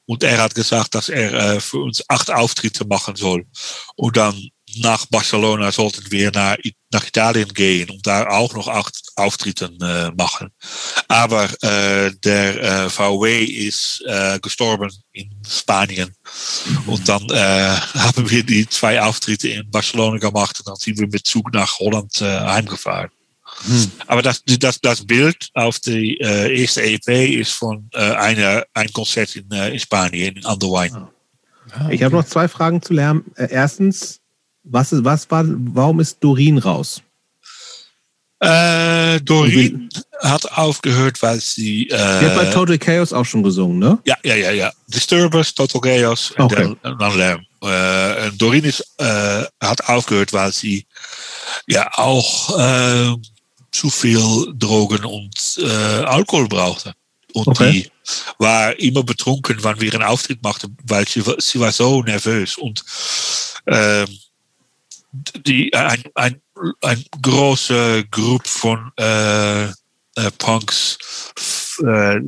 [0.05, 3.45] Und er hat gesagt, dass er äh, für uns acht Auftritte machen soll.
[3.95, 6.57] Und dann nach Barcelona sollten wir nach,
[6.91, 10.49] nach Italien gehen und da auch noch acht Auftritte äh, machen.
[11.07, 16.13] Aber äh, der äh, VW ist äh, gestorben in Spanien.
[16.85, 21.07] Und dann äh, haben wir die zwei Auftritte in Barcelona gemacht und dann sind wir
[21.07, 23.11] mit Zug nach Holland äh, heimgefahren.
[23.65, 23.91] Hm.
[24.07, 28.91] Aber das, das, das Bild auf die äh, erste EP ist von äh, einer, ein
[28.93, 31.09] Konzert in, äh, in Spanien, in Underwine.
[31.89, 33.25] Ich habe noch zwei Fragen zu Lärm.
[33.35, 34.18] Erstens,
[34.63, 37.01] was, ist, was war, warum ist Dorin raus?
[38.41, 39.89] Äh, Doreen
[40.21, 41.87] hat aufgehört, weil sie.
[41.87, 43.99] Die hat bei Äh, Total Chaos auch schon gesungen, ne?
[44.05, 44.71] ja, ja, ja, ja.
[44.87, 46.73] Disturbers, Total Chaos und Okay.
[46.81, 47.45] dann, dann Lärm.
[47.61, 50.85] Äh, und Doreen ist, äh, hat aufgehört, weil sie
[51.67, 53.15] ja auch äh,
[53.71, 56.93] zu viel Drogen und äh, Alkohol brauchte.
[57.33, 57.71] Und Okay.
[57.73, 57.91] die
[58.37, 62.57] war immer betrunken, wann wir einen Auftritt machten, weil sie, sie war so nervös.
[62.57, 62.83] Und
[63.67, 64.07] ähm,
[65.11, 66.41] die, ein, ein,
[66.81, 70.97] ein große Gruppe von äh, äh, Punks
[71.85, 72.19] äh,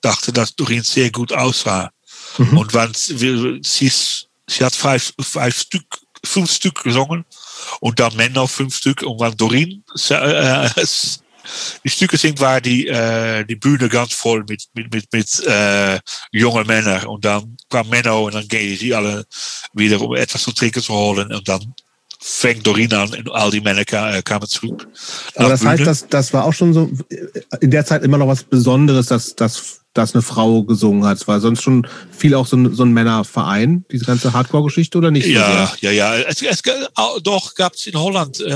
[0.00, 1.90] dachte, dass Doreen sehr gut aussah.
[2.38, 2.58] Mhm.
[2.58, 7.24] Und wenn sie, sie, hat fünf, fünf Stück, fünf Stück gesungen
[7.80, 9.02] und dann Männer fünf Stück.
[9.02, 11.20] Und wenn Doreen äh, es-
[11.84, 16.00] die Stücke singt, war die, äh, die Bühne ganz voll mit, mit, mit, mit äh,
[16.32, 17.04] jungen Männern.
[17.04, 19.26] Und dann kwam Menno und dann gingen sie alle
[19.74, 21.30] wieder, um etwas zu trinken zu holen.
[21.32, 21.74] Und dann
[22.26, 24.88] fängt Doreen an und all die Männer ka- äh, kamen zurück.
[25.34, 25.84] Aber nach das heißt, Bühne.
[25.90, 26.90] das, das war auch schon so
[27.60, 31.18] in der Zeit immer noch was Besonderes, dass, dass, dass eine Frau gesungen hat.
[31.18, 35.10] Es war sonst schon viel auch so ein, so ein Männerverein, diese ganze Hardcore-Geschichte oder
[35.10, 35.26] nicht?
[35.26, 35.92] so Ja, sehr?
[35.92, 36.22] ja, ja.
[36.24, 36.62] Es, es,
[37.22, 38.46] doch gab es in Holland, äh,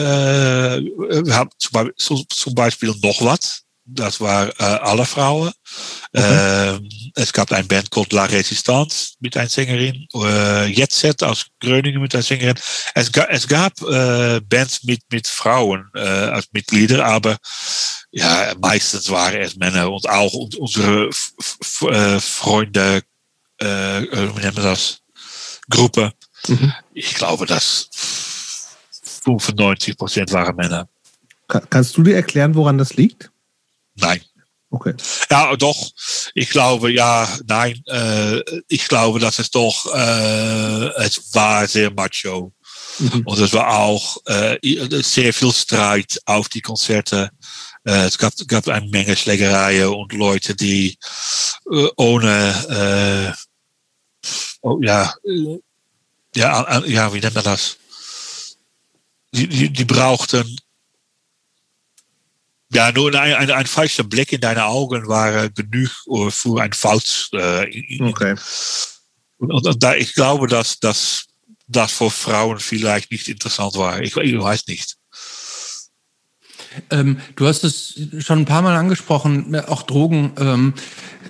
[0.80, 3.64] wir haben zum Beispiel, so, zum Beispiel noch was.
[3.90, 5.50] Das war äh, alle Frauen.
[6.12, 10.06] Ähm, es gab ein Band called La Resistance mit einer Sängerin.
[10.66, 12.54] Jetset aus Gröningen mit einer Sängerin.
[12.94, 17.38] Es, ga, es gab äh, Bands mit, mit Frauen als Mitglieder, aber
[18.10, 21.08] ja, meistens waren es Männer und auch un- unsere
[21.90, 23.02] äh, Freunde,
[23.60, 24.98] wie nennen wir das?
[25.70, 26.12] Gruppe.
[26.46, 26.72] Mhm.
[26.94, 27.88] Ich glaube, dass
[29.24, 30.88] 95 Prozent waren Männer.
[31.48, 33.30] Kannst du dir erklären, woran das liegt?
[34.00, 34.20] Nein.
[34.70, 34.94] Okay.
[35.30, 35.90] Ja, doch.
[36.34, 37.82] Ich glaube, ja, nein.
[37.86, 42.52] Äh, ich glaube, dass es doch, äh, es war sehr macho.
[42.98, 43.22] Mhm.
[43.24, 44.58] Und es war auch äh,
[45.02, 47.30] sehr viel Streit auf die Konzerte.
[47.84, 50.98] Äh, es gab, gab eine Menge Schlägereien und Leute, die
[51.96, 53.34] ohne,
[54.62, 55.14] oh, ja,
[56.34, 57.78] ja, ja, wie nennt man das?
[59.32, 60.56] Die, die, die brauchten
[62.72, 65.90] ja, nur ein, ein, ein, falscher Blick in deine Augen war genug
[66.30, 67.30] für ein Faust.
[67.32, 68.34] Äh, okay.
[69.38, 71.28] Und, und, und, da, ich glaube, dass das
[71.68, 74.00] das für Frauen vielleicht nicht interessant war.
[74.00, 74.96] Ich, ich weiß nicht.
[76.90, 80.32] Ähm, du hast es schon ein paar Mal angesprochen, auch Drogen.
[80.38, 80.74] Ähm,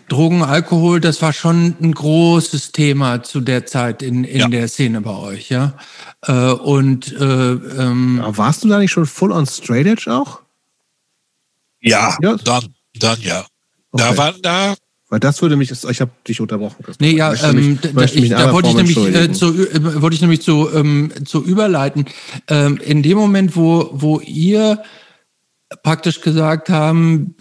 [0.09, 4.49] Drogen, Alkohol, das war schon ein großes Thema zu der Zeit in, in ja.
[4.49, 5.75] der Szene bei euch, ja.
[6.23, 10.41] Äh, und äh, ähm, warst du da nicht schon full on straight edge auch?
[11.81, 12.37] Ja, ja.
[12.37, 13.47] dann, dann ja.
[13.91, 14.05] Okay.
[14.05, 14.75] Da war da.
[15.11, 16.85] Weil das würde mich, ich habe dich unterbrochen.
[17.01, 20.43] Nee, ja, ähm, da, ich, da wollte ich nämlich äh, zu, äh, wollte ich nämlich
[20.43, 22.05] zu, ähm, zu überleiten.
[22.47, 24.83] Ähm, in dem Moment, wo, wo ihr
[25.83, 27.37] praktisch gesagt haben,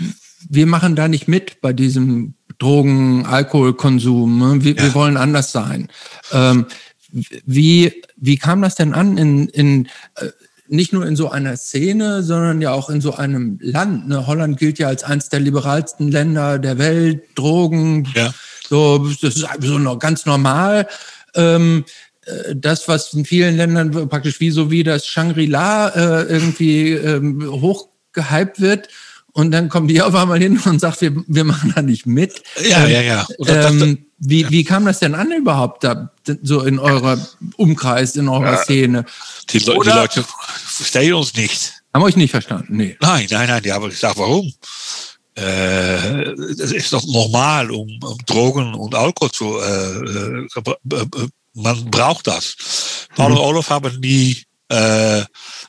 [0.47, 4.63] wir machen da nicht mit bei diesem Drogen, Alkoholkonsum, ne?
[4.63, 4.83] wir, ja.
[4.83, 5.89] wir wollen anders sein.
[6.31, 6.67] Ähm,
[7.45, 10.27] wie, wie kam das denn an in, in äh,
[10.69, 14.07] nicht nur in so einer Szene, sondern ja auch in so einem Land.
[14.07, 14.27] Ne?
[14.27, 18.33] Holland gilt ja als eines der liberalsten Länder der Welt, Drogen, ja.
[18.67, 20.87] so, das ist so noch ganz normal.
[21.35, 21.85] Ähm,
[22.25, 27.43] äh, das, was in vielen Ländern praktisch wie so wie das Shangri-La äh, irgendwie ähm,
[27.49, 28.89] hochgehypt wird.
[29.33, 32.41] Und dann kommt die auf einmal hin und sagt, wir, wir machen da nicht mit.
[32.67, 33.27] Ja, ähm, ja, ja.
[33.47, 36.11] Ähm, wie, wie kam das denn an überhaupt da,
[36.41, 37.19] so in eurer
[37.55, 39.05] Umkreis, in eurer ja, Szene?
[39.49, 41.73] Die, Le die, Leute verstehen uns nicht.
[41.93, 42.77] Haben euch nicht verstanden?
[42.77, 42.97] Nee.
[42.99, 44.51] Nein, nein, nein, die haben gesagt, warum?
[45.35, 52.25] Äh, es ist doch normal, um, um Drogen und Alkohol zu, äh, äh, man braucht
[52.25, 52.55] das.
[53.15, 53.37] Paul mhm.
[53.37, 55.19] und Olaf haben nie äh,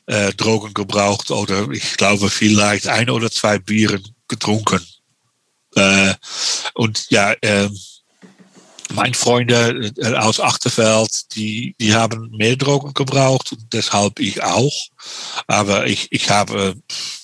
[0.07, 4.83] äh, Drogen gebraucht oder ich glaube vielleicht ein oder zwei Bieren getrunken.
[5.75, 6.15] Äh,
[6.73, 7.69] und ja, äh,
[8.93, 14.73] mein Freunde aus Achterveld, die, die haben mehr Drogen gebraucht deshalb ich auch.
[15.47, 16.75] Aber ich, ich habe,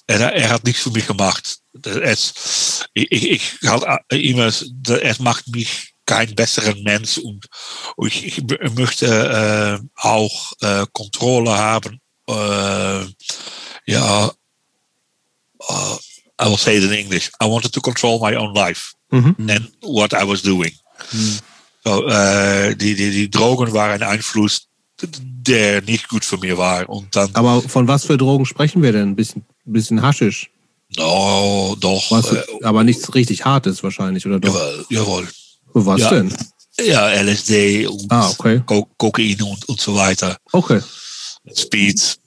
[0.08, 1.58] er, er hat nichts für mich gemacht.
[1.84, 7.48] Es, ich, ich halt immer, es macht mich kein besseren Mensch und
[8.06, 8.44] ich, ich
[8.76, 12.00] möchte äh, auch äh, Kontrolle haben.
[12.28, 13.06] Äh,
[13.88, 14.32] ja,
[15.70, 15.98] uh,
[16.42, 17.32] I will say it in English.
[17.42, 19.52] I wanted to control my own life mm -hmm.
[19.52, 20.74] and what I was doing.
[21.12, 21.40] Mm.
[21.86, 24.68] So, äh, die, die, die Drogen waren ein Einfluss,
[25.02, 26.90] der nicht gut für mich war.
[26.90, 29.10] Und dann, Aber von was für Drogen sprechen wir denn?
[29.10, 30.50] Ein bisschen, bisschen Haschisch?
[30.98, 32.12] No, doch.
[32.12, 34.54] Was, äh, aber nichts richtig Hartes wahrscheinlich, oder doch?
[34.56, 34.86] Jawohl.
[34.90, 35.28] jawohl.
[35.74, 36.34] Was ja, denn?
[36.80, 38.62] Ja, LSD und ah, okay.
[38.66, 40.38] Ko Kokain und, und so weiter.
[40.52, 40.82] Okay.
[41.54, 42.18] Speed.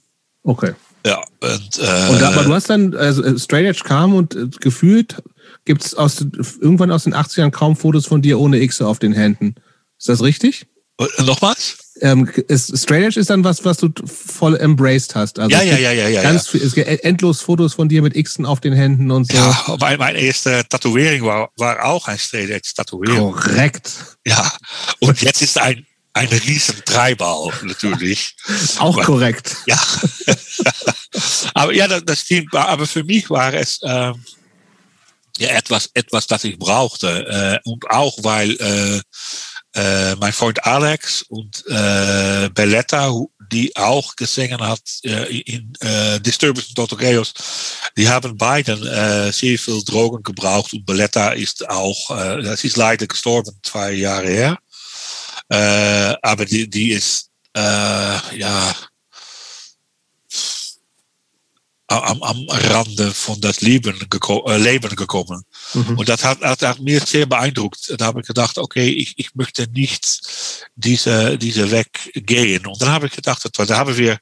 [0.42, 0.74] Okay.
[1.06, 4.48] Ja, und, äh, und aber du hast dann, also äh, Straight Edge kam und äh,
[4.60, 5.22] gefühlt
[5.68, 9.54] gibt es irgendwann aus den 80ern kaum Fotos von dir ohne X auf den Händen.
[9.98, 10.66] Ist das richtig?
[10.98, 11.76] Äh, Nochmals?
[12.00, 15.38] Ähm, ist, Straight Edge ist dann was, was du voll embraced hast.
[15.38, 16.22] Also ja, ja, ja, ja, ja.
[16.22, 16.60] Ganz ja.
[16.60, 19.36] es gibt endlos Fotos von dir mit Xen auf den Händen und so.
[19.36, 23.34] Ja, meine, meine erste Tätowierung war, war auch ein Straight Edge Tätowierung.
[23.34, 23.92] Korrekt.
[24.26, 24.50] Ja,
[25.00, 25.84] und jetzt ist ein,
[26.14, 28.36] ein riesen Treiball natürlich.
[28.78, 29.56] auch aber, korrekt.
[29.66, 29.78] Ja.
[31.54, 32.54] aber ja, das, das stimmt.
[32.54, 34.14] Aber für mich war es, ähm,
[35.38, 37.60] ja, etwas, etwas, das ich brauchte.
[37.64, 39.00] Und auch, weil äh,
[39.74, 43.12] äh, mein Freund Alex und äh, Belletta,
[43.52, 47.32] die auch gesungen hat in äh, Disturbance und Totogeos,
[47.96, 50.72] die haben beiden äh, sehr viel Drogen gebraucht.
[50.72, 54.58] Und Belletta ist auch, äh, ist leider gestorben, zwei Jahre her.
[55.50, 58.74] Äh, aber die, die ist, ja,
[61.88, 65.42] am, am Rande von das Leben, geko äh, Leben gekommen.
[65.74, 65.98] Mhm.
[65.98, 67.94] Und das hat, hat, hat mir sehr beeindruckt.
[67.96, 70.20] Da habe ich gedacht, okay, ich, ich möchte nicht
[70.76, 72.66] diese, diese Weg gehen.
[72.66, 74.18] Und dann habe ich gedacht, da haben wir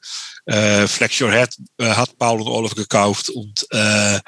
[0.47, 4.21] äh, Flex Your Head äh, hat Paul und Olaf gekauft und äh,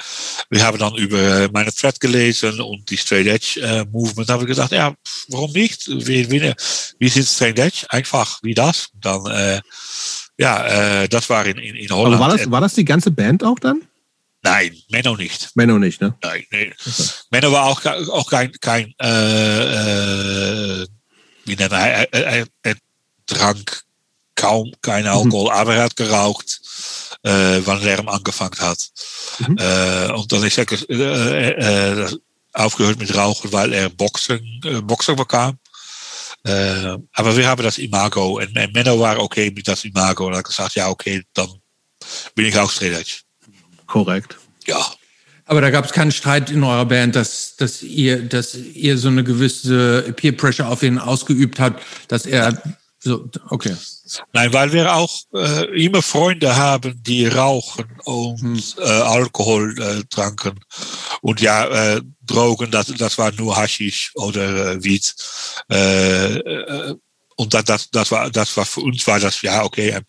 [0.51, 4.29] wir haben dann über meine Thread gelesen und die Straight Edge äh, Movement.
[4.29, 4.95] Da habe ich gedacht, ja,
[5.29, 5.87] warum nicht?
[5.87, 6.57] Wir, wir,
[6.99, 8.89] wir sind Straight Edge, einfach wie das.
[8.95, 9.61] Und dann äh,
[10.39, 12.15] ja, äh, das war in, in, in Holland.
[12.15, 13.83] Aber war das, war das die ganze Band auch dann?
[14.43, 15.51] Nein, Menno nicht.
[15.57, 16.15] Menno nicht, ne?
[16.23, 16.73] Nein, nee.
[16.87, 17.05] Okay.
[17.31, 20.87] Menno war auch, auch kein, kein äh,
[21.45, 22.77] wie nennt er, er, er, er
[23.27, 23.83] trank
[24.37, 25.59] kaum kein Alkohol, mhm.
[25.59, 26.61] aber er hat geraucht,
[27.25, 28.79] äh, wann Lärm angefangen hat.
[29.41, 29.59] Mhm.
[29.59, 32.19] Äh, und dann ist er äh, äh,
[32.53, 34.41] aufgehört mit Rauchen, weil er Boxen,
[34.85, 35.59] Boxer bekam.
[36.49, 40.37] Äh, aber wir haben das Imago und, und Menno war okay mit das Imago und
[40.37, 41.49] hat gesagt, ja okay, dann
[42.35, 43.23] bin ich auch straight
[43.87, 44.39] Korrekt.
[44.67, 44.85] Ja.
[45.45, 49.09] Aber da gab es keinen Streit in eurer Band, dass, dass, ihr, dass ihr so
[49.09, 52.63] eine gewisse Peer Pressure auf ihn ausgeübt habt, dass er
[53.01, 53.77] so, okay.
[54.33, 58.63] Nein, weil wir auch äh, immer Freunde haben, die rauchen und hm.
[58.79, 60.59] äh, Alkohol äh, tranken.
[61.21, 65.15] Und ja, äh, Drogen, das, das war nur Haschisch oder äh, Wied.
[65.71, 66.95] Äh, äh,
[67.37, 70.05] und das, das, das, war, das war für uns war das, ja, okay, ein,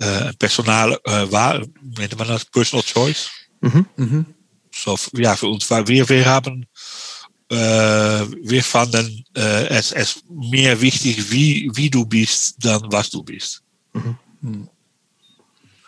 [0.00, 3.30] äh, Personal, war, nennt man das, Personal Choice.
[3.60, 3.86] Mhm.
[3.96, 4.26] Mhm.
[4.72, 6.66] So, ja, für uns war, wir, wir haben
[7.50, 13.22] äh, wir fanden äh, es, es mehr wichtig, wie, wie du bist, dann was du
[13.22, 13.62] bist.
[13.92, 14.16] Mhm.
[14.40, 14.68] Mhm.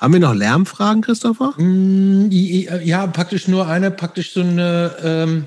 [0.01, 1.53] Haben wir noch Lärmfragen, Christopher?
[1.59, 5.47] Mm, ja, praktisch nur eine, praktisch so eine, ähm,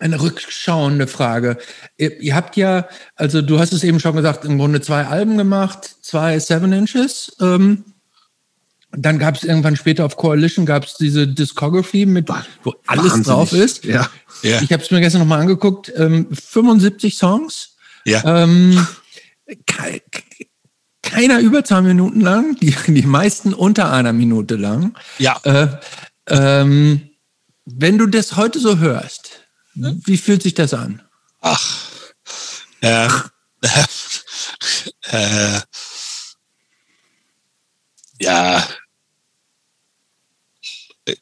[0.00, 1.56] eine rückschauende Frage.
[1.96, 5.38] Ihr, ihr, habt ja, also du hast es eben schon gesagt, im Grunde zwei Alben
[5.38, 7.36] gemacht, zwei Seven Inches.
[7.40, 7.84] Ähm,
[8.96, 12.28] dann gab es irgendwann später auf Coalition gab es diese Discography mit,
[12.62, 13.26] wo alles Wahnsinnig.
[13.26, 13.84] drauf ist.
[13.84, 14.08] Ja.
[14.42, 14.60] ja.
[14.62, 15.92] Ich habe es mir gestern nochmal angeguckt.
[15.96, 17.76] Ähm, 75 Songs.
[18.04, 18.42] Ja.
[18.42, 18.86] Ähm,
[19.66, 20.02] ke
[21.02, 24.96] keiner über zwei Minuten lang, die, die meisten unter einer Minute lang.
[25.18, 25.38] Ja.
[25.44, 25.68] Äh,
[26.26, 27.10] ähm,
[27.64, 30.02] wenn du das heute so hörst, hm?
[30.04, 31.02] wie fühlt sich das an?
[31.40, 31.86] Ach.
[32.82, 33.10] Ähm,
[35.10, 35.60] äh,
[38.20, 38.62] ja,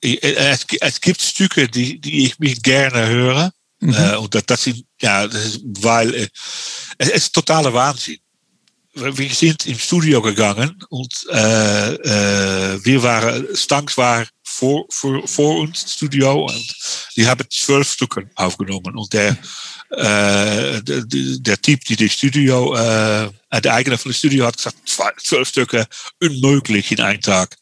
[0.00, 3.52] es, es gibt Stücke, die, die ich mich gerne höre.
[3.80, 3.94] Mhm.
[3.94, 6.28] Äh, und das, das sind, ja, das ist, weil
[6.98, 8.18] es ist totaler Wahnsinn.
[8.94, 14.24] Wir sind im Studio gegangen und äh, äh, wir waren, Stanks war
[14.56, 16.76] vor, vor, vor uns Studio und
[17.16, 19.36] die haben zwölf Stücke aufgenommen und der
[19.96, 24.76] äh, der, der Typ, die das Studio, äh, der Eigener von Studio hat gesagt,
[25.22, 25.86] zwölf Stücke,
[26.20, 27.56] unmöglich in einem Tag.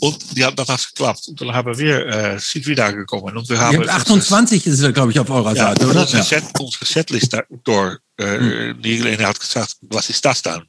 [0.00, 1.28] Und die haben dann das geklappt.
[1.28, 3.36] Und dann haben wir, äh, sind wieder gekommen.
[3.36, 6.00] Und wir haben 28 ist er, glaube ich, auf eurer ja, Seite, oder?
[6.00, 6.24] Unsere, ja.
[6.24, 8.80] Set, unsere Setlist door äh, hm.
[8.80, 10.64] Nigel er hat gesagt, was ist das dann?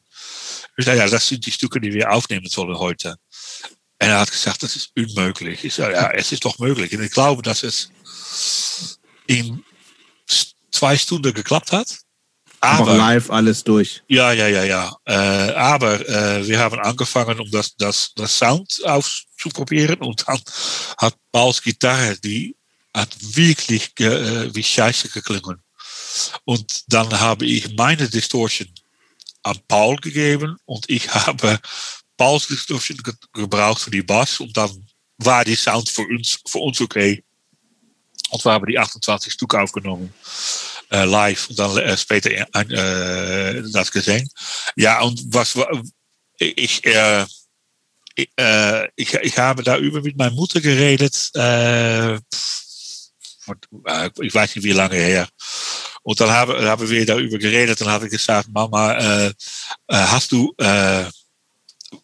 [0.80, 3.16] Ich sage, ja, das sind die Stücke, die wir aufnehmen sollen heute.
[4.00, 5.64] Und er hat gesagt, das ist unmöglich.
[5.64, 6.96] Ich sage, ja, es ist doch möglich.
[6.96, 7.90] Und ich glaube, dass es
[9.26, 9.64] in
[10.72, 11.98] zwei Stunden geklappt hat.
[12.60, 14.04] Aber, aber live alles durch.
[14.08, 14.96] Ja, ja, ja, ja.
[15.06, 20.42] Äh, aber äh, wir haben angefangen, um das, das, das Sound auszuprobieren und dann
[20.98, 22.56] hat Pauls Gitarre, die
[22.96, 25.62] hat wirklich äh, wie scheiße geklungen.
[26.46, 28.70] Und dann habe ich meine Distortion
[29.44, 31.60] an Paul gegeben und ich habe
[32.18, 34.72] Ge gebraucht für die Bass und dann
[35.18, 37.24] war die Sound für uns, für uns okay.
[38.30, 40.14] Und we hebben die 28 Stück aufgenommen.
[40.90, 44.30] Äh, live und dann äh, später äh, das gesehen.
[44.76, 45.56] Ja, und was
[46.40, 47.26] ich, äh,
[48.16, 51.30] ich, äh, ich, ich habe da über mit meiner Mutter geredet.
[51.36, 52.16] Äh,
[54.22, 55.28] ich weiß nicht wie lange her.
[56.04, 57.80] Und dann haben, haben wir darüber geredet.
[57.82, 59.34] Dann habe ich gesagt, Mama, äh,
[59.90, 61.06] hast du, äh,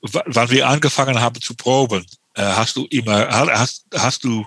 [0.02, 2.06] wann wir angefangen haben zu proben,
[2.36, 4.46] äh, hast du immer, hast, hast du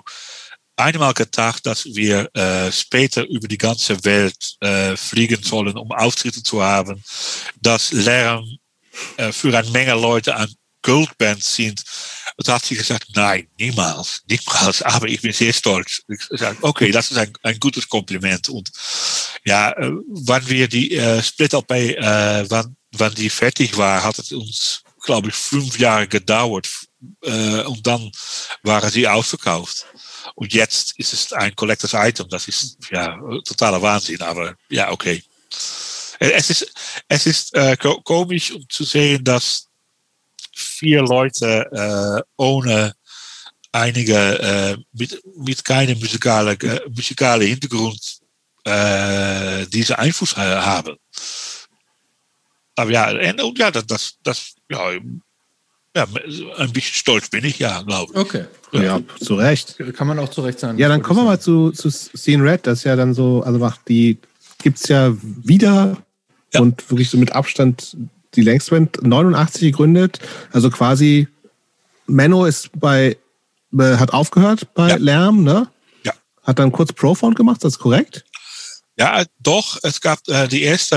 [0.75, 6.43] einmal gedacht, dass wir äh, später über die ganze Welt äh, fliegen sollen, um Auftritte
[6.43, 7.03] zu haben,
[7.61, 8.57] dass Lärm
[9.17, 10.53] äh, für eine Menge Leute an
[10.83, 11.83] Goldbands sind.
[12.37, 16.01] Und da hat sie gesagt, nein, niemals, niemals, aber ich bin sehr stolz.
[16.07, 18.47] Ich sage, okay, das ist ein, ein gutes Kompliment.
[18.49, 18.71] Und
[19.43, 24.31] ja, äh, wann wir die äh, Split-LP, äh, wann, wann die fertig war, hat es
[24.31, 26.69] uns, glaube ich, fünf Jahre gedauert.
[27.23, 28.11] Äh, und dann
[28.61, 29.85] waren sie ausverkauft.
[30.35, 32.29] Und jetzt ist es ein Collectors Item.
[32.29, 35.23] Das ist ja totaler Wahnsinn, aber ja, okay.
[36.19, 36.71] Es ist,
[37.07, 39.67] es ist äh, komisch, um zu sehen, dass
[40.53, 42.95] vier Leute äh, ohne
[43.71, 46.57] einige äh, mit, mit keinem musikalen
[46.89, 48.19] musikale Hintergrund
[49.71, 50.97] diese Einfluss haben.
[52.75, 53.09] Aber ja,
[53.41, 54.91] und ja, das, das, ja,
[55.95, 56.05] ja,
[56.57, 58.19] ein bisschen stolz bin ich, ja, glaube ich.
[58.19, 58.45] Okay.
[58.71, 59.77] Ja, ja, zu Recht.
[59.95, 60.77] Kann man auch zu Recht sein.
[60.77, 62.67] Ja, dann kommen wir mal zu, zu Scene Red.
[62.67, 64.19] Das ist ja dann so, also macht die
[64.61, 65.97] gibt es ja wieder
[66.53, 66.61] ja.
[66.61, 67.97] und wirklich so mit Abstand
[68.35, 70.19] die längste Band, 89 gegründet.
[70.51, 71.27] Also quasi
[72.05, 73.17] Menno ist bei,
[73.75, 74.95] hat aufgehört bei ja.
[74.97, 75.67] Lärm, ne?
[76.03, 76.13] Ja.
[76.43, 78.25] Hat dann kurz Profound gemacht, das ist korrekt?
[78.97, 79.77] Ja, doch.
[79.83, 80.95] Es gab äh, die erste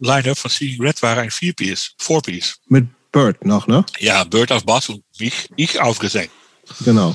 [0.00, 2.58] äh, Line-Up von Seeing Red war ein Vier-Piece, Four-Piece.
[2.68, 3.84] Mit Bird noch, ne?
[4.00, 6.28] Ja, Bird auf Bass und mich, ich aufgesehen.
[6.84, 7.08] Genau.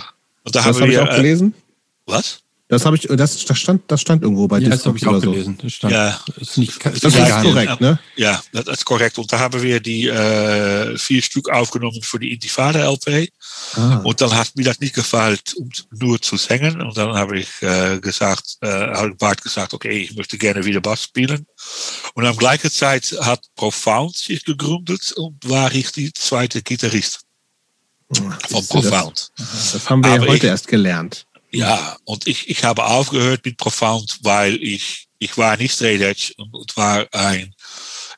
[0.43, 1.53] Und da Das haben habe ich auch gelesen.
[1.53, 2.41] Äh, was?
[2.71, 5.13] Das habe ich, das, das stand, das stand irgendwo bei Ja, das habe ich auch
[5.19, 5.31] so.
[5.31, 5.57] gelesen.
[5.59, 6.19] Das stand, Ja.
[6.37, 7.43] ist nicht, ist Das nicht ist geheim.
[7.43, 7.99] korrekt, ne?
[8.15, 9.17] Ja, dat is correct.
[9.17, 13.31] Want daar hebben we die äh, vier Stück aufgenommen für die Intifada-LP.
[13.73, 13.95] Ah.
[14.03, 16.79] Und dann hat mir das nicht gefallen, um nur zu singen.
[16.79, 20.79] Und dann habe ich äh, gesagt, äh, habe Bart gesagt, okay, ich möchte gerne wieder
[20.79, 21.47] Bass spielen.
[22.13, 27.21] Und am gleichen Zeit hat Profound sich gegründet und war ich die zweite Gitarrist
[28.13, 29.31] von Siehst du, Profound.
[29.37, 31.25] Das, das haben wir ja Aber heute ich- erst gelernt.
[31.51, 36.33] Ja, und ich, ich habe aufgehört mit Profound, weil ich, ich war nicht Straight Edge
[36.37, 37.53] und, war ein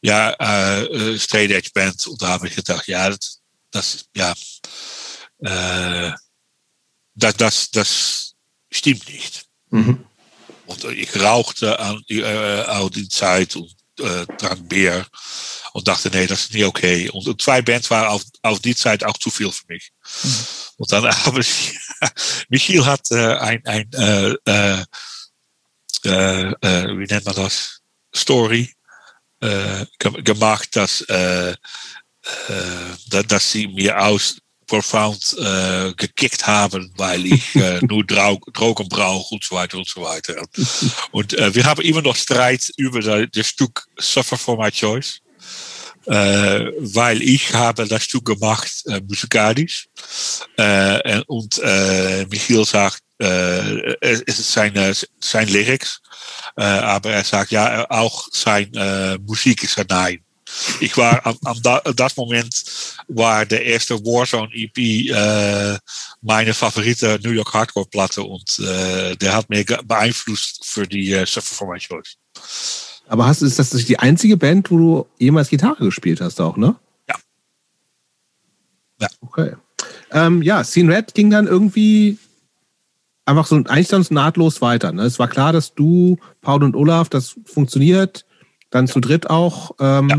[0.01, 2.05] ja, äh, äh, Straight Edge Band.
[2.07, 3.39] Und da habe ich gedacht, ja, das,
[3.71, 4.33] das ja,
[5.39, 6.11] äh,
[7.15, 8.33] das, das, das
[8.69, 9.45] stimmt nicht.
[9.69, 10.03] Mhm.
[10.65, 15.05] Und ich rauchte an, äh, auch die Zeit und äh, trank Bier
[15.73, 17.09] und dachte, nee, das ist nicht okay.
[17.09, 19.91] Und zwei Bands waren auf, auf die Zeit auch zu viel für mich.
[20.77, 21.77] Und dann habe ich,
[22.49, 24.35] Michiel hat äh, ein, ein äh,
[26.03, 27.79] äh, wie nennt man das?
[28.15, 28.73] Story
[29.41, 31.55] ge gemacht, dass, äh, äh,
[33.07, 34.37] da- dass sie mir aus
[34.71, 39.87] Profound äh, gekickt haben, weil ich äh, nur Drau Drogen brauche und so weiter und
[39.87, 40.35] so weiter.
[41.11, 45.19] Und äh, wir haben immer noch Streit über das, Stück Suffer for My Choice.
[46.07, 49.87] Äh, weil ich habe das Stück gemacht äh, musikalisch
[50.57, 56.01] äh, und äh, Michiel sagt, äh, es ist seine, sein Lyrics,
[56.57, 60.23] äh, aber er sagt ja auch sein äh, Musik ist ein Nein.
[60.79, 62.63] Ich war am, am da, das Moment
[63.07, 65.77] war der erste Warzone EP äh,
[66.21, 71.25] meine favorite New York Hardcore Platte und äh, der hat mir beeinflusst für die äh,
[71.25, 72.17] Suffer for My Choice.
[73.07, 76.55] Aber hast, ist das nicht die einzige Band, wo du jemals Gitarre gespielt hast, auch,
[76.57, 76.75] ne?
[77.09, 77.15] Ja.
[79.01, 79.07] Ja.
[79.21, 79.53] Okay.
[80.11, 82.17] Ähm, ja, Scene Red ging dann irgendwie
[83.25, 84.91] einfach so eigentlich sonst nahtlos weiter.
[84.91, 85.03] Ne?
[85.03, 88.25] Es war klar, dass du, Paul und Olaf, das funktioniert.
[88.69, 89.75] Dann zu dritt auch.
[89.79, 90.17] Ähm, Ja.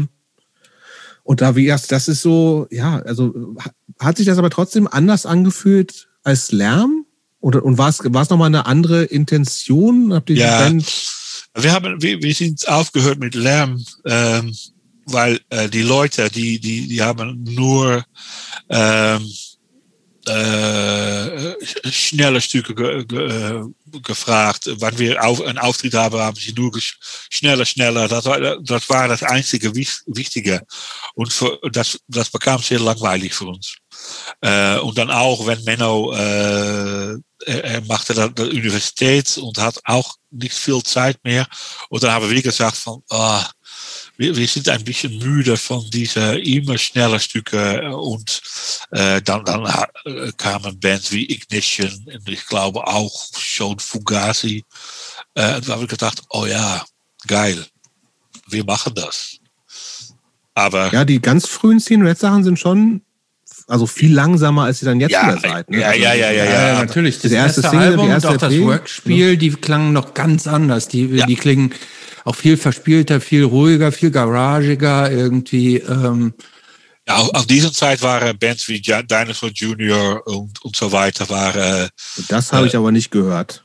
[1.33, 4.87] Und da, wie erst, das ist so, ja, also ha- hat sich das aber trotzdem
[4.87, 7.07] anders angefühlt als Lärm?
[7.41, 10.13] Oder, und war es, war es nochmal eine andere Intention?
[10.13, 10.59] Habt ihr Ja.
[11.55, 14.55] Wir, haben, wir, wir sind aufgehört mit Lärm, ähm,
[15.07, 18.05] weil äh, die Leute, die, die, die haben nur
[18.69, 19.27] ähm,
[20.27, 21.57] äh,
[21.91, 23.63] schnelle Stücke ge, ge, äh,
[24.03, 24.69] gefragt.
[24.79, 26.73] Wann wir auf, einen Auftritt haben, haben sie nur
[27.31, 28.09] schneller, schneller.
[28.09, 28.27] Das
[28.63, 30.63] das war das einzige Wich- Wichtige.
[31.15, 31.99] Und für, das,
[32.31, 33.77] bekam sehr langweilig für uns.
[34.41, 40.15] Äh, und dann auch, wenn Menno, äh, er, machte dann die Universität und hat auch
[40.31, 41.47] nicht viel Zeit mehr.
[41.89, 43.45] Und dann wir gesagt von, ah,
[44.17, 48.43] wir, wir sind ein bisschen müde von diese immer schneller Stücke und
[48.91, 49.65] äh, dann, dann
[50.05, 54.65] äh, kamen Bands wie Ignition und ich glaube auch schon Fugazi.
[55.35, 56.85] Äh, und da habe ich gedacht, oh ja,
[57.27, 57.65] geil,
[58.49, 59.39] wir machen das.
[60.55, 63.03] Aber Ja, die ganz frühen Scene Red Sachen sind schon
[63.69, 65.71] also viel langsamer, als ihr dann jetzt Ja, wieder seid.
[65.71, 65.81] Ne?
[65.81, 67.21] ja, Also, ja, ja, ja, Ja, natürlich.
[67.21, 70.15] Das Die erste erste, Single, die Album erste und auch das Workspiel, die klangen noch
[70.15, 70.89] ganz anders.
[70.89, 71.27] Die, Ja.
[71.27, 71.73] die klingen
[72.25, 75.79] auch viel verspielter, viel ruhiger, viel garagiger irgendwie.
[75.79, 76.35] Ähm,
[77.09, 81.89] ja, auf, auf dieser Zeit waren Bands wie Dinosaur Junior und, und so weiter waren
[82.29, 83.65] Das habe ich aber nicht gehört.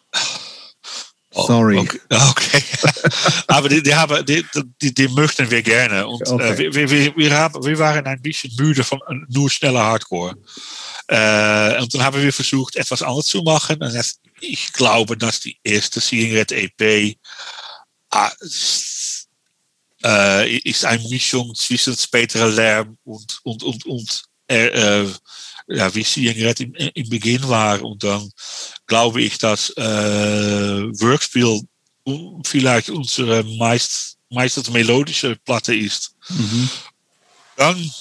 [1.37, 1.77] Oh, Sorry.
[1.77, 2.63] Okay, okay.
[3.47, 4.43] aber die, die, haben, die,
[4.81, 6.07] die, die möchten wir gerne.
[6.07, 6.65] Und Okay.
[6.65, 10.35] äh, wir, wir, wir, haben, wir waren ein bisschen müde von äh, nur schneller Hardcore.
[11.07, 13.77] Äh, und dann haben wir versucht, etwas anderes zu machen.
[13.83, 17.15] Und das, ich glaube, dass die erste Seeing Red EP
[20.03, 25.13] äh, ist eine Mischung zwischen späterer Lärm und, und, und, und äh, äh,
[25.67, 27.81] ja, wie Seeing Red im, im Beginn war.
[27.81, 28.29] Und dann
[28.85, 29.83] glaube ich, dass äh,
[31.01, 31.61] Workspiel
[32.45, 36.15] vielleicht unsere meist, meistens melodische Platte ist.
[37.57, 37.91] Dann,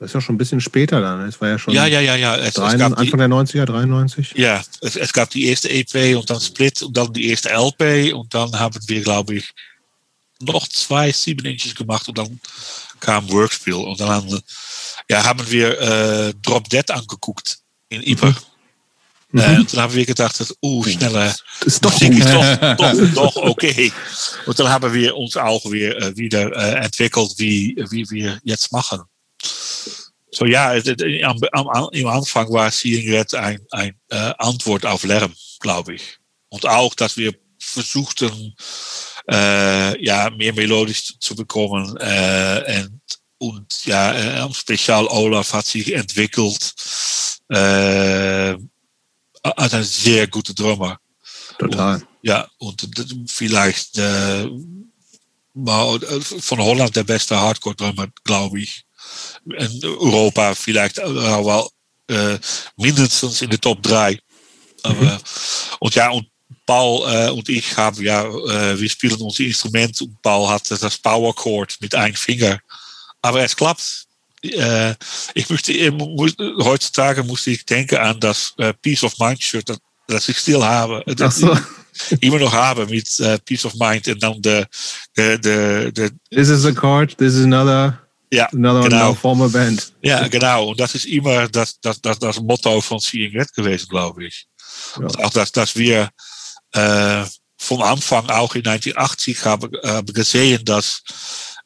[0.00, 1.28] Das ist ja schon ein bisschen später dann.
[1.28, 2.34] Es war ja schon ja, ja, ja, ja.
[2.34, 4.32] Es, die, Anfang der 90er, 93.
[4.34, 8.14] ja, es, es gab die erste EP und dann Split und dann die erste LP
[8.14, 9.50] und dann haben wir, glaube ich,
[10.40, 12.40] noch zwei sieben Inches gemacht und dann
[12.98, 14.40] kam Workspiel und dann haben,
[15.10, 17.58] ja, haben wir äh, Drop Dead angeguckt
[17.90, 18.34] in Iper.
[19.34, 22.10] Äh, und dann haben wir gedacht, dass, oh, schneller, Das ist doch gut.
[22.10, 23.92] ist doch, doch, doch okay.
[24.46, 28.72] Und dann haben wir uns auch weer, äh, wieder äh, entwickelt, wie, wie wir jetzt
[28.72, 29.02] machen.
[30.32, 35.34] So ja, het- am, im Anfang war Seeing Red ein, ein äh, Antwort auf Lärm,
[35.58, 36.18] glaube ich.
[36.50, 38.54] Und auch, dass wir versuchten,
[39.30, 41.96] äh, ja, mehr melodisch zu bekommen.
[41.98, 43.00] Äh, und,
[43.38, 46.74] und ja, äh, Spezial Olaf hat sich entwickelt
[47.48, 48.56] äh,
[49.42, 50.98] als ein sehr guter Drummer.
[51.58, 51.96] Total.
[51.96, 52.88] Und, ja, und
[53.26, 54.48] vielleicht äh,
[55.54, 58.84] war von Holland der beste Hardcore-Drummer, glaube ich.
[59.82, 61.68] Europa vielleicht äh, wel
[62.08, 62.38] äh,
[62.76, 64.18] mindestens in de Top 3.
[64.82, 65.18] Aber, mhm.
[65.80, 66.26] Und ja, und
[66.66, 70.98] Paul äh, und ich haben ja, äh, wir spielen unser Instrument und Paul hat das
[70.98, 72.60] Power Chord mit einem Finger.
[73.22, 74.06] Aber es klappt.
[74.42, 74.94] Äh,
[75.34, 80.28] ich möchte, muss, heutzutage musste ich denken an das Peace of Mind Shirt, das, das
[80.28, 81.02] ich still habe.
[81.30, 81.56] So.
[82.20, 83.08] immer noch habe mit
[83.44, 84.64] Peace of Mind und dann de,
[85.16, 87.98] de, de, de This is a chord, this is another.
[88.32, 89.14] Ja, another genau.
[89.14, 89.92] former band.
[90.02, 90.68] Ja, genau.
[90.68, 94.46] Und das ist immer das, das, das, das Motto von Seeing Red gewesen, glaube ich.
[94.98, 95.06] Ja.
[95.24, 96.08] auch, dass, dass wir
[96.72, 97.24] äh,
[97.58, 99.70] vom Anfang auch in 1980 haben,
[100.12, 101.02] gesehen, dass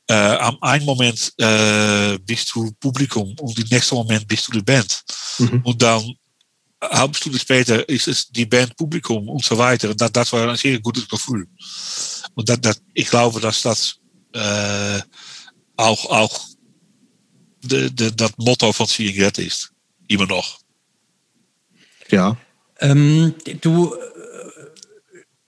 [0.09, 4.63] äh, am einen Moment äh, bist du Publikum und im nächsten Moment bist du die
[4.63, 5.03] Band.
[5.39, 5.61] Mhm.
[5.65, 6.15] Und dann
[6.83, 9.91] halbe Stunde später ist es die Band Publikum und so weiter.
[9.91, 11.47] Und das, das war ein sehr gutes Gefühl.
[12.35, 13.97] Und das, das, ich glaube, dass das
[14.33, 15.01] äh,
[15.77, 16.41] auch, auch
[17.65, 19.73] de, de, das Motto von Seeing Red ist.
[20.09, 20.59] Immer noch.
[22.11, 22.37] Ja.
[22.81, 23.95] Ähm, du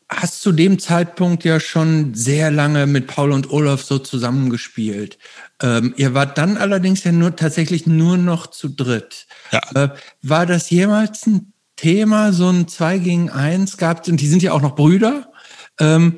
[0.09, 5.19] hast zu dem Zeitpunkt ja schon sehr lange mit Paul und Olaf so zusammengespielt.
[5.61, 9.27] Ähm, ihr wart dann allerdings ja nur tatsächlich nur noch zu dritt.
[9.51, 9.61] Ja.
[9.75, 9.89] Äh,
[10.23, 14.53] war das jemals ein Thema, so ein 2 gegen 1 gab und die sind ja
[14.53, 15.31] auch noch Brüder.
[15.79, 16.17] Ähm,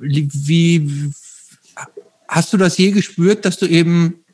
[0.00, 1.12] wie
[2.28, 4.24] hast du das je gespürt, dass du eben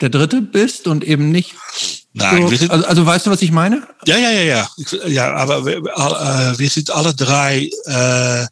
[0.00, 1.54] der Dritte bist und eben nicht
[2.12, 3.86] Nein, so, sind, also, also, weißt du, was ich meine?
[4.06, 4.70] Ja, ja, ja, ja.
[5.06, 8.46] Ja, aber wir, äh, wir sind alle drei äh,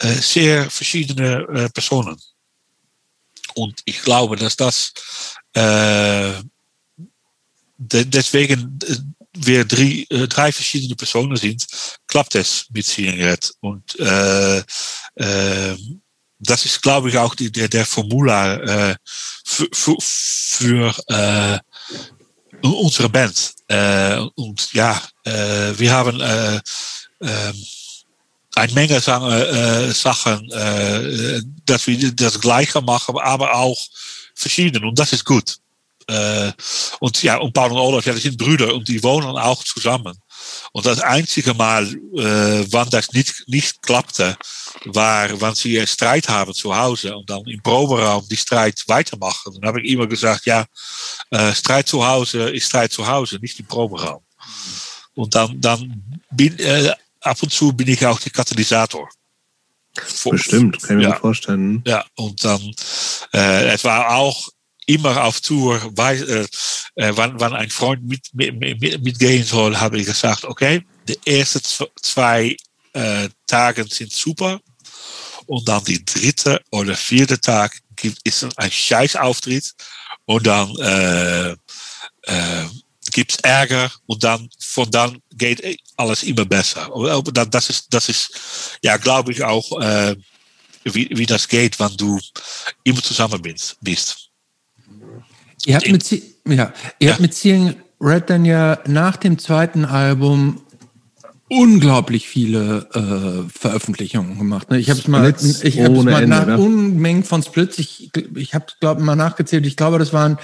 [0.00, 2.16] äh, sehr verschiedene äh, Personen.
[3.54, 4.92] Und ich glaube, dass das
[5.54, 6.32] äh,
[7.78, 8.96] deswegen äh,
[9.36, 11.66] wir drei, drei verschiedene Personen sind,
[12.08, 13.52] klappt es mit Seeing Red.
[13.60, 13.96] Und
[16.38, 18.96] das ist, glaube ich, auch die, der, der Formula äh,
[19.44, 21.58] für, für, äh,
[22.62, 23.54] unsere Band.
[23.68, 26.56] Äh, und ja, äh, wir haben äh,
[27.20, 27.52] äh,
[28.54, 33.78] eine Menge äh, Sachen, äh, dass wir das Gleiche machen, aber auch
[34.34, 34.84] verschieden.
[34.84, 35.58] Und das ist gut.
[36.08, 36.52] Äh,
[37.00, 40.18] und ja, und Paul und Olaf, ja, das sind Brüder und die wohnen auch zusammen.
[40.72, 44.36] Und das einzige Mal, äh, wann das nicht, nicht klappte,
[44.84, 49.54] war, wann sie Streit haben zu Hause und dann im Proberaum die Streit weitermachen.
[49.54, 50.66] Dann habe ich immer gesagt, ja,
[51.30, 54.22] äh, Streit zu Hause ist Streit zu Hause, nicht im Proberaum.
[55.14, 59.08] Und dann, dann bin, äh, ab und zu bin ich auch der Katalysator.
[60.30, 61.16] Bestimmt, kann ich mir ja.
[61.16, 61.82] vorstellen.
[61.86, 62.60] Ja, und dann,
[63.32, 64.48] äh, es war auch
[64.88, 66.46] immer auf Tour, weil, äh,
[66.94, 71.18] äh, wann, wann ein Freund mit, mit, mit, mitgehen soll, habe ich gesagt, okay, die
[71.26, 71.60] ersten
[72.02, 72.56] zwei
[72.94, 74.60] äh, Tage sind super.
[75.46, 79.74] Und dann die dritte oder vierte Tag gibt es ein Scheißauftritt.
[80.24, 81.50] Und dann äh,
[82.22, 82.66] äh,
[83.12, 83.90] gibt es Ärger.
[84.06, 86.90] Und dann von dann geht alles immer besser.
[87.50, 88.30] Das ist, das ist
[88.82, 90.16] ja, glaube ich, auch, äh,
[90.84, 92.18] wie, wie das geht, wenn du
[92.84, 93.42] immer zusammen
[93.80, 94.27] bist.
[95.66, 97.10] Ihr habt mit, ja, ihr ja.
[97.12, 100.60] habt mit Seeing Red dann ja nach dem zweiten Album
[101.48, 104.70] unglaublich viele äh, Veröffentlichungen gemacht.
[104.70, 104.78] Ne?
[104.78, 106.58] Ich habe es mal, ich habe mal nach Ende, ne?
[106.58, 107.78] Unmengen von Splits.
[107.78, 109.66] Ich, ich habe glaube mal nachgezählt.
[109.66, 110.38] Ich glaube, das waren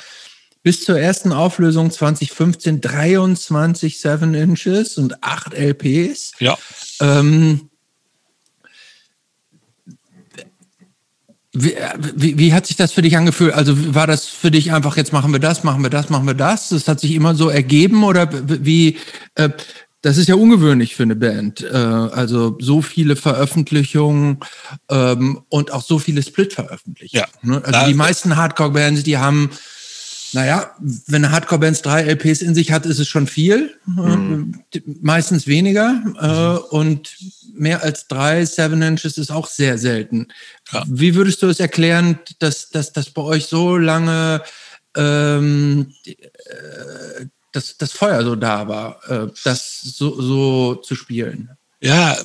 [0.63, 6.33] bis zur ersten Auflösung 2015 23 7 Inches und 8 LPs.
[6.39, 6.57] Ja.
[7.01, 7.69] Ähm,
[11.57, 11.75] Wie,
[12.17, 13.55] wie, wie, hat sich das für dich angefühlt?
[13.55, 16.35] Also war das für dich einfach, jetzt machen wir das, machen wir das, machen wir
[16.35, 16.71] das?
[16.71, 18.29] Das hat sich immer so ergeben oder
[18.65, 18.99] wie,
[19.37, 19.51] äh,
[20.03, 21.63] das ist ja ungewöhnlich für eine Band.
[21.63, 24.41] Äh, also so viele Veröffentlichungen
[24.91, 27.25] ähm, und auch so viele Split-Veröffentlichungen.
[27.43, 27.49] Ja.
[27.49, 27.63] Ne?
[27.65, 29.51] Also die meisten Hardcore-Bands, die haben
[30.35, 30.75] naja,
[31.07, 33.79] wenn eine Hardcore-Band drei LPs in sich hat, ist es schon viel.
[33.87, 34.65] Mhm.
[35.01, 36.03] Meistens weniger.
[36.21, 37.17] Äh, und
[37.55, 40.27] mehr als drei Seven Inches ist auch sehr selten.
[40.73, 40.85] Ja.
[40.89, 44.43] Wie würdest du es erklären, dass, dass bei euch so lange
[44.97, 51.51] ähm, äh, dass das Feuer so da war, äh, das so, so zu spielen?
[51.81, 52.19] Ja,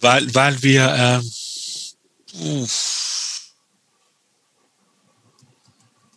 [0.00, 3.03] weil, weil wir ähm, uff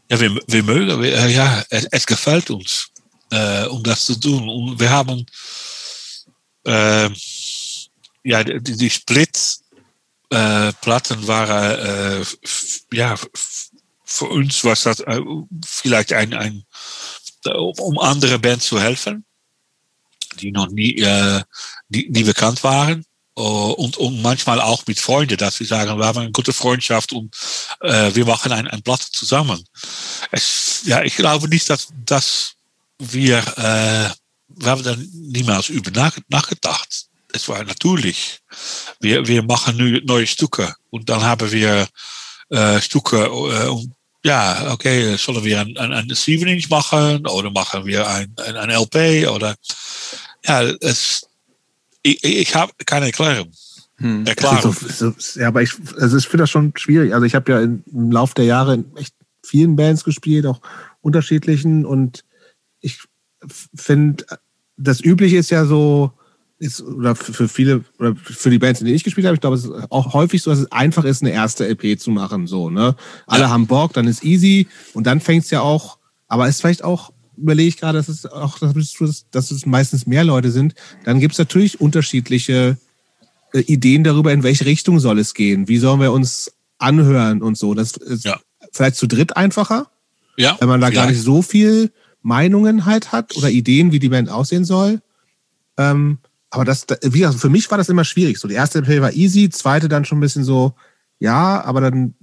[0.09, 2.89] Ja, wir, wir mögen, wir, äh, ja, es, es, gefällt uns,
[3.29, 4.47] äh, um das zu tun.
[4.47, 5.25] Und wir haben,
[6.65, 7.09] äh,
[8.23, 9.57] ja, die, die Split
[10.29, 12.25] äh, waren, äh,
[12.93, 13.15] ja,
[14.05, 15.03] für uns was das
[15.65, 16.63] vielleicht ein, ein,
[17.45, 19.25] um andere Bands zu helfen,
[20.39, 20.95] die noch nie,
[21.89, 23.05] die, die bekannt waren.
[23.37, 27.35] Und, und manchmal auch mit Freunden, dass sie sagen, wir haben eine gute Freundschaft und
[27.81, 29.63] äh, wir machen ein, ein Blatt zusammen.
[30.31, 32.53] Es, ja, ich glaube nicht, dass, dass
[32.97, 34.09] wir, äh,
[34.47, 37.05] wir haben niemals über nach, nachgedacht.
[37.31, 38.39] Es war natürlich.
[39.01, 41.87] Wir, wir machen nu neue Stücke und dann haben wir
[42.49, 43.93] äh, Stücke äh, und
[44.23, 48.57] ja, okay, sollen wir ein, ein, ein 7 Inch machen oder machen wir ein, ein,
[48.57, 49.55] ein LP oder
[50.43, 51.26] ja, es,
[52.07, 53.51] ich, ich habe keine Erklärung.
[53.97, 54.25] Hm.
[54.25, 54.73] Erklärung.
[54.73, 57.13] So, so, ja, aber ich, also ich finde das schon schwierig.
[57.13, 59.13] Also ich habe ja im Laufe der Jahre in echt
[59.43, 60.61] vielen Bands gespielt, auch
[61.01, 61.85] unterschiedlichen.
[61.85, 62.23] Und
[62.81, 62.99] ich
[63.75, 64.25] finde,
[64.77, 66.11] das Übliche ist ja so,
[66.59, 69.55] ist, oder für viele, oder für die Bands, in denen ich gespielt habe, ich glaube,
[69.55, 72.47] es ist auch häufig so, dass es einfach ist, eine erste LP zu machen.
[72.47, 72.95] So, ne?
[73.25, 73.49] Alle ja.
[73.49, 75.97] haben Bock, dann ist easy und dann fängt es ja auch,
[76.27, 80.23] aber es ist vielleicht auch überlege ich gerade, dass es auch, dass es meistens mehr
[80.23, 82.77] Leute sind, dann gibt es natürlich unterschiedliche
[83.53, 85.67] äh, Ideen darüber, in welche Richtung soll es gehen.
[85.67, 87.73] Wie sollen wir uns anhören und so.
[87.73, 88.39] Das ist ja.
[88.71, 89.89] vielleicht zu dritt einfacher,
[90.37, 91.91] ja, wenn man da gar nicht so viel
[92.21, 95.01] Meinungen halt hat oder Ideen, wie die Band aussehen soll.
[95.77, 96.19] Ähm,
[96.49, 98.37] aber das, wie gesagt, für mich war das immer schwierig.
[98.37, 100.73] So, die erste LP war easy, zweite dann schon ein bisschen so,
[101.19, 102.13] ja, aber dann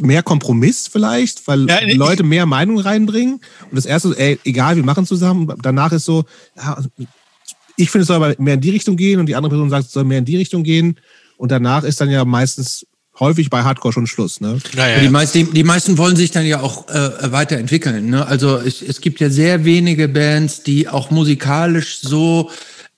[0.00, 3.40] mehr Kompromiss vielleicht, weil ja, Leute mehr Meinung reinbringen.
[3.70, 5.52] Und das erste, ey, egal, wir machen zusammen.
[5.62, 6.24] Danach ist so,
[6.56, 6.78] ja,
[7.76, 9.86] ich finde, es soll aber mehr in die Richtung gehen und die andere Person sagt,
[9.86, 10.98] es soll mehr in die Richtung gehen.
[11.36, 12.86] Und danach ist dann ja meistens
[13.18, 14.40] häufig bei Hardcore schon Schluss.
[14.40, 14.58] Ne?
[14.74, 18.10] Ja, Die, meisten, die, die, meisten wollen sich dann ja auch äh, weiterentwickeln.
[18.10, 18.26] Ne?
[18.26, 22.50] Also es, es gibt ja sehr wenige Bands, die auch musikalisch so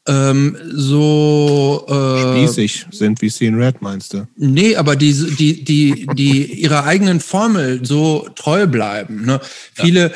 [0.08, 4.26] ähm, so äh, spießig sind wie Scene Red, meinst du?
[4.36, 9.26] Nee, aber die, die, die, die ihrer eigenen Formel so treu bleiben.
[9.26, 9.32] Ne?
[9.32, 9.84] Ja.
[9.84, 10.12] Viele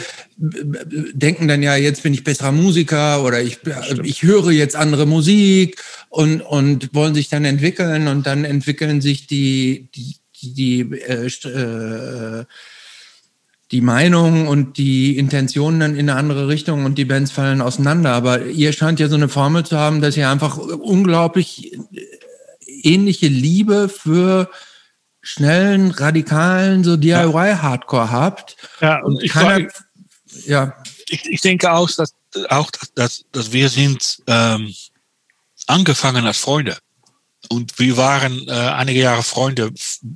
[1.12, 3.58] denken dann ja, jetzt bin ich besserer Musiker oder ich,
[4.02, 9.26] ich höre jetzt andere Musik und, und wollen sich dann entwickeln und dann entwickeln sich
[9.26, 12.44] die, die, die äh, äh,
[13.72, 18.12] die Meinung und die Intentionen dann in eine andere Richtung und die Bands fallen auseinander.
[18.12, 21.78] Aber ihr scheint ja so eine Formel zu haben, dass ihr einfach unglaublich
[22.82, 24.50] ähnliche Liebe für
[25.22, 28.56] schnellen, radikalen, so DIY-Hardcore habt.
[28.80, 29.68] Ja, und ich, keiner,
[30.46, 30.74] ja.
[31.08, 32.14] Ich, ich, denke auch, dass,
[32.50, 34.74] auch dass, dass wir sind ähm,
[35.66, 36.76] angefangen als Freunde.
[37.48, 39.72] Und wir waren äh, einige Jahre Freunde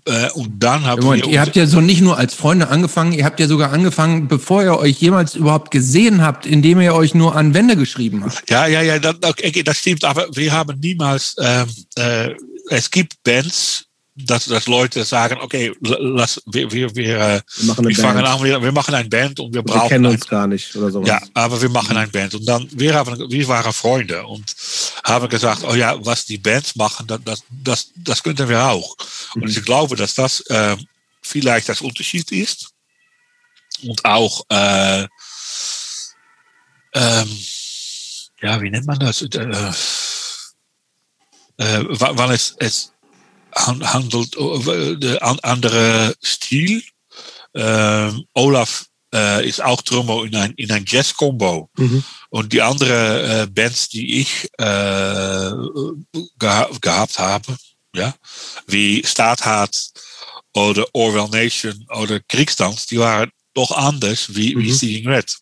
[0.07, 1.33] äh, und dann haben Moment, wir.
[1.33, 4.63] Ihr habt ja so nicht nur als Freunde angefangen, ihr habt ja sogar angefangen, bevor
[4.63, 8.49] ihr euch jemals überhaupt gesehen habt, indem ihr euch nur an Wände geschrieben habt.
[8.49, 11.37] Ja, ja, ja, das, okay, das stimmt, aber wir haben niemals.
[11.39, 11.67] Ähm,
[11.97, 12.35] äh,
[12.69, 13.86] es gibt Bands,
[14.17, 18.43] dass, dass Leute sagen, okay, lass, wir, wir, wir, äh, wir, machen wir fangen an,
[18.43, 19.83] wir, wir, machen ein Band und wir brauchen.
[19.83, 21.05] Wir kennen uns ein, gar nicht oder so.
[21.05, 22.35] Ja, aber wir machen ein Band.
[22.35, 24.57] Und dann, wir, haben, wir waren Freunde und
[25.05, 28.97] haben gesagt, oh ja, was die Bands machen, das, das, das könnten wir auch.
[29.35, 29.43] Mhm.
[29.43, 30.77] Und ich glaube, dass das äh,
[31.21, 32.71] vielleicht das Unterschied ist.
[33.87, 35.03] Und auch, äh,
[36.95, 37.39] ähm,
[38.41, 39.21] ja, wie nennt man das?
[39.21, 39.73] Äh,
[41.59, 42.93] äh, weil es, es
[43.57, 44.37] handelt
[45.03, 46.83] de andere Stil.
[47.55, 51.71] Ähm, Olaf äh, ist auch Drummer in ein, in ein Jazz-Combo.
[51.77, 52.05] Mhm.
[52.29, 55.53] Und die andere äh, Bands, die ich äh,
[56.39, 57.57] geha gehabt habe,
[57.95, 58.15] ja,
[58.67, 59.75] wie Staathard
[60.55, 64.63] oder Orwell Nation oder Kriegstanz, die waren doch anders wie, mhm.
[64.63, 65.37] wie Seeing Red.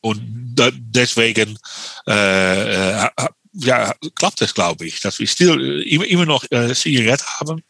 [0.00, 0.20] Und
[0.54, 1.58] da, deswegen
[2.06, 3.08] äh,
[3.54, 7.62] ja, klappt es, glaube ich, dass wir still, immer, immer noch äh, Zigarette haben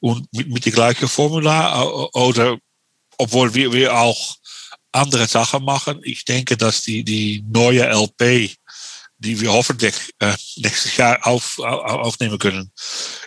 [0.00, 1.82] und mit, mit der gleichen Formula
[2.12, 2.58] oder
[3.18, 4.36] obwohl wir, wir auch
[4.92, 6.00] andere Sachen machen.
[6.02, 8.56] Ich denke, dass die, die neue LP
[9.20, 12.72] die wir hoffentlich äh, nächstes Jahr auf, auf, aufnehmen können.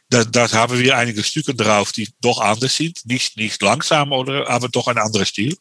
[0.10, 3.06] Da, da haben wir einige Stücke drauf, die doch anders sind.
[3.06, 5.56] Nicht, nicht langsam, oder, aber doch ein anderer Stil.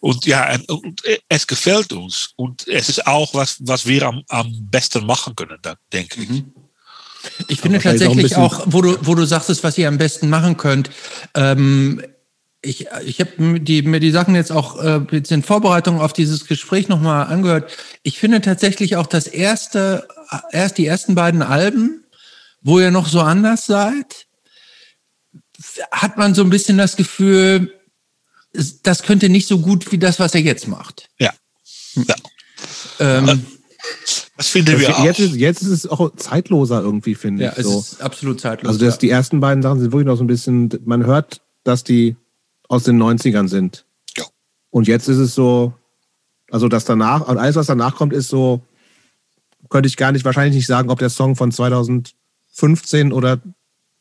[0.00, 2.30] Und ja, und, und es gefällt uns.
[2.36, 5.58] Und es ist auch was, was wir am, am besten machen können,
[5.92, 6.28] denke ich.
[6.28, 6.52] Mhm.
[7.48, 10.90] Ich finde tatsächlich auch, wo du, wo du sagtest, was ihr am besten machen könnt.
[11.34, 12.02] Ähm,
[12.64, 16.46] ich, ich habe die, mir die Sachen jetzt auch äh, jetzt in Vorbereitung auf dieses
[16.46, 17.70] Gespräch nochmal angehört.
[18.02, 20.08] Ich finde tatsächlich auch das erste,
[20.50, 22.04] erst die ersten beiden Alben,
[22.62, 24.26] wo ihr noch so anders seid,
[25.90, 27.72] hat man so ein bisschen das Gefühl,
[28.82, 31.08] das könnte nicht so gut wie das, was er jetzt macht.
[31.18, 31.32] Ja.
[31.94, 32.14] ja.
[33.00, 33.44] Ähm,
[34.36, 35.04] Das finden Das- wir auch.
[35.04, 37.58] jetzt, ist, jetzt ist es auch zeitloser irgendwie, finde Ja, ich.
[37.58, 37.78] es So.
[37.80, 38.68] ist absolut zeitlos.
[38.72, 38.98] Also das, ja.
[39.00, 42.16] die ersten beiden Sachen sind wirklich noch so ein bisschen, man hört, dass die
[42.68, 43.84] aus den 90ern sind.
[44.16, 44.24] Ja.
[44.70, 45.74] Und jetzt ist es so,
[46.50, 48.62] also das danach, und alles, was danach kommt, ist so,
[49.70, 53.40] könnte ich gar nicht, wahrscheinlich nicht sagen, ob der Song von 2015 oder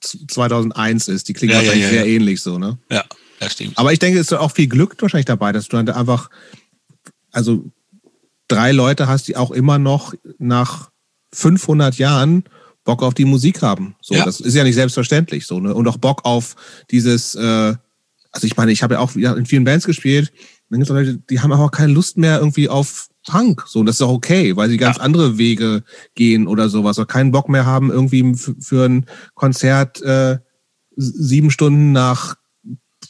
[0.02, 1.28] z- 2001 ist.
[1.30, 1.94] Die klingen Ja, wahrscheinlich ja, ja.
[2.04, 2.78] sehr ähnlich so, ne?
[2.92, 3.04] Ja,
[3.40, 3.78] das stimmt.
[3.78, 6.30] Aber ich denke, es ist auch viel Glück wahrscheinlich dabei, dass du dann einfach,
[7.32, 7.66] also
[8.48, 10.90] drei Leute hast, die auch immer noch nach
[11.34, 12.44] 500 Jahren
[12.84, 13.96] Bock auf die Musik haben.
[14.02, 14.26] So, Ja.
[14.26, 15.74] das ist ja nicht selbstverständlich so, ne?
[15.74, 16.56] Und auch Bock auf
[16.92, 17.76] dieses, äh,
[18.34, 20.34] also ich meine, ich habe ja auch wieder in vielen Bands gespielt.
[20.70, 23.64] Dann gibt es Leute, die haben auch keine Lust mehr irgendwie auf Punk.
[23.68, 25.04] So, und das ist auch okay, weil sie ganz Ja.
[25.04, 25.84] andere Wege
[26.16, 26.98] gehen oder sowas.
[26.98, 29.06] Oder keinen Bock mehr haben, irgendwie für ein
[29.36, 30.40] Konzert äh,
[30.96, 32.36] sieben Stunden nach,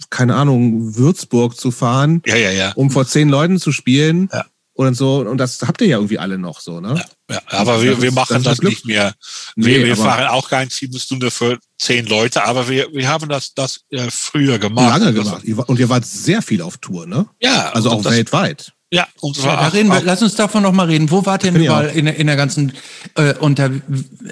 [0.10, 2.74] keine Ahnung, Würzburg zu fahren, Ja, ja, ja.
[2.76, 4.30] um vor zehn Leuten zu spielen.
[4.32, 4.46] Ja.
[4.76, 7.00] Und so, und das habt ihr ja irgendwie alle noch so, ne?
[7.30, 7.40] ja.
[7.48, 8.72] Aber wir, Das wir machen das das, Glück.
[8.72, 9.14] nicht mehr.
[9.56, 13.30] Nee, wir wir fahren auch kein sieben Stunden für zehn Leute, aber wir, wir haben
[13.30, 15.00] das, das äh, früher gemacht.
[15.00, 15.70] Lange Das- gemacht.
[15.70, 17.28] Und ihr wart sehr viel auf Tour, ne?
[17.40, 18.74] Ja, Also auch das, weltweit.
[18.90, 21.10] Ja, und Ja, zwar auch, reden wir, auch, lass uns davon noch mal reden.
[21.12, 22.74] Wo wart ihr denn überall in, der- in der ganzen
[23.16, 23.70] äh, unter,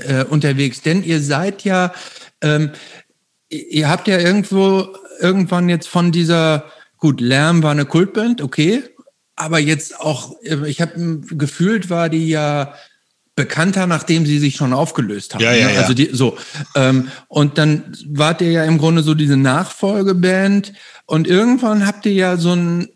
[0.07, 0.81] äh, unterwegs?
[0.81, 1.93] Denn ihr seid ja,
[2.41, 2.71] ähm,
[3.49, 4.87] ihr habt ja irgendwo
[5.19, 6.65] irgendwann jetzt von dieser,
[6.97, 8.83] gut, Lärm war eine Kultband, okay,
[9.41, 12.75] aber jetzt auch, äh, ich habe gefühlt, war die ja
[13.35, 15.41] bekannter, nachdem sie sich schon aufgelöst haben.
[15.41, 15.73] Ja, ja, ne?
[15.73, 15.81] ja.
[15.81, 16.37] Also die, so.
[16.75, 20.73] Ähm, und dann wart ihr ja im Grunde so diese Nachfolgeband
[21.05, 22.89] und irgendwann habt ihr ja so ein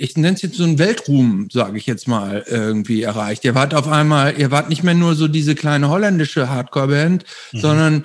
[0.00, 3.44] ich nenne es jetzt so einen Weltruhm, sage ich jetzt mal, irgendwie erreicht.
[3.44, 8.04] Ihr wart auf einmal, ihr wart nicht mehr nur so diese kleine holländische Hardcore-Band, sondern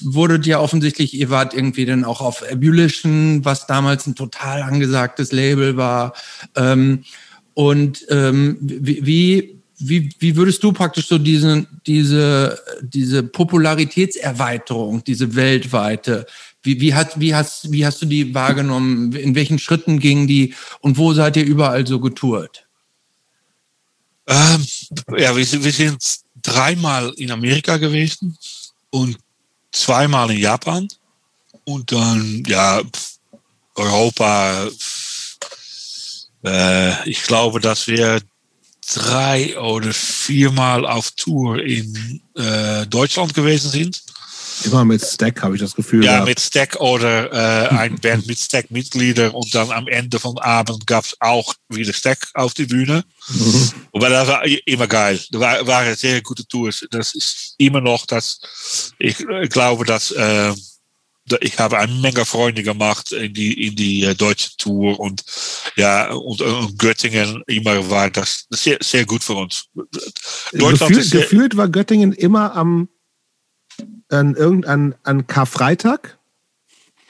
[0.00, 5.30] wurdet ja offensichtlich, ihr wart irgendwie dann auch auf Ebullition, was damals ein total angesagtes
[5.30, 6.14] Label war.
[6.56, 7.04] Ähm,
[7.52, 15.36] und ähm, wie, wie, wie, wie würdest du praktisch so diese, diese, diese Popularitätserweiterung, diese
[15.36, 16.24] weltweite,
[16.66, 19.12] wie, wie, hat, wie, hast, wie hast du die wahrgenommen?
[19.12, 22.66] In welchen Schritten gingen die und wo seid ihr überall so getourt?
[24.28, 24.66] ähm,
[25.16, 26.02] ja, wir, sind- wir sind
[26.42, 28.36] dreimal in Amerika gewesen
[28.90, 29.16] und
[29.72, 30.88] zweimal in Japan
[31.64, 32.82] und dann, ja,
[33.76, 34.68] Europa.
[36.44, 38.20] Äh, ich glaube, dass wir
[38.94, 44.02] drei oder viermal auf Tour in äh, Deutschland gewesen sind.
[44.64, 46.04] Immer mit Stack, habe ich das Gefühl.
[46.04, 46.28] Ja, gehabt.
[46.28, 51.04] mit Stack oder äh, ein Band mit Stack-Mitglieder und dann am Ende vom Abend gab
[51.04, 53.04] es auch wieder Stack auf die Bühne.
[53.28, 53.70] Mhm.
[53.92, 55.20] Aber das war immer geil.
[55.30, 56.86] Das war, waren sehr gute Tours.
[56.90, 58.40] Das ist immer noch das,
[58.98, 60.54] ich äh, glaube, dass äh,
[61.40, 65.24] ich habe eine Menge Freunde gemacht in die, in die äh, deutsche Tour und
[65.74, 69.66] ja, und, und Göttingen immer war das sehr, sehr gut für uns.
[70.52, 72.88] Gefühl, sehr, gefühlt war Göttingen immer am
[74.08, 76.18] an irgendein an Karfreitag.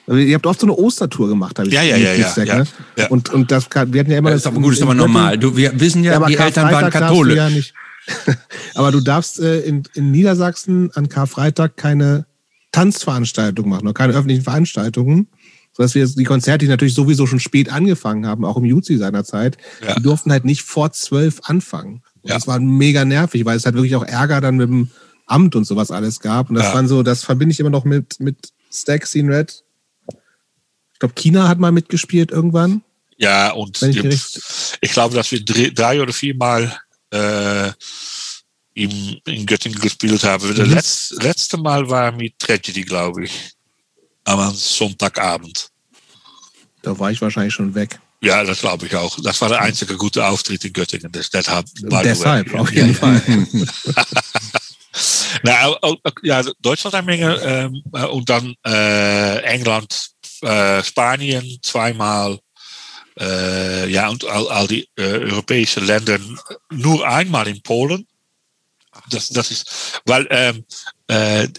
[0.06, 2.64] Also ihr habt oft so eine Ostertour gemacht, habe ich Ja, ja, ja, ja, ne?
[2.96, 3.08] ja.
[3.08, 5.36] Und, und das kann- wir hatten ja immer Das ist aber gut, ist aber normal.
[5.36, 7.36] Du, wir wissen ja, Ja, aber die Eltern waren katholisch.
[7.36, 7.74] Ja nicht.
[8.76, 12.26] aber du darfst äh, in, in Niedersachsen an Karfreitag keine
[12.70, 15.26] Tanzveranstaltungen machen, oder keine öffentlichen Veranstaltungen.
[15.72, 19.58] Sodass wir die Konzerte, die natürlich sowieso schon spät angefangen haben, auch im Jutzi seinerzeit,
[19.86, 19.94] Ja.
[19.94, 22.02] die durften halt nicht vor zwölf anfangen.
[22.22, 22.36] Und Ja.
[22.36, 24.90] Das war mega nervig, weil es halt wirklich auch Ärger dann mit dem
[25.26, 26.48] Amt und sowas alles gab.
[26.48, 26.74] Und das Ja.
[26.74, 29.62] waren so, das verbinde ich immer noch mit, mit Stack, Scene Red.
[30.92, 32.82] Ich glaube, China hat mal mitgespielt irgendwann.
[33.18, 34.02] Ja, und ich
[34.80, 36.76] ich glaube, dass wir drei, drei oder viermal
[37.10, 37.70] äh,
[38.74, 40.46] in, in Göttingen gespielt haben.
[40.54, 40.74] Das Mhm.
[40.74, 43.52] letzte, letzte Mal war mit Tragedy, glaube ich.
[44.24, 45.70] Am Sonntagabend.
[46.82, 47.98] Da war ich wahrscheinlich schon weg.
[48.22, 49.18] Ja, das glaube ich auch.
[49.22, 51.12] Das war der einzige gute Auftritt in Göttingen.
[51.12, 52.02] Das, das hat, the way.
[52.02, 52.94] Deshalb, auf jeden ja.
[52.94, 53.22] Fall.
[55.42, 60.10] Na, auch- ja, Deutschland eine Menge ähm, äh, und dann äh, England,
[60.42, 62.38] äh, Spanien zweimal.
[63.18, 66.18] Ja, und all die europäischen Länder
[66.70, 68.06] nur einmal in Polen.
[69.08, 70.28] Das, das ist, weil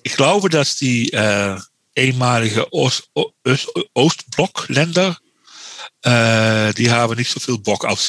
[0.04, 1.10] ich glaube, dass die
[1.96, 3.10] ehemalige Ost,
[3.44, 5.18] Ost, Ostblockländer,
[6.06, 8.02] die haben nicht so viel Bock auf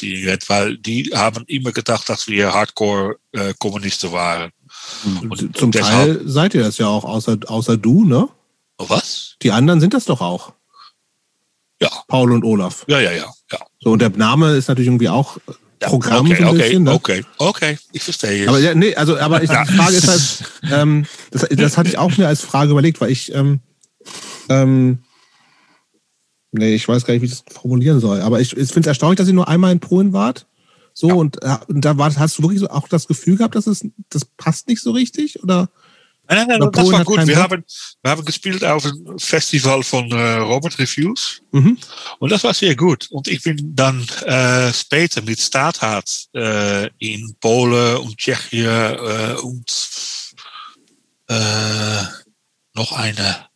[0.47, 4.51] weil die haben immer gedacht, dass wir Hardcore-Kommunisten waren.
[5.29, 8.27] Und- Zum deshalb- Teil seid ihr das ja auch, außer, außer du, ne?
[8.77, 9.35] Oh, was?
[9.41, 10.53] Die anderen sind das doch auch.
[11.81, 12.85] Ja, Paul und Olaf.
[12.87, 13.25] ja, ja, ja.
[13.51, 13.59] ja.
[13.79, 15.37] So, und der Name ist natürlich irgendwie auch
[15.79, 16.91] Programm okay, so ein okay, bisschen, ne?
[16.91, 18.49] okay, okay, ich verstehe es.
[18.49, 21.97] Aber ja, nee, also, aber ich, die Frage ist halt, ähm, das, das hatte ich
[21.97, 23.61] auch mir als Frage überlegt, weil ich, ähm,
[24.49, 24.99] ähm,
[26.51, 28.21] nee, ich weiß gar nicht, wie ich das formulieren soll.
[28.21, 30.47] Aber ich, ich finde es erstaunlich, dass ihr nur einmal in Polen wart.
[30.93, 31.13] So, ja.
[31.15, 31.37] und,
[31.67, 34.67] und, da war, hast du wirklich so auch das Gefühl gehabt, dass es, das passt
[34.67, 35.41] nicht so richtig?
[35.43, 35.69] Oder?
[36.27, 37.25] Nein, nein, nein, das war gut.
[37.25, 37.63] Wir haben,
[38.03, 41.41] wir haben gespielt auf einem Festival von äh, Robert Reviews.
[41.51, 41.77] Mhm.
[42.19, 43.07] Und das war sehr gut.
[43.09, 49.71] Und ich bin dann äh, später mit Starthard äh, in Polen und Tschechien äh, und
[51.27, 52.03] äh,
[52.75, 53.48] noch eine.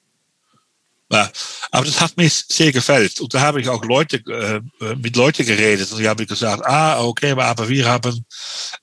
[1.72, 3.20] Aber das hat mir sehr gefällt.
[3.22, 5.92] Und da habe ich auch Leute, äh, mit Leuten geredet.
[5.92, 8.26] Und die haben gesagt, ah, okay, aber wir haben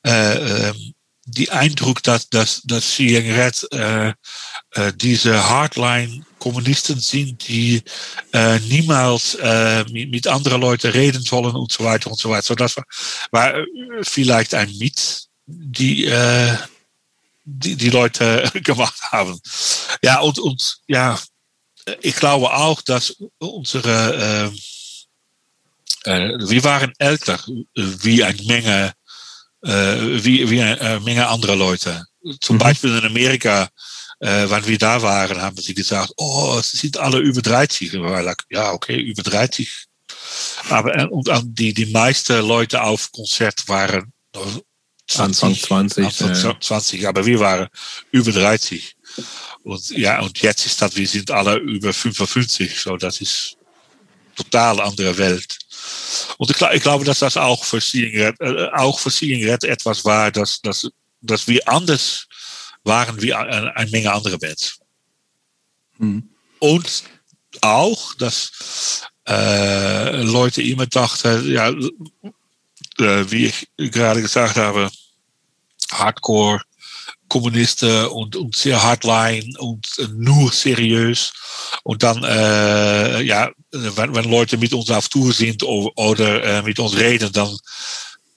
[0.03, 0.73] äh,
[1.27, 4.13] die Eindruck, dass, dass, dass Red äh,
[4.97, 7.83] diese Hardline-Kommunisten sind, die
[8.69, 12.43] niemals äh, mit, anderen Leuten reden wollen und so weiter und so weiter.
[12.43, 12.85] So, das war,
[13.31, 13.55] war
[14.03, 16.57] vielleicht ein Mit, die, äh,
[17.45, 19.39] die die Leute gemacht haben.
[20.03, 21.19] Ja, und, und ja,
[22.01, 24.53] ich glaube auch, dass unsere,
[26.05, 27.39] äh, äh, wir waren älter
[27.75, 28.95] wie eine Menge
[29.63, 32.05] äh, wie, wie eine Menge anderer Leute.
[32.41, 32.61] Zum mhm.
[32.61, 33.69] Beispiel in Amerika,
[34.21, 37.97] äh, wann wir da waren, haben sie gesagt, oh, sie sind alle über 30.
[37.97, 39.87] Und wir like, ja, okay, über 30.
[40.69, 44.13] Aber äh, und die, die meisten Leute auf Konzert waren
[45.09, 46.05] 20, Anfang 20.
[46.05, 47.69] Anfang 20, aber wir waren
[48.13, 48.97] über 30.
[49.63, 53.57] Und ja, und jetzt ist das, wir sind alle über 55, so das ist
[54.37, 55.59] total andere Welt.
[56.39, 60.31] Und ich, ich glaube, dass das auch für Siegenred, äh, auch für Siegenred etwas war,
[60.31, 60.89] dass, dass,
[61.21, 62.27] dass wir anders
[62.85, 64.79] waren wie eine, eine Menge andere Bands.
[65.99, 66.31] Mhm.
[66.59, 67.05] Und
[67.61, 74.91] auch, dass äh, Leute immer dachten, ja, äh, wie ich gerade gesagt habe,
[75.93, 76.61] Hardcore
[77.31, 81.33] Kommunisten und, und sehr hardline und nur seriös.
[81.85, 86.63] Und dann, äh, ja, wenn, wenn Leute mit uns auf Tour sind oder, oder äh,
[86.63, 87.57] mit uns reden, dann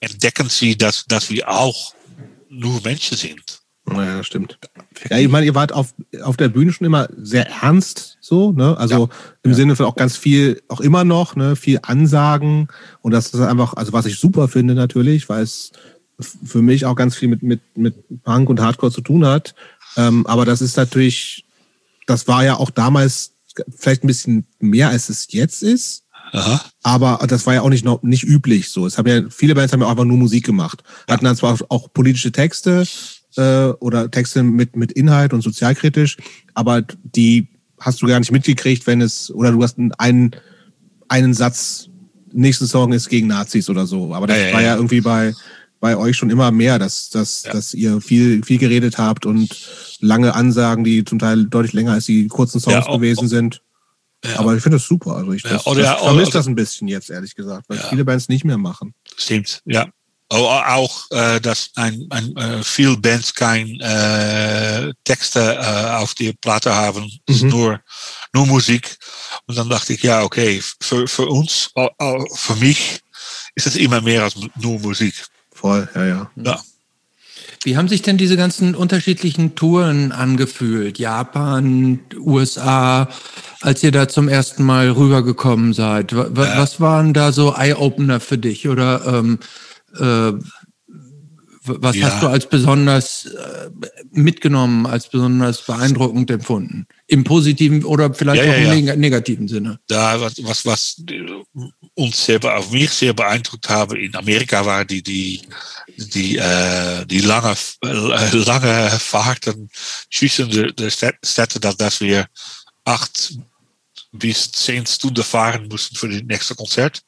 [0.00, 1.92] entdecken sie, dass, dass wir auch
[2.48, 3.64] nur Menschen sind.
[3.92, 4.58] Ja, stimmt.
[5.10, 5.92] Ja, ich meine, ihr wart auf,
[6.22, 8.76] auf der Bühne schon immer sehr ernst, so, ne?
[8.78, 9.16] Also ja.
[9.42, 9.56] im ja.
[9.56, 11.54] Sinne von auch ganz viel, auch immer noch, ne?
[11.54, 12.68] Viel Ansagen.
[13.02, 15.72] Und das ist einfach, also was ich super finde natürlich, weil es
[16.20, 19.54] für mich auch ganz viel mit, mit, mit Punk und Hardcore zu tun hat.
[19.96, 21.44] Ähm, aber das ist natürlich,
[22.06, 23.32] das war ja auch damals
[23.76, 26.04] vielleicht ein bisschen mehr, als es jetzt ist.
[26.32, 26.64] Aha.
[26.82, 28.86] Aber das war ja auch nicht, noch, nicht üblich so.
[28.86, 30.82] Es haben ja, viele Bands haben ja einfach nur Musik gemacht.
[31.08, 32.84] Hatten dann zwar auch politische Texte
[33.36, 36.16] äh, oder Texte mit, mit Inhalt und sozialkritisch,
[36.54, 40.32] aber die hast du gar nicht mitgekriegt, wenn es, oder du hast einen,
[41.08, 41.88] einen Satz,
[42.32, 44.12] nächsten Song ist gegen Nazis oder so.
[44.14, 45.34] Aber das ja, war ja, ja irgendwie bei,
[45.84, 47.52] bei euch schon immer mehr, dass, dass, ja.
[47.52, 49.54] dass ihr viel, viel geredet habt und
[50.00, 53.60] lange Ansagen, die zum Teil deutlich länger als die kurzen Songs ja, auch, gewesen sind.
[54.24, 54.38] Ja.
[54.38, 55.16] Aber ich finde das super.
[55.16, 58.30] Also ich, das, oder, das vermisse das ein bisschen jetzt, ehrlich gesagt, weil viele Bands
[58.30, 58.94] nicht mehr machen.
[59.18, 59.86] Stimmt, ja.
[60.30, 66.74] Auch, äh, dass ein, ein, äh, viel Bands kein äh, Texte äh, auf die Platte
[66.74, 67.48] haben, mhm.
[67.50, 67.80] nur,
[68.32, 68.96] nur Musik.
[69.46, 71.70] Und dann dachte ich, ja, okay, für, für uns,
[72.36, 73.00] für mich
[73.54, 75.14] ist es immer mehr als nur Musik
[75.64, 76.30] voll, ja, ja.
[76.36, 76.60] ja.
[77.62, 80.98] Wie haben sich denn diese ganzen unterschiedlichen Touren angefühlt?
[80.98, 83.08] Japan, USA,
[83.62, 86.14] als ihr da zum ersten Mal rübergekommen seid.
[86.14, 86.58] Was, ja.
[86.58, 88.68] was waren da so Eye-Opener für dich?
[88.68, 89.38] Oder ähm,
[89.98, 90.32] äh,
[91.64, 92.08] was ja.
[92.08, 93.70] hast du als besonders äh,
[94.10, 96.86] mitgenommen, als besonders beeindruckend empfunden?
[97.06, 99.78] Im positiven oder vielleicht ja, auch im ja, negativen Sinne?
[99.86, 101.02] Da, was, was, was
[101.94, 105.42] uns sehr, auf mich sehr beeindruckt habe in Amerika, war die, die,
[105.96, 107.54] die, äh, die lange,
[107.84, 109.68] äh, lange Fahrten
[110.10, 112.26] zwischen den Städten, dass, dass wir
[112.84, 113.34] acht
[114.14, 117.02] bis zehn Stunden fahren mussten für das nächste Konzert.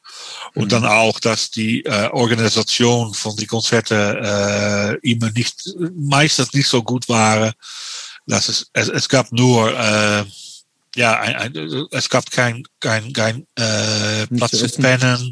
[0.55, 0.69] Und mhm.
[0.69, 5.55] dann auch, dass die äh, Organisation von die Konzerte äh, immer nicht,
[5.95, 7.53] meistens nicht so gut waren.
[8.27, 10.25] Dass es, es, es gab nur, äh,
[10.95, 15.31] ja, ein, ein, es gab kein, kein, kein äh, Platz zu pennen,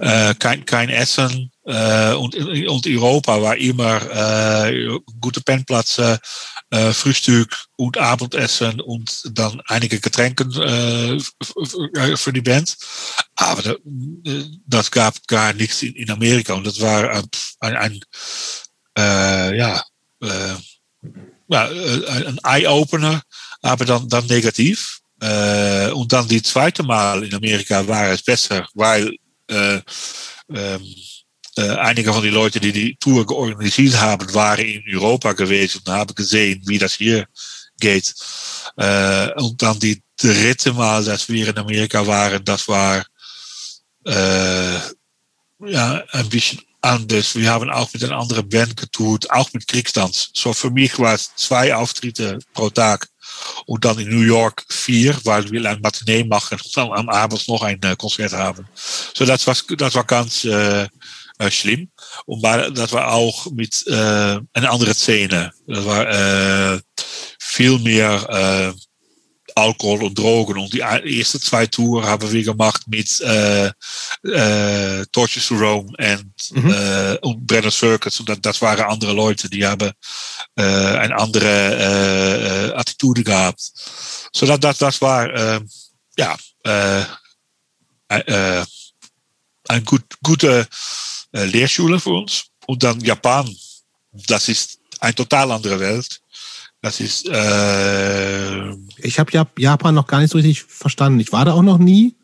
[0.00, 1.50] äh, kein, kein Essen.
[1.64, 4.00] Äh, und, und Europa war immer
[4.66, 6.18] äh, gute Pennplätze
[6.70, 12.76] äh, Frühstück und Abendessen und dann einige Getränke äh, für die Band.
[13.36, 13.74] Aber da,
[14.66, 17.24] das gab gar nichts in, in Amerika und das war
[17.60, 18.00] ein, ein
[18.98, 19.82] äh, ja,
[20.22, 20.54] äh,
[21.48, 23.22] ja, äh, ein Eye-Opener,
[23.62, 25.00] aber dann, dann negativ.
[25.20, 29.16] Äh, und dann die zweite Mal in Amerika war es besser, weil
[29.48, 29.80] äh,
[30.54, 30.94] ähm,
[31.56, 35.92] äh, einige von den Leuten, die die Tour georganisiert haben, waren in Europa gewesen und
[35.92, 37.26] haben gesehen, wie das hier
[37.80, 38.14] geht.
[38.76, 43.04] Äh, und die dritte Mal, dass wir in Amerika waren, das war
[44.04, 44.78] äh,
[45.66, 47.34] ja, ein bisschen anders.
[47.34, 50.30] Wir haben auch mit einer anderen Band getut, auch mit Kriegstanz.
[50.34, 52.70] So für mich war es zwei Auftritte pro
[53.66, 57.46] und dann in New York vier, weil wir ein Matinee machen und dann am Abend
[57.48, 58.66] noch ein äh, Konzert haben.
[59.14, 60.88] So das war, das war ganz äh,
[61.38, 61.90] äh, schlimm.
[62.26, 65.52] Und war, das war auch mit äh, einer anderen Szene.
[65.66, 66.80] Das war äh,
[67.38, 68.87] viel mehr äh,
[69.58, 70.58] Alkohol und Drogen.
[70.58, 76.62] Und die ersten zwei Touren haben wir gemacht mit äh, äh, Torches to Rome und,
[76.62, 76.70] mhm.
[76.70, 78.20] äh, und Brenner Circuits.
[78.20, 79.90] Und das, das, waren andere Leute, die haben
[80.56, 83.60] äh, eine andere äh, Attitude gehabt.
[84.32, 85.60] So dat, dat, das war äh,
[86.16, 87.02] ja äh,
[88.08, 88.64] äh,
[89.68, 90.66] eine gut, gute
[91.32, 92.44] äh, Lehrschule für uns.
[92.66, 93.54] Und dann Japan,
[94.12, 96.20] das ist eine total andere Welt.
[96.80, 97.28] Das ist.
[97.28, 101.20] Äh ich habe Japan noch gar nicht so richtig verstanden.
[101.20, 102.14] Ich war da auch noch nie.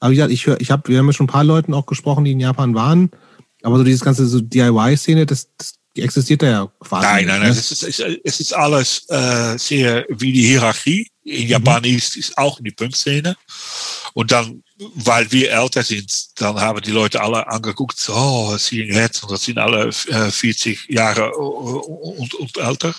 [0.00, 1.86] Aber wie gesagt, ich höre, ich habe, wir haben ja schon ein paar Leuten auch
[1.86, 3.10] gesprochen, die in Japan waren.
[3.62, 7.06] Aber so dieses ganze so DIY-Szene, das, das existiert da ja quasi.
[7.06, 7.50] Nein, nein, nein.
[7.50, 7.56] Ne?
[7.56, 11.06] Es ist, es ist alles äh, sehr wie die Hierarchie.
[11.24, 13.36] In Japan ist, ist auch in die Punkszene.
[14.14, 14.62] Und dann,
[14.96, 19.44] weil wir älter sind, dann haben die Leute alle angeguckt, oh, Seeing Red, und das
[19.44, 22.94] sind alle äh, 40 Jahre und, und älter.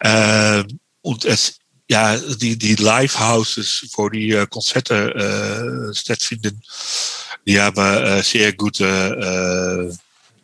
[0.00, 0.64] Äh,
[1.02, 1.58] und es,
[1.88, 6.60] ja, die, die Livehouses, wo die äh, Konzerte äh, stattfinden,
[7.46, 8.84] die haben äh, sehr gute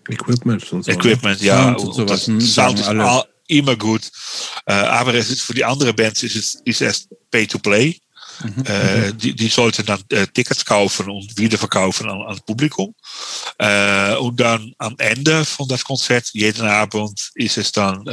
[0.09, 0.91] äh, Equipment und so.
[0.91, 1.73] Equipment, ja.
[1.73, 3.25] Und, und Sound ist alle.
[3.47, 4.11] Immer gut.
[4.66, 7.99] Äh, aber es ist für die andere Bands ist es, ist es Pay to Play.
[8.43, 8.65] Mhm.
[8.66, 12.95] Äh, die, die sollten dann äh, Tickets kaufen und wiederverkaufen an, an Publikum.
[13.59, 18.05] Äh, und dann am Ende von das Konzert, jeden Abend, ist es dann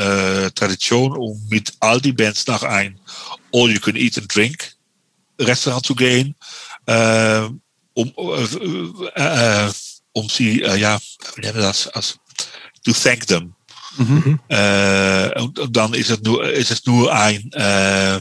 [0.56, 3.00] Tradition, um mit all die Bands nach ein
[3.54, 4.74] All You Can Eat and Drink
[5.40, 6.36] Restaurant zu gehen,
[7.94, 8.12] um,
[10.14, 11.00] um sie, ja,
[11.36, 12.20] wie nennen wir das, als,
[12.84, 13.54] to thank them.
[13.98, 18.20] Und, und, dann ist es nur, ist es nur ein äh,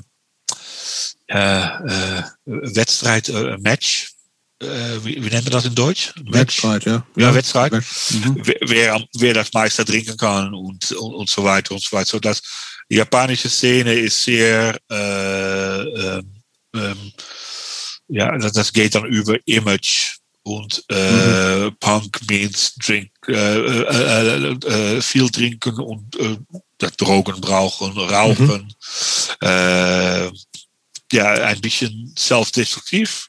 [1.31, 4.13] äh, Wedstrijd, äh, Match.
[4.61, 6.13] Äh, wie, wie nennen wir das in Deutsch?
[6.31, 7.07] Wettstreit, ja.
[7.17, 7.73] Ja, ja Wettstreit.
[7.73, 8.43] Mhm.
[8.67, 12.07] Wer, wer das Meister trinken kann und, und, und so weiter und so weiter.
[12.07, 12.43] So dass
[12.91, 16.43] die japanische Szene ist sehr, äh, ähm,
[16.75, 17.13] ähm,
[18.09, 21.77] ja, das, das geht dann über Image und äh, mhm.
[21.81, 26.17] Punk means drink, äh, äh, äh, viel trinken und
[26.97, 28.75] Drogen brauchen, rauchen,
[29.43, 29.47] mhm.
[29.47, 30.31] äh,
[31.13, 33.29] ja, ein bisschen selbstdestruktiv.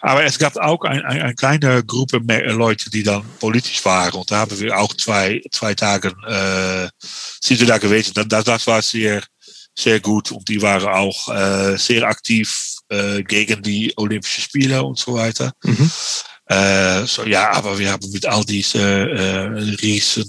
[0.00, 2.20] Aber es gab auch ein, ein, eine kleine Gruppe
[2.52, 4.12] Leute, die dann politisch waren.
[4.12, 6.88] Und da haben wir auch zwei, zwei Tage äh,
[7.40, 8.12] sind wir da gewesen.
[8.28, 9.22] Das, das war sehr,
[9.76, 10.30] sehr gut.
[10.30, 15.52] Und die waren auch äh, sehr aktiv äh, gegen die Olympischen Spiele und so weiter.
[15.64, 15.90] Mhm.
[17.06, 19.40] So, ja, aber wir haben mit all diesen äh,
[19.82, 20.24] riesen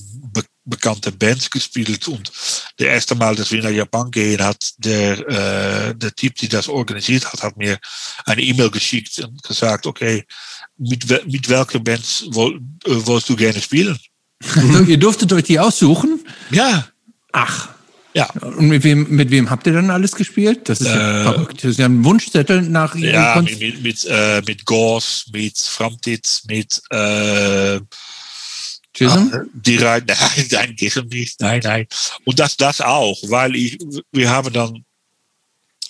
[0.70, 2.08] bekannte Bands gespielt.
[2.08, 2.32] Und
[2.78, 6.70] der erste Mal, dass wir nach Japan gehen, hat der, äh, der Typ, der das
[6.70, 7.78] organisiert hat, hat mir
[8.26, 10.26] eine E-Mail geschickt und gesagt, okay,
[10.78, 14.00] mit, mit welchen Bands woll, äh, wolltest du gerne spielen?
[14.88, 16.26] Ihr durftet euch die aussuchen?
[16.52, 16.88] Ja.
[17.32, 17.70] Ach.
[18.14, 18.30] Ja.
[18.42, 20.68] Und mit wem, mit wem habt ihr dann alles gespielt?
[20.68, 21.64] Das ist ja äh, verrückt.
[21.64, 26.44] Das ist ja ein Wunschzettel nach Ja, mit, mit, mit, äh, mit Gors, mit Framtitz,
[26.48, 27.80] mit äh,
[28.94, 29.32] Gism?
[29.32, 31.88] Ah, die rein, nein, nein, Gism nicht, nein, nein.
[32.26, 33.78] Und das, das auch, weil ich,
[34.12, 34.84] wir haben dann,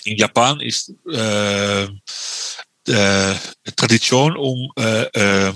[0.04, 3.36] in Japan ist äh, äh,
[3.76, 5.04] Tradition, um äh,
[5.48, 5.54] äh,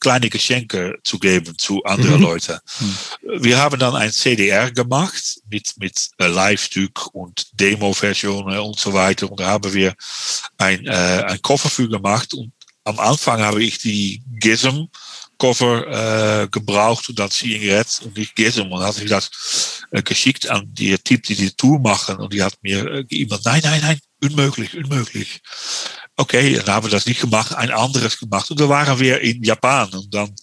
[0.00, 2.22] kleine Geschenke zu geben zu anderen mhm.
[2.22, 2.58] Leuten.
[2.80, 2.96] Mhm.
[3.42, 9.30] Wir haben dann ein CDR gemacht mit, mit äh, Live-Stück und Demo-Versionen und so weiter.
[9.30, 9.94] Und da haben wir
[10.56, 12.32] ein, äh, ein Koffer für gemacht.
[12.34, 12.52] Und
[12.84, 14.86] am Anfang habe ich die Gizm
[15.38, 19.30] cover äh, gebraucht und dann Seeing Red und ich gehe und hat ich das
[19.92, 23.42] äh, geschickt an die Typ, die die Tour machen und die hat mir äh, geemacht,
[23.44, 25.40] nein, nein, nein, unmöglich, unmöglich.
[26.20, 29.42] Okay, dann haben wir das nicht gemacht, ein anderes gemacht und da waren wir in
[29.42, 30.34] Japan und dann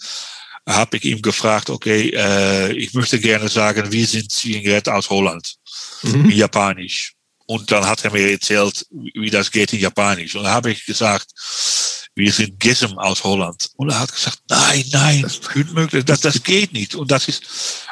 [0.68, 5.56] habe ich ihm gefragt, okay, äh, ich möchte gerne sagen, wir sind Red aus Holland,
[6.02, 6.30] mhm.
[6.30, 7.14] in Japanisch.
[7.48, 10.34] Und dann hat er mir erzählt, wie das geht in Japanisch.
[10.36, 11.28] Und dann habe ich gesagt,
[12.16, 13.70] wir sind Gism aus Holland.
[13.76, 16.96] Und er hat gesagt, nein, nein, unmöglich, das, das geht nicht.
[16.96, 17.44] Und das ist,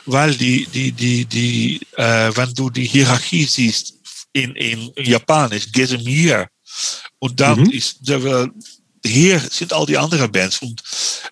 [0.06, 3.94] weil die, die, die, die, äh, wenn du die Hierarchie siehst
[4.32, 6.48] in, in Japan, ist Gism hier.
[7.20, 7.70] Und dann mhm.
[7.70, 8.00] ist,
[9.06, 10.62] hier sind all die anderen Bands.
[10.62, 10.82] Und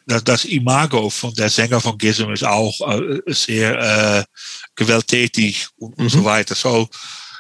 [0.06, 3.80] das, Imago von der Sänger von Gism ist auch äh, sehr
[4.20, 4.24] äh,
[4.76, 6.04] gewalttätig und, mhm.
[6.04, 6.56] und so weiter.
[6.56, 6.90] So,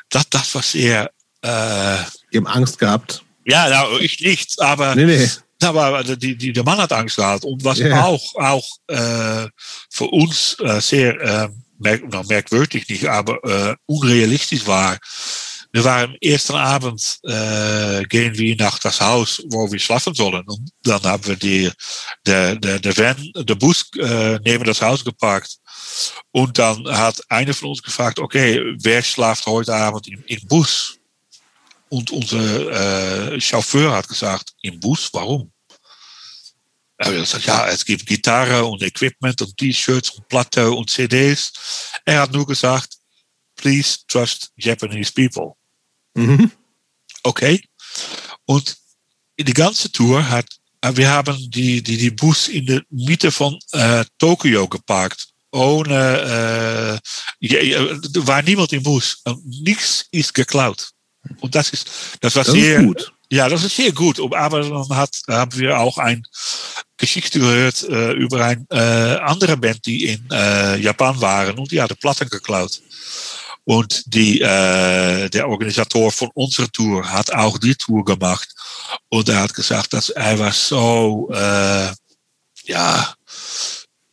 [0.09, 1.11] das, das war sehr.
[1.41, 1.97] Äh,
[2.31, 3.23] Die haben Angst gehabt.
[3.45, 5.29] Ja, nou, ich nicht, aber nee, nee.
[5.61, 7.43] aber die, die, der Mann hat Angst gehabt.
[7.43, 8.05] Und was yeah.
[8.05, 9.47] auch, auch äh,
[9.89, 11.49] für uns äh, sehr äh,
[11.79, 14.97] merk, nou, merkwürdig nicht, aber äh, unrealistisch war.
[15.73, 20.43] Wir waren ersten Abend, äh, gehen wir nach das Haus, wo wir schlafen sollen.
[20.45, 21.71] Und dann haben wir die,
[22.25, 25.57] der, der, der Van, der Bus äh, neben das Haus geparkt.
[26.31, 30.97] Und dann hat einer von uns gefragt, okay, wer schlaft heute Abend im, im Bus?
[31.89, 35.51] Und unser äh, Chauffeur hat gesagt, im Bus, warum?
[36.97, 41.51] Er gesagt, ja, es gibt Gitarre und Equipment und T-Shirts und Platte und CDs.
[42.05, 42.93] Er hat nur gesagt,
[43.55, 45.57] please trust Japanese people.
[46.13, 46.51] Mhm.
[47.23, 47.63] Okay.
[48.45, 48.75] Und
[49.39, 50.45] die ganze Tour hat,
[50.93, 55.27] wir haben die, die, die Bus in der Mitte von äh, Tokio geparkt.
[55.53, 57.01] Ohne,
[57.41, 59.21] äh, ja, war niemand im Bus.
[59.43, 60.89] Nichts ist geklaut.
[61.39, 61.89] Und das ist,
[62.21, 63.13] das war das sehr, gut.
[63.29, 64.19] Ja, das ist sehr gut.
[64.33, 66.23] Aber dann hat, haben wir auch ein
[66.97, 71.81] Geschichte gehört äh, über eine äh, andere Band, die in äh, Japan waren und die
[71.81, 72.81] hatte Platten geklaut.
[73.63, 78.49] Und die, äh, der Organisator von unserer Tour hat auch die Tour gemacht.
[79.09, 81.91] Und er hat gesagt, dass er war so, äh,
[82.63, 83.13] ja,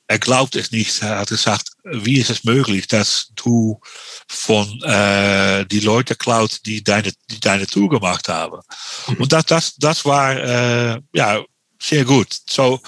[0.06, 1.02] er glaubt es nicht.
[1.02, 3.78] Er hat gesagt, wie ist es möglich, dass du
[4.26, 8.60] von äh, die Leute klaut, die deine, die deine Tour gemacht haben.
[9.06, 9.16] Mhm.
[9.16, 11.42] Und das, das, das war äh, ja
[11.80, 12.34] sehr gut.
[12.48, 12.80] So,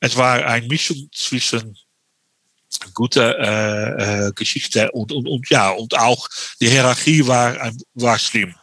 [0.00, 1.76] es war eine Mischung zwischen
[2.94, 6.28] gute äh, äh, Geschichte und, und, und ja, und auch
[6.60, 8.54] die Hierarchie war, war schlimm.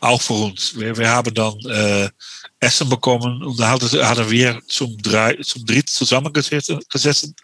[0.00, 0.78] Auch für uns.
[0.78, 2.08] Wir, wir haben dann äh,
[2.60, 7.34] Essen bekommen und da hadden, hadden wir zum, drei, zum dritt zusammengesessen,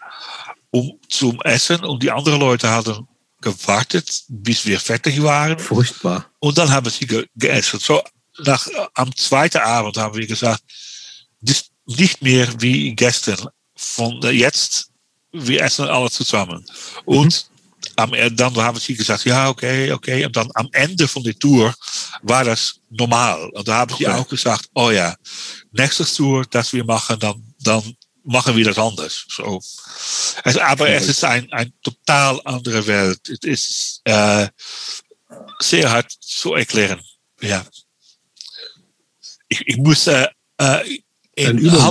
[0.69, 3.07] um zum Essen und die anderen Leute hadden
[3.41, 5.57] gewartet, bis wir fertig waren.
[5.57, 6.27] Furchtbar.
[6.39, 7.79] Und dann haben sie ge gegessen.
[7.79, 8.01] So,
[8.45, 10.63] nach, am zweiten Abend haben wir gesagt,
[11.41, 13.47] das nicht mehr wie gestern.
[13.75, 14.90] Von jetzt,
[15.31, 16.65] wir essen alle zusammen.
[17.05, 17.49] Und
[17.95, 20.25] am, dann haben sie gesagt, ja, okay, okay.
[20.25, 21.73] Und dann am Ende von der Tour
[22.21, 23.49] war das normal.
[23.49, 24.05] Und da haben okay.
[24.05, 25.15] sie auch gesagt, oh ja,
[25.71, 29.25] nächste Tour, das wir machen, dann, dann machen wir das anders.
[29.29, 29.59] So.
[30.43, 33.19] Es, aber es ist ein, ein total andere Welt.
[33.29, 34.47] Es ist äh,
[35.59, 37.01] sehr hart zu erklären.
[37.41, 37.65] Ja.
[39.47, 40.27] Ich, ich muss äh,
[41.47, 41.83] äh, in eine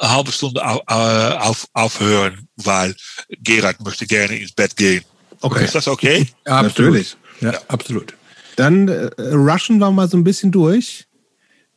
[0.00, 2.94] halbe, Stunde auf, auf, aufhören, weil
[3.40, 5.04] Gerard möchte gerne ins Bett gehen.
[5.40, 5.64] Okay.
[5.64, 6.26] Ist das okay?
[6.46, 7.16] Ja, Natürlich.
[7.40, 8.14] Ja, ja, absolut.
[8.56, 11.06] Dann äh, rushen wir mal so ein bisschen durch.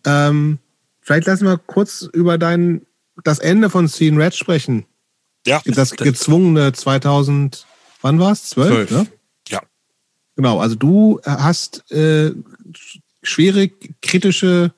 [0.05, 0.57] Ähm,
[1.01, 2.81] vielleicht lassen wir kurz über dein,
[3.23, 4.85] das Ende von Scene Red sprechen.
[5.45, 5.61] Ja.
[5.65, 7.65] Das gezwungene 2000,
[8.01, 8.49] wann war es?
[8.49, 9.07] 12, 12, ne?
[9.49, 9.61] Ja.
[10.35, 12.31] Genau, also du hast äh,
[13.21, 13.69] schwere
[14.01, 14.73] kritische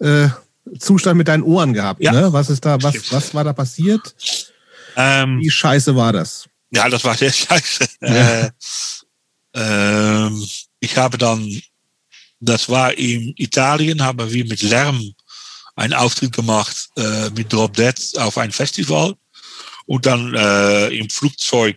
[0.00, 0.28] äh,
[0.78, 2.02] Zustand mit deinen Ohren gehabt.
[2.02, 2.12] Ja.
[2.12, 2.32] Ne?
[2.32, 4.14] Was ist da, was, was war da passiert?
[4.96, 6.48] Ähm, Wie scheiße war das?
[6.70, 7.86] Ja, das war sehr scheiße.
[8.00, 8.40] Ja.
[8.40, 8.50] Äh,
[9.54, 10.46] ähm,
[10.80, 11.62] ich habe dann,
[12.40, 15.12] das war in Italien, haben wir mit Lärm
[15.76, 19.14] einen Auftritt gemacht äh, mit Drop Dead auf ein Festival.
[19.86, 21.76] Und dann äh, im Flugzeug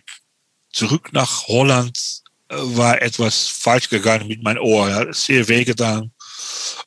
[0.72, 4.88] zurück nach Holland äh, war etwas falsch gegangen mit meinem Ohr.
[4.88, 6.12] Ja, sehr wehgetan.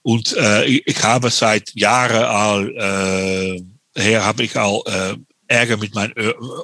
[0.01, 2.69] Und äh, ich habe seit Jahren al,
[3.95, 5.15] äh, her habe ich al äh,
[5.47, 6.13] Ärger mit meinen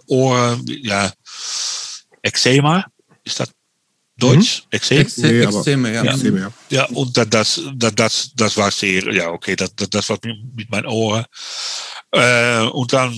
[0.07, 1.11] Ohren, ja,
[2.21, 2.85] Eczema,
[3.23, 3.49] ist das
[4.17, 4.63] Deutsch?
[4.63, 4.67] Mhm.
[4.71, 5.89] Eczema?
[5.89, 6.03] ja.
[6.03, 6.15] Ja.
[6.15, 6.51] ja.
[6.69, 7.61] ja, und das, das,
[7.95, 10.19] das, das war sehr, ja, okay, das, das war
[10.55, 11.25] mit meinen Ohren.
[12.11, 13.13] Äh, und dann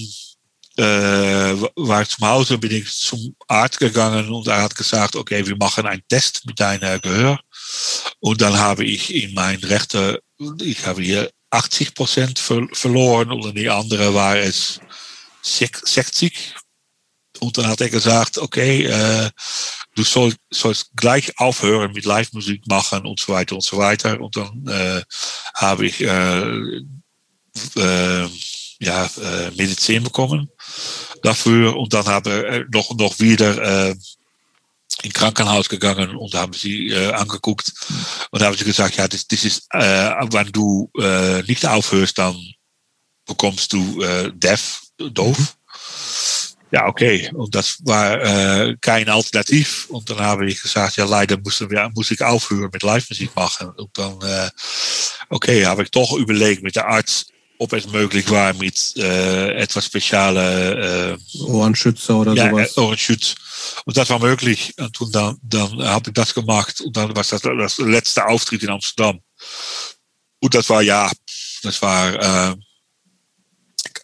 [0.77, 5.45] äh, war ich zum Hause, bin ich zum Arzt gegangen und er hat gesagt, okay,
[5.45, 7.39] wir machen einen Test mit deiner Gehör.
[8.19, 10.19] Und dann habe ich in mein rechter,
[10.61, 14.79] ich habe hier 80 Prozent ver verloren und in die andere war es
[15.41, 16.55] 60.
[17.39, 19.29] Und dann hat er gesagt, okay, äh,
[19.95, 24.19] du soll, sollst gleich aufhören mit Live-Musik machen und so weiter und so weiter.
[24.19, 25.03] Und dann äh,
[25.53, 26.81] habe ich äh,
[27.75, 28.27] äh,
[28.79, 29.09] ja,
[29.55, 30.49] Medizin bekommen
[31.23, 31.75] dafür.
[31.75, 33.95] Und dann habe ich noch, noch wieder
[35.03, 37.71] in Krankenhaus gegangen und haben sie äh, angeguckt
[38.31, 42.35] und haben sie gesagt, ja, das, das ist, äh, wenn du äh, nicht aufhörst, dann
[43.25, 45.37] bekommst du äh, deaf, doof.
[45.37, 45.47] Mhm.
[46.71, 47.31] Ja, okay.
[47.33, 49.85] Und das war äh, kein Alternativ.
[49.89, 53.69] Und dann habe ich gesagt, ja, leider wir, muss ich aufhören mit Live-Musik machen.
[53.69, 54.49] Und dann, äh,
[55.29, 59.85] okay, habe ich doch überlegt mit der Arzt, ob es möglich war mit äh, etwas
[59.85, 62.77] spezielle äh, Ohrenschützer oder ja, sowas.
[62.77, 63.35] Ohrenschütz.
[63.85, 64.73] Und das war möglich.
[64.99, 66.81] Und dann, dann habe ich das gemacht.
[66.81, 69.19] Und dann war das das letzte Auftritt in Amsterdam.
[70.39, 71.11] Und das war ja,
[71.63, 72.55] das war äh,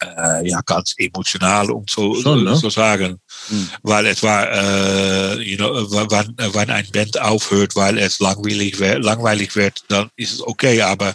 [0.02, 2.56] äh, ja, ganz emotional, um so, Schon, ne?
[2.56, 3.20] so sagen.
[3.48, 3.70] Hm.
[3.84, 9.56] Weil es war, äh, you know, wann, wann ein Band aufhört, weil es langweilig, langweilig
[9.56, 11.14] wird, dann ist es okay, aber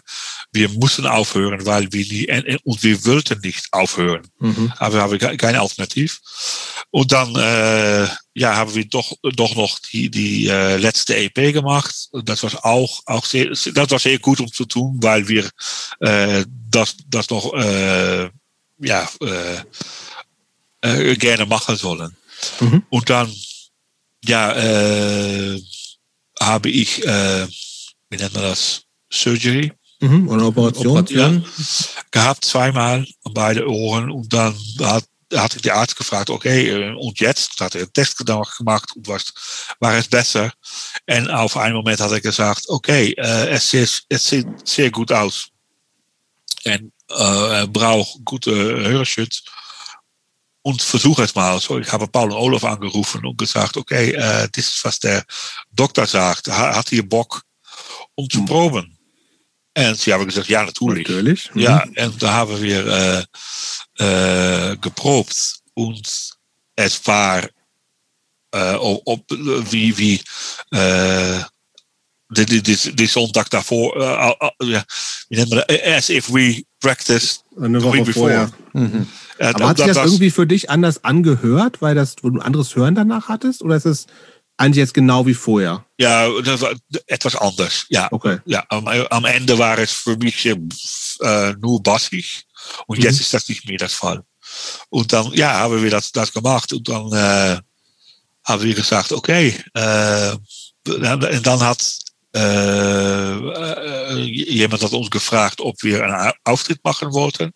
[0.52, 4.26] wir müssen aufhören, weil wir nie, und wir wollten nicht aufhören.
[4.38, 4.72] Mhm.
[4.78, 6.20] Aber wir haben ke- kein Alternativ.
[6.90, 11.94] Und dann äh, ja, haben wir doch, doch noch die, die äh, letzte EP gemacht.
[12.24, 15.48] Das war auch, auch sehr, das war sehr gut um zu tun, weil wir
[16.00, 18.30] äh, das, das noch äh,
[18.78, 19.62] ja, äh,
[20.82, 22.16] äh, gerne machen sollen.
[22.60, 22.84] Mhm.
[22.90, 23.32] Und dann
[24.24, 25.62] ja, äh,
[26.40, 27.46] habe ich, äh,
[28.10, 30.28] wie nennt man das, Surgery Mhm.
[30.28, 30.98] Und Operation.
[30.98, 31.44] Operation.
[32.10, 34.10] gehabt, zweimal an beide Ohren.
[34.10, 37.60] Und dann hat, hat ich die Arzt gefragt, okay, und jetzt?
[37.60, 39.32] Hat er einen Test gemacht und was
[39.80, 40.52] war es besser?
[41.08, 45.10] Und auf einen Moment hat er gesagt, okay, äh, es, sieht, es sieht sehr gut
[45.10, 45.48] aus.
[46.64, 49.42] Und äh, er braucht gute Hörerschutz.
[50.62, 51.58] Und versuch es mal.
[51.60, 55.24] So, ich habe Paul und Olaf angerufen und gesagt, okay, äh, das ist, was der
[55.72, 56.48] Doktor sagt.
[56.48, 57.42] Ha- Hat hier Bock,
[58.16, 58.98] um zu proben?
[59.76, 61.08] Und sie haben gesagt, ja, natürlich.
[61.08, 61.54] Natürlich.
[61.54, 61.60] Mhm.
[61.62, 63.26] Ja, und da haben wir
[63.98, 66.36] äh, äh, geprobt und
[66.76, 67.48] es war
[68.52, 70.20] äh, op, op, wie, wie
[70.76, 71.40] äh,
[72.30, 73.96] die, die, die, die Sonntag davor,
[74.62, 74.84] ja,
[75.28, 75.82] wie nennt man das?
[75.84, 78.30] As if we practiced Eine the Woche week before.
[78.30, 78.50] vorher.
[78.74, 79.06] Mhm.
[79.38, 82.42] Äh, Aber hat sich das was- irgendwie für dich anders angehört, weil das, du ein
[82.42, 83.62] anderes Hören danach hattest?
[83.62, 84.06] Oder ist es
[84.56, 85.84] eigentlich jetzt genau wie vorher?
[85.98, 86.72] ja, das war
[87.06, 87.86] etwas anders.
[87.88, 88.38] Ja, Okay.
[88.44, 90.56] ja am, am Ende war es für mich äh,
[91.60, 92.44] nur bassig
[92.86, 93.04] und Mhm.
[93.04, 94.22] jetzt ist das nicht mehr das Fall.
[94.90, 97.58] Und dann, ja, haben wir das, das gemacht und dann äh,
[98.44, 100.32] haben wir gesagt, okay, äh,
[100.88, 101.84] und dann hat
[104.16, 107.52] jemand hat uns gefragt, ob wir einen Auftritt machen wollten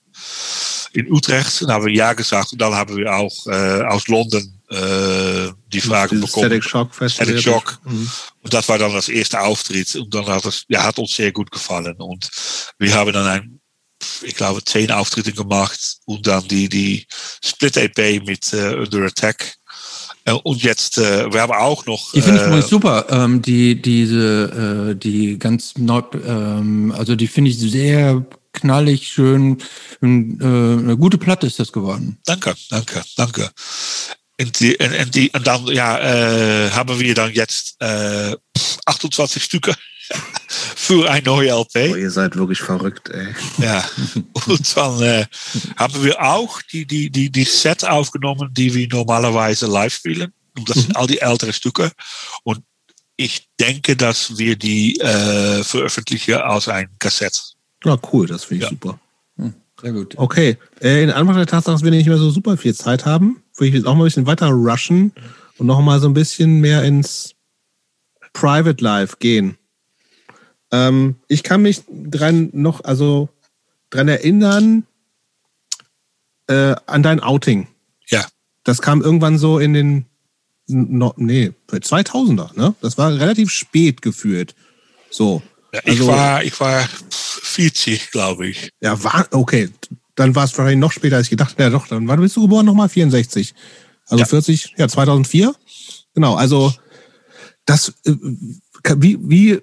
[0.92, 1.62] in Utrecht.
[1.62, 5.80] Dann haben wir ja gesagt und dann haben wir auch äh, aus London äh, die
[5.80, 6.46] Frage Dieses bekommen.
[6.46, 7.26] Static Shock Festival.
[7.26, 7.78] Static Shock.
[7.84, 8.10] Mhm.
[8.42, 9.94] Und das war dann das erste Auftritt.
[9.96, 11.96] Und dann hat es, ja, hat uns sehr gut gefallen.
[11.96, 12.30] Und
[12.78, 13.60] wir haben dann ein,
[14.22, 17.06] ich glaube, zehn Auftritte gemacht und dann die, die
[17.44, 19.54] Split-EP mit äh, Under Attack.
[20.24, 22.12] Äh, Und jetzt, äh, wir haben auch noch.
[22.12, 23.06] Die finde ich äh, super.
[23.10, 29.58] Ähm, die, diese, äh, die ganz neu, ähm, also die finde ich sehr knallig, schön.
[30.00, 32.18] Und, äh, eine gute Platte ist das geworden.
[32.24, 33.50] Danke, danke, danke.
[34.40, 38.36] Und, die, und, und, die, und dann ja, äh, haben wir dann jetzt äh,
[38.86, 39.74] 28 Stücke
[40.48, 41.90] für ein neue LP.
[41.92, 43.28] Oh, ihr seid wirklich verrückt, ey.
[43.58, 43.84] Ja,
[44.46, 45.26] und dann äh,
[45.76, 50.32] haben wir auch die, die, die, die Set aufgenommen, die wir normalerweise live spielen.
[50.56, 51.90] Und das sind all die ältere Stücke.
[52.44, 52.60] Und
[53.16, 57.40] ich denke, dass wir die äh, veröffentlichen als ein Kassett.
[57.84, 58.76] Na cool, das finde ich Ja.
[58.76, 58.98] super.
[59.80, 60.14] Sehr gut.
[60.16, 63.42] Okay, äh, in Anbetracht der Tatsache, dass wir nicht mehr so super viel Zeit haben,
[63.56, 65.12] würde ich jetzt auch mal ein bisschen weiter rushen
[65.58, 67.34] und noch mal so ein bisschen mehr ins
[68.32, 69.56] Private Life gehen.
[70.72, 73.28] Ähm, ich kann mich dran noch, also
[73.90, 74.86] dran erinnern
[76.48, 77.68] äh, an dein Outing.
[78.08, 78.26] Ja.
[78.64, 80.06] Das kam irgendwann so in den
[80.68, 82.74] no, nee, 2000er, ne?
[82.80, 84.54] Das war relativ spät gefühlt.
[85.10, 85.42] So.
[85.74, 88.70] Ja, ich, Also- war, ich war 40, glaube ich.
[88.80, 89.68] Ja, war, okay.
[90.14, 92.42] Dann war es wahrscheinlich noch später, als ich gedacht Ja, doch, dann wann bist du
[92.42, 92.88] geboren nochmal?
[92.88, 93.54] 64.
[94.06, 94.26] Also Ja.
[94.26, 95.54] 40, ja, 2004.
[96.14, 96.72] Genau, also
[97.64, 98.14] das, äh,
[98.96, 99.62] wie, wie, äh,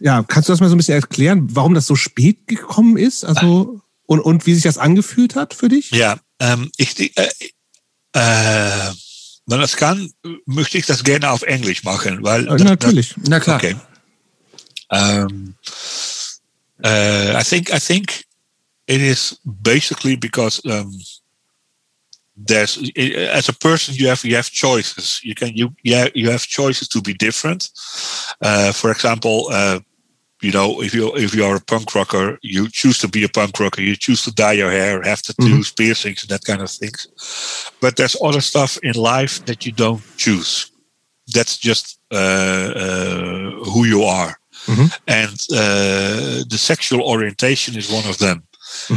[0.00, 3.24] ja, kannst du das mal so ein bisschen erklären, warum das so spät gekommen ist?
[3.24, 5.90] Also, und, und wie sich das angefühlt hat für dich?
[5.90, 7.28] Ja, ähm, ich, äh,
[8.12, 8.92] äh,
[9.46, 10.10] wenn es kann,
[10.44, 13.14] möchte ich das gerne auf Englisch machen, weil Äh, natürlich.
[13.28, 13.56] Na klar.
[13.56, 13.76] Okay.
[14.88, 15.54] Um,
[16.84, 18.24] uh, I think I think
[18.86, 20.96] it is basically because um,
[22.36, 25.20] there's as a person you have you have choices.
[25.22, 27.70] You can you yeah you have choices to be different.
[28.40, 29.80] Uh, for example, uh,
[30.42, 33.28] you know if you if you are a punk rocker, you choose to be a
[33.28, 33.82] punk rocker.
[33.82, 37.06] You choose to dye your hair, have tattoos, piercings, and that kind of things.
[37.80, 40.70] But there's other stuff in life that you don't choose.
[41.34, 44.38] That's just uh, uh, who you are
[45.06, 48.42] and uh, the sexual orientation is one of them.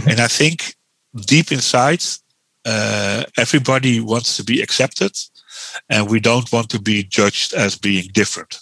[0.08, 0.76] And I think
[1.16, 2.04] deep inside,
[2.66, 5.12] uh, everybody wants to be accepted,
[5.90, 8.60] and we don't want to be judged as being different,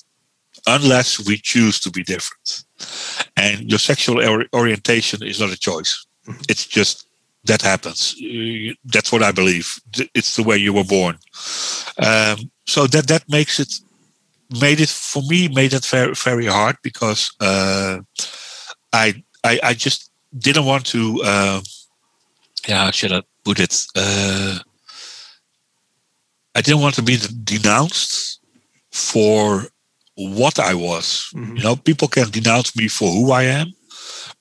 [0.67, 2.63] unless we choose to be different.
[3.35, 6.05] And your sexual or- orientation is not a choice;
[6.49, 7.07] it's just
[7.45, 8.15] that happens.
[8.85, 9.79] That's what I believe.
[10.13, 11.17] It's the way you were born.
[11.97, 13.73] Um, so that that makes it
[14.61, 17.99] made it for me made it very very hard because uh,
[18.93, 21.61] I, I I just didn't want to uh,
[22.67, 23.75] yeah, should I put it?
[23.95, 24.59] Uh,
[26.57, 28.39] I didn't want to be denounced
[28.91, 29.67] for
[30.15, 31.05] what I was.
[31.33, 31.55] Mm-hmm.
[31.57, 33.67] You know, people can denounce me for who I am,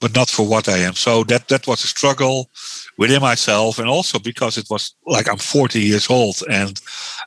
[0.01, 0.95] but not for what I am.
[0.95, 2.51] So that that was a struggle
[2.99, 6.81] within myself, and also because it was like I'm 40 years old, and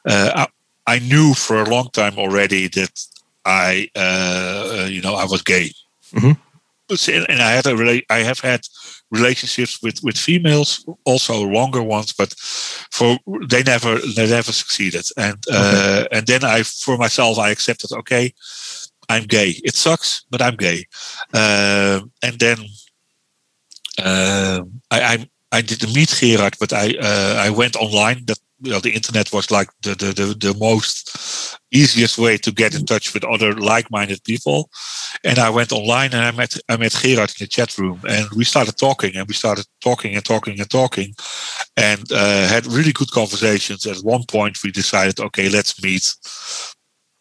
[0.06, 2.94] uh, I, I, knew for a long time already that
[3.46, 5.72] I, uh, you know, I was gay.
[6.14, 6.34] Mm-hmm.
[7.32, 8.62] And I had a really, I have had
[9.12, 12.34] relationships with with females, also longer ones, but
[12.92, 13.18] for
[13.48, 15.06] they never they never succeeded.
[15.18, 18.34] And uh, and then I for myself I accepted okay,
[19.10, 19.56] I'm gay.
[19.64, 20.86] It sucks, but I'm gay.
[21.34, 22.58] Uh, and then
[23.98, 24.62] uh,
[24.92, 28.26] I, I I didn't meet Gerard, but I uh, I went online.
[28.26, 32.52] That you know, the internet was like the, the, the, the most easiest way to
[32.52, 34.70] get in touch with other like-minded people.
[35.24, 38.30] And I went online and I met I met Gerard in the chat room and
[38.32, 41.16] we started talking and we started talking and talking and talking
[41.78, 43.86] and uh, had really good conversations.
[43.86, 46.14] At one point we decided, okay, let's meet.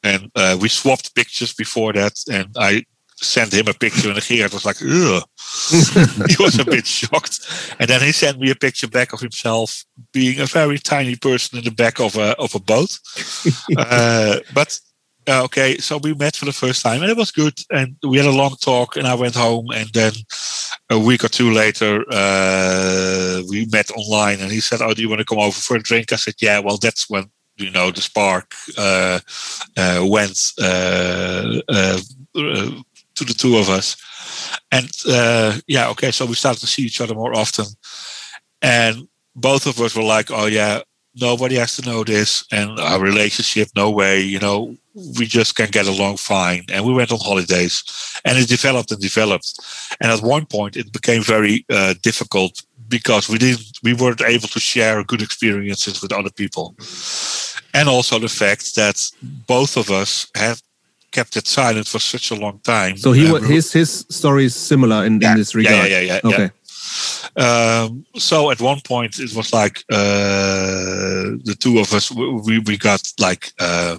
[0.02, 2.85] And uh, we swapped pictures before that and I
[3.20, 5.23] sent him a picture and Gerard was like, ugh.
[6.28, 7.40] he was a bit shocked.
[7.78, 11.59] And then he sent me a picture back of himself being a very tiny person
[11.59, 12.99] in the back of a, of a boat.
[13.77, 14.78] uh, but
[15.27, 17.55] uh, okay, so we met for the first time and it was good.
[17.70, 19.66] And we had a long talk and I went home.
[19.74, 20.12] And then
[20.90, 25.09] a week or two later, uh, we met online and he said, Oh, do you
[25.09, 26.12] want to come over for a drink?
[26.12, 29.20] I said, Yeah, well, that's when you know the spark uh,
[29.77, 31.99] uh, went uh, uh,
[32.36, 32.70] uh
[33.19, 33.97] to the two of us.
[34.73, 37.66] And uh, yeah, okay, so we started to see each other more often.
[38.62, 40.81] And both of us were like, oh, yeah,
[41.20, 42.45] nobody has to know this.
[42.53, 44.77] And our relationship, no way, you know,
[45.19, 46.65] we just can get along fine.
[46.73, 47.85] And we went on holidays
[48.24, 49.59] and it developed and developed.
[50.01, 54.49] And at one point, it became very uh, difficult because we didn't we weren't able
[54.49, 56.74] to share good experiences with other people
[57.74, 59.11] and also the fact that
[59.47, 60.62] both of us have
[61.12, 62.97] kept it silent for such a long time.
[62.97, 65.90] So he uh, his his story is similar in, yeah, in this regard.
[65.90, 66.30] Yeah, yeah, yeah.
[66.30, 66.43] Okay.
[66.43, 66.51] Yeah.
[67.36, 72.76] Um, so at one point it was like uh, the two of us we we
[72.76, 73.98] got like uh,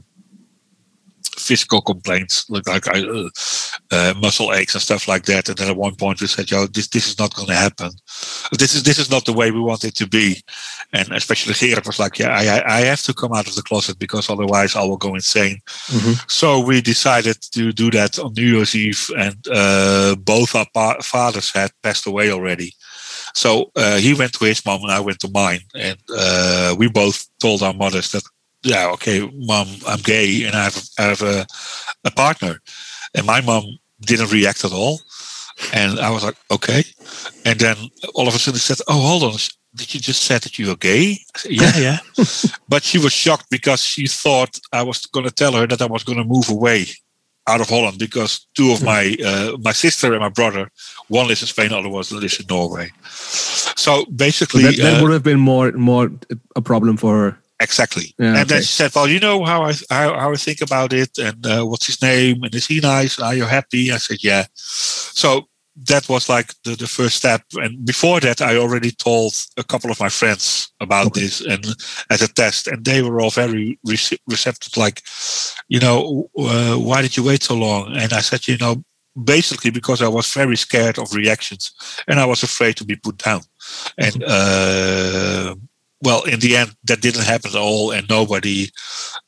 [1.39, 3.29] physical complaints, like, like uh,
[3.91, 5.49] uh, muscle aches and stuff like that.
[5.49, 7.91] And then at one point we said, "Yo, this this is not going to happen.
[8.57, 10.43] This is this is not the way we want it to be."
[10.93, 13.97] And especially Gerard was like, "Yeah, I I have to come out of the closet
[13.99, 16.13] because otherwise I will go insane." Mm-hmm.
[16.27, 21.01] So we decided to do that on New Year's Eve, and uh, both our pa-
[21.01, 22.73] fathers had passed away already.
[23.33, 26.89] So uh, he went to his mom and I went to mine, and uh, we
[26.89, 28.23] both told our mothers that
[28.63, 31.45] yeah, okay, mom, I'm gay and I have, I have a,
[32.05, 32.59] a partner.
[33.15, 33.63] And my mom
[34.01, 34.99] didn't react at all.
[35.73, 36.83] And I was like, okay.
[37.45, 37.75] And then
[38.15, 39.39] all of a sudden she said, oh, hold on.
[39.75, 41.19] Did you just say that you were gay?
[41.35, 41.97] Said, yeah, yeah.
[42.69, 45.85] but she was shocked because she thought I was going to tell her that I
[45.85, 46.87] was going to move away
[47.47, 50.69] out of Holland because two of my uh, my sister and my brother,
[51.07, 52.89] one lives in Spain, the other one lives in Norway.
[53.75, 56.11] So basically, that, that uh, would have been more more
[56.55, 57.39] a problem for her.
[57.61, 58.15] Exactly.
[58.17, 58.43] Yeah, and okay.
[58.45, 61.45] then she said, "Well, you know how I how, how I think about it, and
[61.45, 63.19] uh, what's his name, and is he nice?
[63.19, 65.49] Are you happy?" I said, "Yeah." So
[65.87, 67.41] that was like the, the first step.
[67.53, 71.21] And before that, I already told a couple of my friends about okay.
[71.21, 71.65] this and
[72.09, 73.79] as a test, and they were all very
[74.27, 74.77] receptive.
[74.77, 75.01] Like,
[75.67, 77.95] you know, uh, why did you wait so long?
[77.95, 78.83] And I said, you know,
[79.23, 81.73] basically because I was very scared of reactions
[82.07, 83.41] and I was afraid to be put down.
[83.97, 85.55] And uh,
[86.01, 88.69] well, in the end, that didn't happen at all, and nobody.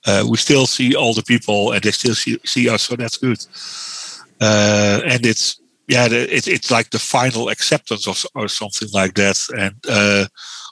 [0.08, 3.18] Uh, we still see all the people, and they still see, see us, so that's
[3.18, 3.46] good.
[4.40, 9.38] Uh, and it's yeah, it, it's like the final acceptance of or something like that.
[9.58, 10.28] And uh,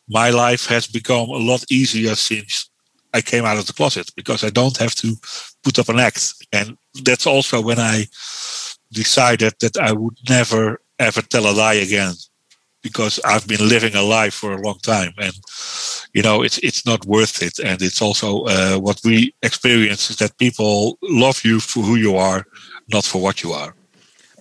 [0.08, 2.70] my life has become a lot easier since
[3.14, 5.16] I came out of the closet because I don't have to
[5.64, 8.06] put up an act, and that's also when I
[8.92, 12.14] decided that I would never ever tell a lie again
[12.82, 15.34] because I've been living a life for a long time, and
[16.14, 17.60] you know it's it's not worth it.
[17.60, 22.16] And it's also uh, what we experience is that people love you for who you
[22.16, 22.46] are,
[22.92, 23.76] not for what you are.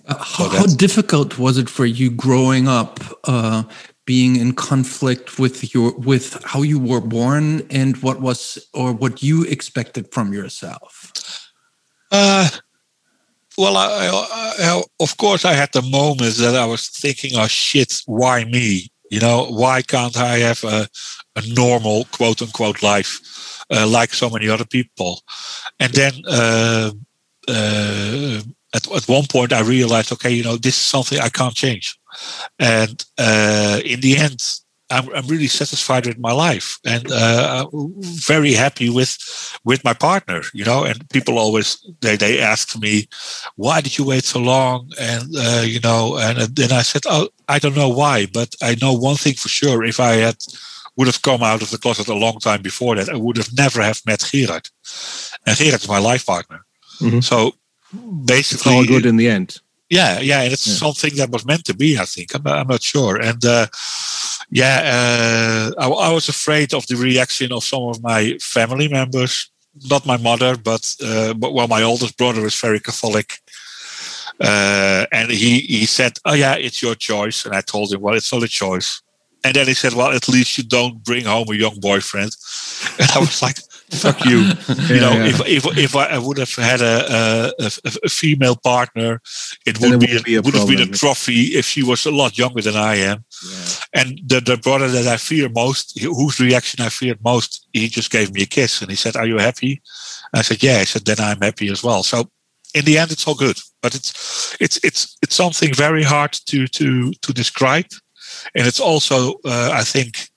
[0.07, 3.63] Uh, how, so how, difficult was it for you growing up, uh,
[4.05, 9.21] being in conflict with your with how you were born and what was or what
[9.21, 11.11] you expected from yourself?
[13.59, 14.07] Well, I,
[14.57, 18.87] I, of course, I had the moments that I was thinking, "Oh shit, why me?
[19.11, 20.87] You know, why can't I have a,
[21.35, 23.19] a normal quote unquote life
[23.69, 25.23] uh, like so many other people?"
[25.77, 26.91] And then uh,
[27.49, 28.41] uh,
[28.73, 31.99] at at one point, I realized, okay, you know, this is something I can't change.
[32.59, 34.41] And uh, in the end,
[34.89, 39.17] I'm, I'm really satisfied with my life and uh, very happy with
[39.63, 40.41] with my partner.
[40.53, 43.07] You know, and people always they they ask me,
[43.55, 44.89] why did you wait so long?
[44.99, 48.75] And uh, you know, and then I said, oh, I don't know why, but I
[48.81, 50.37] know one thing for sure: if I had
[50.95, 53.53] would have come out of the closet a long time before that, I would have
[53.55, 54.69] never have met Gerard.
[55.45, 56.65] And Gerard is my life partner.
[56.99, 57.21] Mm-hmm.
[57.21, 57.53] So
[58.25, 59.61] basically, it's all good in the end.
[59.89, 60.75] Yeah, yeah, and it's yeah.
[60.75, 61.97] something that was meant to be.
[61.97, 63.67] I think I'm, I'm not sure, and uh,
[64.51, 69.49] yeah, uh, I, I, was afraid of the reaction of some of my family members.
[69.89, 73.39] Not my mother, but uh, but well, my oldest brother is very Catholic,
[74.41, 78.15] uh, and he he said, "Oh yeah, it's your choice." And I told him, "Well,
[78.15, 79.01] it's not a choice."
[79.43, 82.35] And then he said, "Well, at least you don't bring home a young boyfriend."
[82.99, 83.59] And I was like,
[83.91, 84.37] fuck you.
[84.93, 87.71] you know, if if if I would have had a a,
[88.03, 89.21] a female partner,
[89.65, 92.37] it would, be, be a, would have been a trophy if she was a lot
[92.37, 93.25] younger than I am.
[93.93, 98.11] And the the brother that I fear most, whose reaction I feared most, he just
[98.11, 99.81] gave me a kiss and he said, "Are you happy?"
[100.33, 102.29] I said, "Yeah." I said, "Then I'm happy as well." So
[102.73, 103.59] in the end, it's all good.
[103.81, 107.87] But it's it's it's it's something very hard to to to describe,
[108.55, 110.28] and it's also uh, I think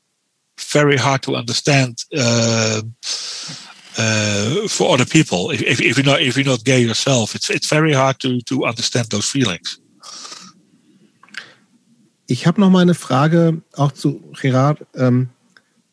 [0.63, 2.83] very hard to understand uh,
[3.99, 5.51] uh, for other people.
[5.51, 8.41] If, if, if, you're not if you're not gay yourself, it's it's very hard to
[8.43, 9.79] to understand those feelings.
[12.27, 14.87] Ich habe noch mal eine Frage auch zu Gerard.
[14.95, 15.29] Ähm,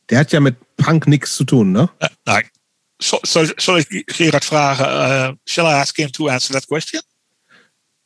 [0.09, 1.89] der hat ja mit Punk nichts zu tun, ne?
[2.01, 2.43] Uh, nein.
[3.01, 4.83] So, so, soll ich Gerard fragen?
[4.83, 7.01] Uh, shall I ask him to answer that question?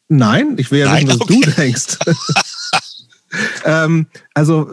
[0.09, 1.07] Nein, ich will ja Nein?
[1.07, 1.41] wissen, was okay.
[1.41, 1.97] du denkst.
[3.65, 4.69] ähm, also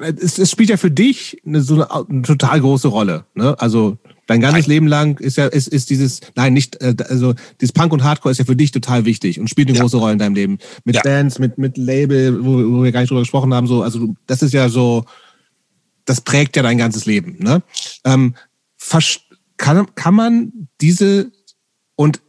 [0.00, 3.24] es, es, spielt ja für dich eine, so eine, eine total große Rolle.
[3.34, 3.58] Ne?
[3.58, 4.70] Also dein ganzes nein.
[4.70, 8.32] Leben lang ist ja ist, ist dieses nein nicht äh, also dieses Punk und Hardcore
[8.32, 9.82] ist ja für dich total wichtig und spielt eine ja.
[9.82, 11.02] große Rolle in deinem Leben mit ja.
[11.02, 14.42] Bands mit mit Label wo, wo, wir gar nicht drüber gesprochen haben so also das
[14.42, 15.04] ist ja so
[16.04, 17.62] das prägt ja dein ganzes Leben ne
[18.04, 18.34] ähm,
[19.56, 21.30] kann kann man diese
[21.94, 22.20] und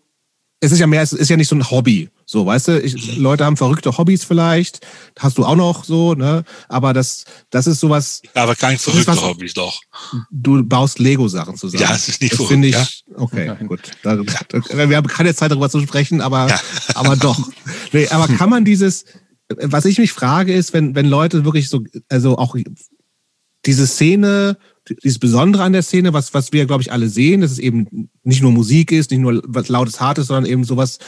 [0.60, 3.16] es ist ja mehr es ist ja nicht so ein Hobby so, weißt du, ich,
[3.16, 4.86] Leute haben verrückte Hobbys vielleicht,
[5.18, 6.44] hast du auch noch so, ne?
[6.68, 8.22] Aber das, das ist sowas.
[8.36, 9.80] Ja, aber kein verrückte was, Hobbys doch.
[10.30, 11.84] Du baust Lego-Sachen zusammen.
[11.84, 12.66] Ja, es ist nicht das verrückt.
[12.66, 12.86] Ich, ja?
[13.16, 13.68] Okay, Nein.
[13.68, 13.80] gut.
[14.04, 16.60] Da, da, wir haben keine Zeit darüber zu sprechen, aber, ja.
[16.96, 17.40] aber doch.
[17.94, 19.06] Nee, aber kann man dieses,
[19.48, 22.58] was ich mich frage, ist, wenn, wenn Leute wirklich so, also auch
[23.66, 24.58] diese Szene
[25.04, 28.10] dieses Besondere an der Szene, was, was wir, glaube ich, alle sehen, dass es eben
[28.24, 31.00] nicht nur Musik ist, nicht nur was lautes, hartes, sondern eben sowas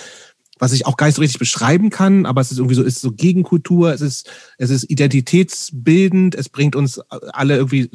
[0.60, 3.00] was ich auch gar nicht so richtig beschreiben kann, aber es ist irgendwie so, ist
[3.00, 7.90] so Gegenkultur, es ist, es ist identitätsbildend, es bringt uns alle irgendwie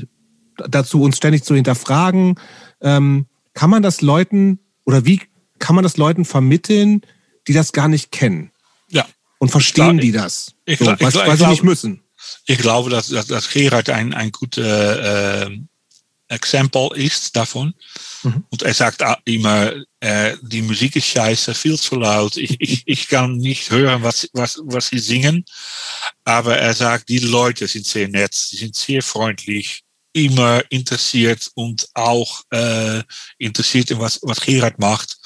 [0.57, 2.41] dazu, uns ständig zu hinterfragen.
[2.81, 5.21] Ähm, kann man das Leuten oder wie
[5.59, 7.03] kann man das Leuten vermitteln,
[7.47, 8.51] die das gar nicht kennen?
[8.89, 9.07] Ja.
[9.39, 10.55] Und verstehen die das?
[10.65, 12.01] Ich, so, was, was sie nicht müssen.
[12.47, 15.59] Ich glaube, dass, dass, dass Gerard ein, ein guter äh,
[16.35, 17.75] Exempel ist davon.
[18.23, 18.45] Mhm.
[18.51, 22.37] Und er sagt immer, äh, die Musik ist scheiße, viel zu laut.
[22.37, 25.45] Ich, ich, ich kann nicht hören, was, was, was sie singen.
[26.25, 29.83] Aber er sagt, die Leute sind sehr nett, sie sind sehr freundlich,
[30.13, 33.03] immer interessiert und auch äh,
[33.39, 35.17] interessiert in was, was Gerard macht.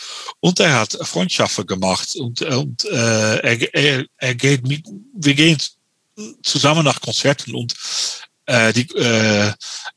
[0.40, 5.58] Und er hat Freundschaften gemacht und, und äh, er, er, er geht mit, wir gehen
[6.42, 7.74] zusammen nach Konzerten und
[8.72, 9.52] die, äh,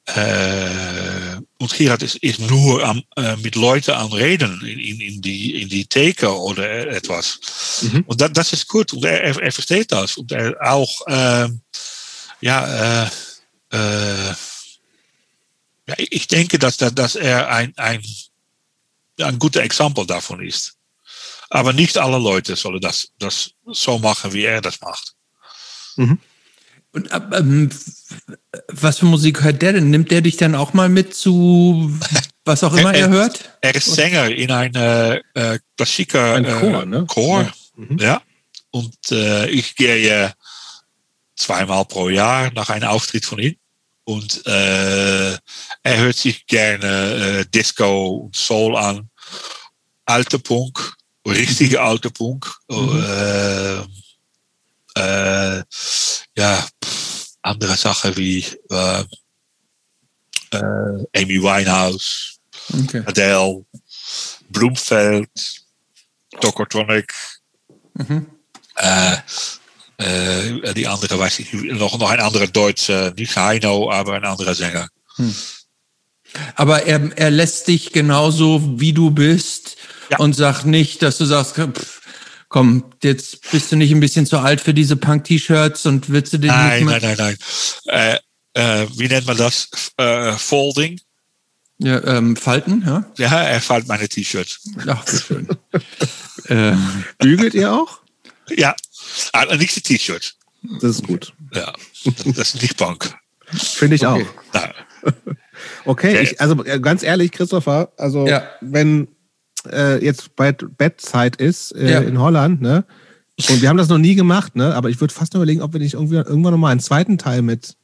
[0.06, 3.04] äh, und Gerard ist, ist nur am,
[3.42, 7.40] mit Leuten am Reden in, in, die, in die Theke oder etwas.
[7.82, 8.04] Mhm.
[8.08, 8.94] Und das, das ist gut.
[8.94, 10.18] Und er, er versteht das.
[10.18, 11.50] Und er auch, äh,
[12.42, 13.10] ja,
[15.88, 18.02] ja, ich denke, dass, dass er ein, ein,
[19.20, 20.78] ein guter Exempel davon ist.
[21.50, 25.16] Aber nicht alle Leute sollen das, das so machen, wie er das macht.
[25.98, 26.20] Mhm.
[26.94, 27.70] Und ähm,
[28.68, 29.90] was für Musik hört der denn?
[29.90, 31.98] Nimmt der dich dann auch mal mit zu
[32.44, 33.58] was auch immer er, er hört?
[33.62, 37.06] Er ist Sänger in einer äh, klassischer Ein Chor, äh, ne?
[37.08, 37.42] Chor.
[37.42, 37.54] Ja.
[37.76, 37.98] Mhm.
[38.00, 38.22] ja.
[38.72, 40.34] Und äh, ich gehe
[41.36, 43.56] zweimal pro Jahr nach einem Auftritt von ihm.
[44.04, 49.10] Und äh, er hört sich gerne äh, Disco und Soul an.
[50.06, 50.94] Alte Punk,
[51.28, 51.86] richtige mhm.
[51.86, 52.52] alte Punk.
[52.70, 53.06] Mhm.
[54.98, 55.64] Äh, äh,
[56.36, 56.68] ja,
[57.42, 59.04] andere Sachen wie äh,
[60.52, 62.40] äh, Amy Winehouse,
[62.74, 63.04] okay.
[63.06, 63.66] Adele,
[64.50, 65.30] Bloomfeld,
[66.40, 67.14] Tokotronic.
[67.94, 68.28] Mhm.
[68.76, 69.18] Äh,
[69.98, 74.56] äh, die andere weiß ich noch, noch ein anderer Deutscher, nicht Heino, aber ein anderer
[74.56, 74.88] Sänger.
[75.18, 75.36] Hm.
[76.56, 79.78] Aber er, er lässt dich genauso, wie du bist
[80.10, 80.18] ja.
[80.18, 82.01] und sagt nicht, dass du sagst, pff,
[82.52, 86.38] komm, jetzt bist du nicht ein bisschen zu alt für diese Punk-T-Shirts und willst du
[86.38, 87.00] den nein, nicht mehr?
[87.02, 87.38] Nein, nein,
[87.86, 88.20] nein,
[88.54, 89.70] äh, äh, wie nennt man das?
[89.96, 91.00] Äh, Folding.
[91.78, 93.06] Ja, ähm, Falten, ja?
[93.18, 94.60] Ja, er faltet meine T-Shirts.
[94.86, 95.48] Ach, wie schön.
[96.50, 96.76] äh,
[97.20, 98.02] Bügelt ihr auch?
[98.50, 98.76] Ja,
[99.32, 100.36] aber nicht die T-Shirts.
[100.82, 101.34] Das ist gut.
[101.54, 101.74] Ja,
[102.04, 103.16] das ist nicht Punk.
[103.48, 104.28] Finde ich Okay.
[104.54, 104.54] auch.
[104.54, 104.74] Ja.
[105.86, 108.44] Okay, ich, also äh, ganz ehrlich, Christopher, also Ja.
[108.60, 109.08] wenn
[109.70, 112.00] äh, jetzt bald Bettzeit ist äh, Ja.
[112.00, 112.86] in Holland, ne?
[113.50, 114.76] Und wir haben das noch nie gemacht, ne?
[114.76, 117.42] Aber ich würde fast nur überlegen, ob wir nicht irgendwie irgendwann nochmal einen zweiten Teil
[117.42, 117.76] mit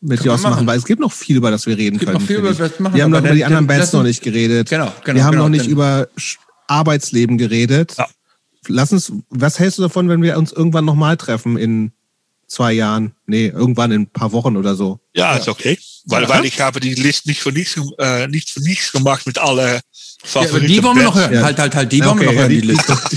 [0.00, 0.66] mit Können wir Jos machen, machen.
[0.68, 2.20] weil es gibt noch viel, über das wir reden können.
[2.20, 4.70] viel, machen wir haben noch über die anderen Bands noch nicht geredet.
[4.70, 6.06] Genau, genau, Wir haben genau, noch nicht über
[6.68, 7.94] Arbeitsleben geredet.
[7.98, 8.06] Ja.
[8.68, 11.90] Lass uns, was hältst du davon, wenn wir uns irgendwann nochmal treffen in
[12.48, 13.12] zwei Jahren?
[13.26, 14.98] Nee, irgendwann in ein paar Wochen oder so.
[15.14, 15.78] Ja, ist okay.
[16.06, 16.28] Weil, Ja.
[16.30, 19.66] weil ich habe die List nicht für nichts, äh, nicht für nichts gemacht mit alle
[19.74, 19.82] ja, aber
[20.24, 20.66] Favoriten.
[20.66, 21.32] die wollen wir noch hören.
[21.34, 21.42] Ja.
[21.42, 22.98] Halt, halt, halt, die Ja, wollen wir okay, noch hören, ja, die die- Liste.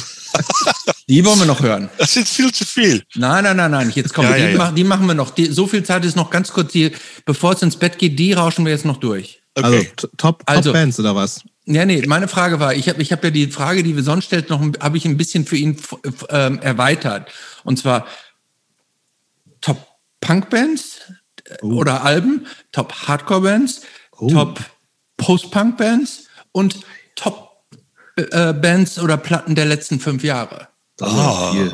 [1.08, 1.90] Die wollen wir noch hören.
[1.98, 3.04] Das sind viel zu viel.
[3.16, 3.92] Nein, nein, nein, nein.
[3.94, 4.44] Jetzt kommen Ja, wir.
[4.44, 4.58] ja, die, ja.
[4.60, 5.32] Machen, die machen wir noch.
[5.32, 6.72] Die, so viel Zeit ist noch ganz kurz.
[6.72, 6.92] Die,
[7.26, 9.42] bevor es ins Bett geht, die rauschen wir jetzt noch durch.
[9.56, 9.66] Okay.
[9.66, 11.42] Also t- Top, Also- Top Bands oder was?
[11.66, 14.26] Ja, nee, meine Frage war, ich habe ich hab ja die Frage, die wir sonst
[14.26, 15.76] stellt, noch ein- habe ich ein bisschen für ihn
[16.30, 17.30] ähm, erweitert.
[17.66, 18.08] Und zwar Top
[20.22, 21.02] Punk-Bands
[21.46, 23.82] äh, oder Alben, Top Hardcore-Bands,
[24.18, 24.30] Oh.
[24.30, 24.60] Top
[25.18, 26.80] Post-Punk-Bands und
[27.16, 27.64] Top
[28.18, 30.68] äh, Bands oder Platten der letzten fünf Jahre.
[30.98, 31.52] Das ist Ah.
[31.52, 31.72] viel.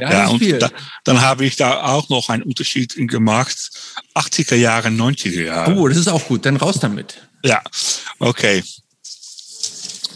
[0.00, 0.70] Ja, Ja, und da,
[1.04, 3.70] dann habe ich da auch noch einen Unterschied gemacht.
[4.14, 5.74] 80er Jahre, 90er Jahre.
[5.74, 6.46] Oh, das ist auch gut.
[6.46, 7.20] Dann raus damit.
[7.44, 7.60] Ja,
[8.20, 8.62] okay.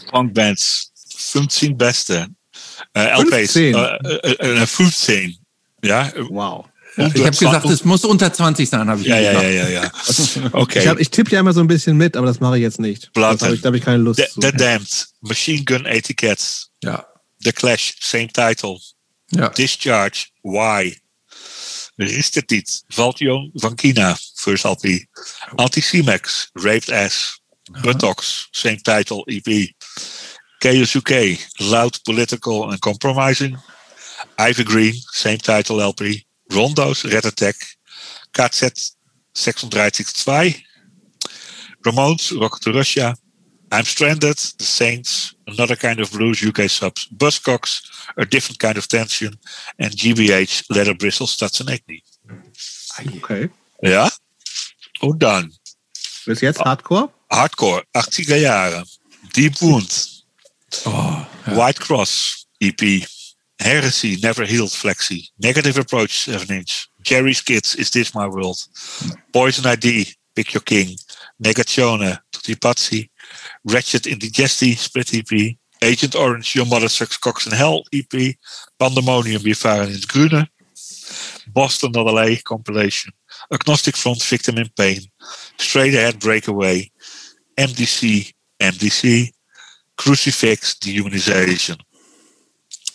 [0.09, 2.27] Punkbands, 15 beste.
[2.93, 3.75] Äh, LPs, 15?
[3.75, 3.95] äh,
[4.29, 5.37] äh, äh, 15.
[5.83, 6.65] Ja, Wow.
[6.95, 9.47] Ich habe gesagt, es muss unter 20 sein, habe ich ja, ja, gesagt.
[9.53, 10.49] ja, ja, ja.
[10.53, 10.79] Okay.
[10.79, 12.79] Ich, hab- ich tippe ja immer so ein bisschen mit, aber das mache ich jetzt
[12.79, 13.11] nicht.
[13.13, 13.37] Platten.
[13.39, 14.41] Das habe ich, da habe ich keine Lust The, zu.
[14.41, 17.05] The Damned, Machine Gun Etiquettes, Ja,
[17.39, 18.77] The Clash, same title.
[19.31, 19.49] ja.
[19.49, 20.97] Discharge, Why?
[21.99, 25.05] Ristetit, Valtion Vankina, first LP.
[25.57, 27.37] Anti-C-Max, Raped Ass.
[27.81, 29.69] Buttocks, same title EP.
[30.59, 33.57] Chaos UK, Loud Political and Compromising.
[34.37, 36.25] Ivy Green, same title LP.
[36.53, 37.55] Rondo's, Red Attack.
[38.31, 38.95] KZ
[39.33, 40.55] 36.2.
[41.85, 43.15] Ramones, Rock to Russia.
[43.71, 47.81] I'm Stranded, The Saints, Another Kind of Blues, UK subs, Buzzcocks,
[48.17, 49.39] A Different Kind of Tension,
[49.77, 52.03] en GBH, Leather Bristles, zijn nek niet.
[53.15, 53.49] Okay.
[53.79, 54.11] Ja?
[54.99, 55.51] Und dann,
[56.25, 57.09] Bis jetzt Hardcore?
[57.29, 58.85] Hardcore, 80er Jahre,
[59.31, 60.23] Deep Wound,
[60.85, 61.55] Oh, ja.
[61.55, 63.07] White Cross, EP,
[63.63, 68.57] Heresy, Never Healed, Flexi, Negative Approach, 7 inch, Jerry's Kids, Is This My World,
[69.31, 70.97] Poison ID, Pick Your King,
[71.41, 73.09] Negazione, Tutti Pazzi,
[73.63, 78.35] Ratchet Indigesti, Split EP, Agent Orange, Your Mother Sucks Cocks in Hell EP,
[78.77, 80.47] Pandemonium, Wir fahren ins Grüne,
[81.47, 83.13] Boston LA compilation,
[83.51, 85.01] Agnostic Front, Victim in Pain,
[85.57, 86.91] Straight Ahead Breakaway,
[87.57, 89.31] MDC, MDC,
[89.97, 91.77] Crucifix, Dehumanization.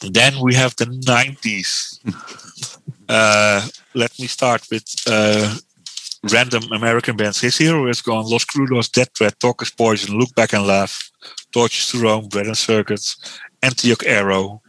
[0.00, 1.98] Then we have the 90s.
[3.08, 5.56] uh, let me start with uh,
[6.30, 7.40] random American bands.
[7.40, 8.24] His hero is gone.
[8.26, 11.10] Los Crudos, Death Threat, Talk is Poison, Look Back and Laugh,
[11.52, 13.16] Torches to Rome, Bread and Circuits,
[13.62, 14.62] Antioch Arrow.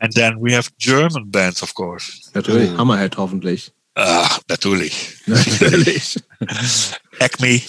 [0.00, 2.30] And then we have German bands, of course.
[2.34, 2.74] Natürlich.
[2.76, 3.70] Hammerhead hoffentlich.
[3.96, 5.22] Ah, natürlich.
[5.26, 6.16] Natürlich.
[7.20, 7.62] Acme,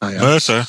[0.00, 0.20] ah, ja.
[0.20, 0.66] Mercer.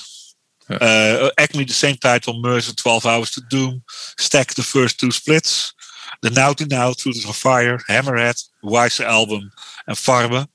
[0.69, 3.83] Uh, Acme, the same title, Mercer, 12 Hours to Doom.
[4.17, 5.73] Stack the first two splits.
[6.21, 9.51] The Naughty Now, Truth on Fire, Hammerhead, Wiser Album
[9.87, 10.47] en Farbe.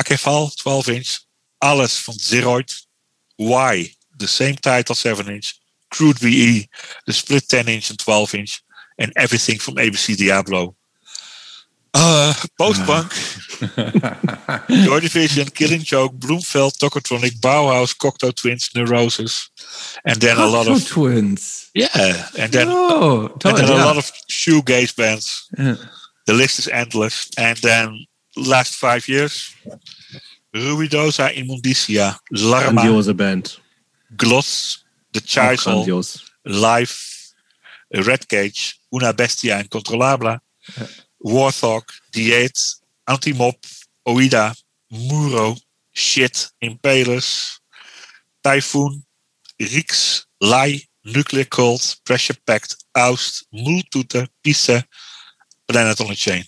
[0.00, 1.20] Akeval, 12 inch.
[1.58, 2.86] Alles van Zeroid.
[3.36, 5.58] Why, the same title, 7 inch.
[5.90, 6.68] Crude VE,
[7.06, 8.62] the split 10 inch and 12 inch.
[8.98, 10.76] And everything from ABC Diablo.
[11.98, 13.10] Uh, Post-punk,
[14.68, 19.48] Joy Division, Killing Joke, Bloomfeld, Tokotronic, Bauhaus, Cocteau Twins, Neurosis,
[20.04, 21.70] and then a lot Cocteau of Twins.
[21.74, 25.48] yeah, and then Oh, and then a lot of shoegaze bands.
[25.58, 25.74] Ja.
[26.26, 27.30] The list is endless.
[27.38, 29.54] And then last five years,
[30.54, 33.56] Ruidosa, Immundicia, Larma, Grandiose Band.
[34.16, 35.84] Gloss, The Chisel.
[36.44, 37.32] Life,
[37.94, 40.40] Red Cage, Una Bestia en Controlabla,
[41.20, 43.56] Warthog, Diet, Antimop,
[44.04, 44.54] Oida,
[44.90, 45.56] Muro,
[45.92, 47.58] Shit, Impalus,
[48.42, 49.02] Typhoon,
[49.60, 54.84] Rix, Lai, Nuclear Cult, Pressure Pact, Oust, Multute, Pisse,
[55.66, 56.44] Planet on a Chain.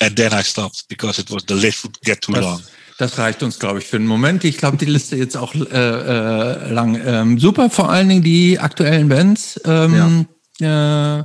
[0.00, 2.62] And then I stopped because it was the list would get too long.
[2.98, 4.44] Das, reicht uns, glaube ich, für den Moment.
[4.44, 7.00] Ich glaube, die Liste jetzt auch äh, äh, lang.
[7.04, 9.60] Ähm, super, vor allen Dingen die aktuellen Bands.
[9.64, 10.28] Ähm,
[10.60, 11.24] äh,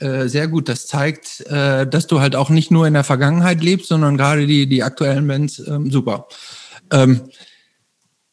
[0.00, 0.68] äh, sehr gut.
[0.68, 4.46] Das zeigt, äh, dass du halt auch nicht nur in der Vergangenheit lebst, sondern gerade
[4.46, 6.28] die, die aktuellen Bands, ähm, super.
[6.90, 7.22] Ähm,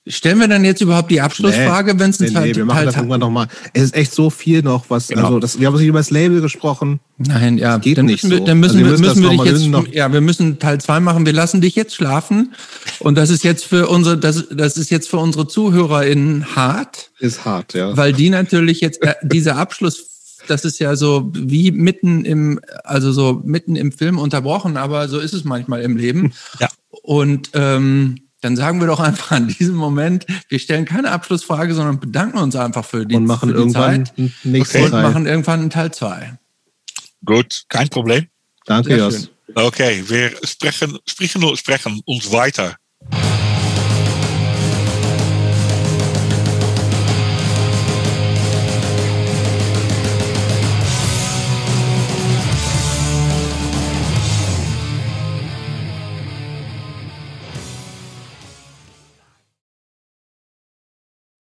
[0.07, 2.65] Stellen wir dann jetzt überhaupt die Abschlussfrage, nee, wenn es ein nee, Teil, nee, wir
[2.65, 3.47] machen Teil das irgendwann nochmal.
[3.73, 5.25] Es ist echt so viel noch, was, genau.
[5.25, 6.99] also das, wir haben uns nicht über das Label gesprochen.
[7.17, 8.45] Nein, ja, das geht dann nicht müssen wir, so.
[8.45, 11.25] Dann müssen, also wir, müssen wir dich jetzt, noch ja, wir müssen Teil zwei machen.
[11.25, 12.53] Wir lassen dich jetzt schlafen.
[12.99, 17.09] Und das ist jetzt für unsere, das, das ist jetzt für unsere ZuhörerInnen hart.
[17.17, 17.97] Ist hart, ja.
[17.97, 20.14] Weil die natürlich jetzt, äh, dieser Abschluss
[20.48, 25.19] das ist ja so wie mitten im, also so mitten im Film unterbrochen, aber so
[25.19, 26.33] ist es manchmal im Leben.
[26.59, 26.69] Ja.
[26.90, 31.99] Und ähm, dann sagen wir doch einfach an diesem Moment, wir stellen keine Abschlussfrage, sondern
[31.99, 34.83] bedanken uns einfach für die, und machen für die irgendwann Zeit okay.
[34.83, 36.38] und machen irgendwann einen Teil 2.
[37.25, 38.27] Gut, kein Problem.
[38.65, 39.32] Danke, Jos.
[39.53, 42.75] Okay, wir sprechen, sprechen, sprechen uns weiter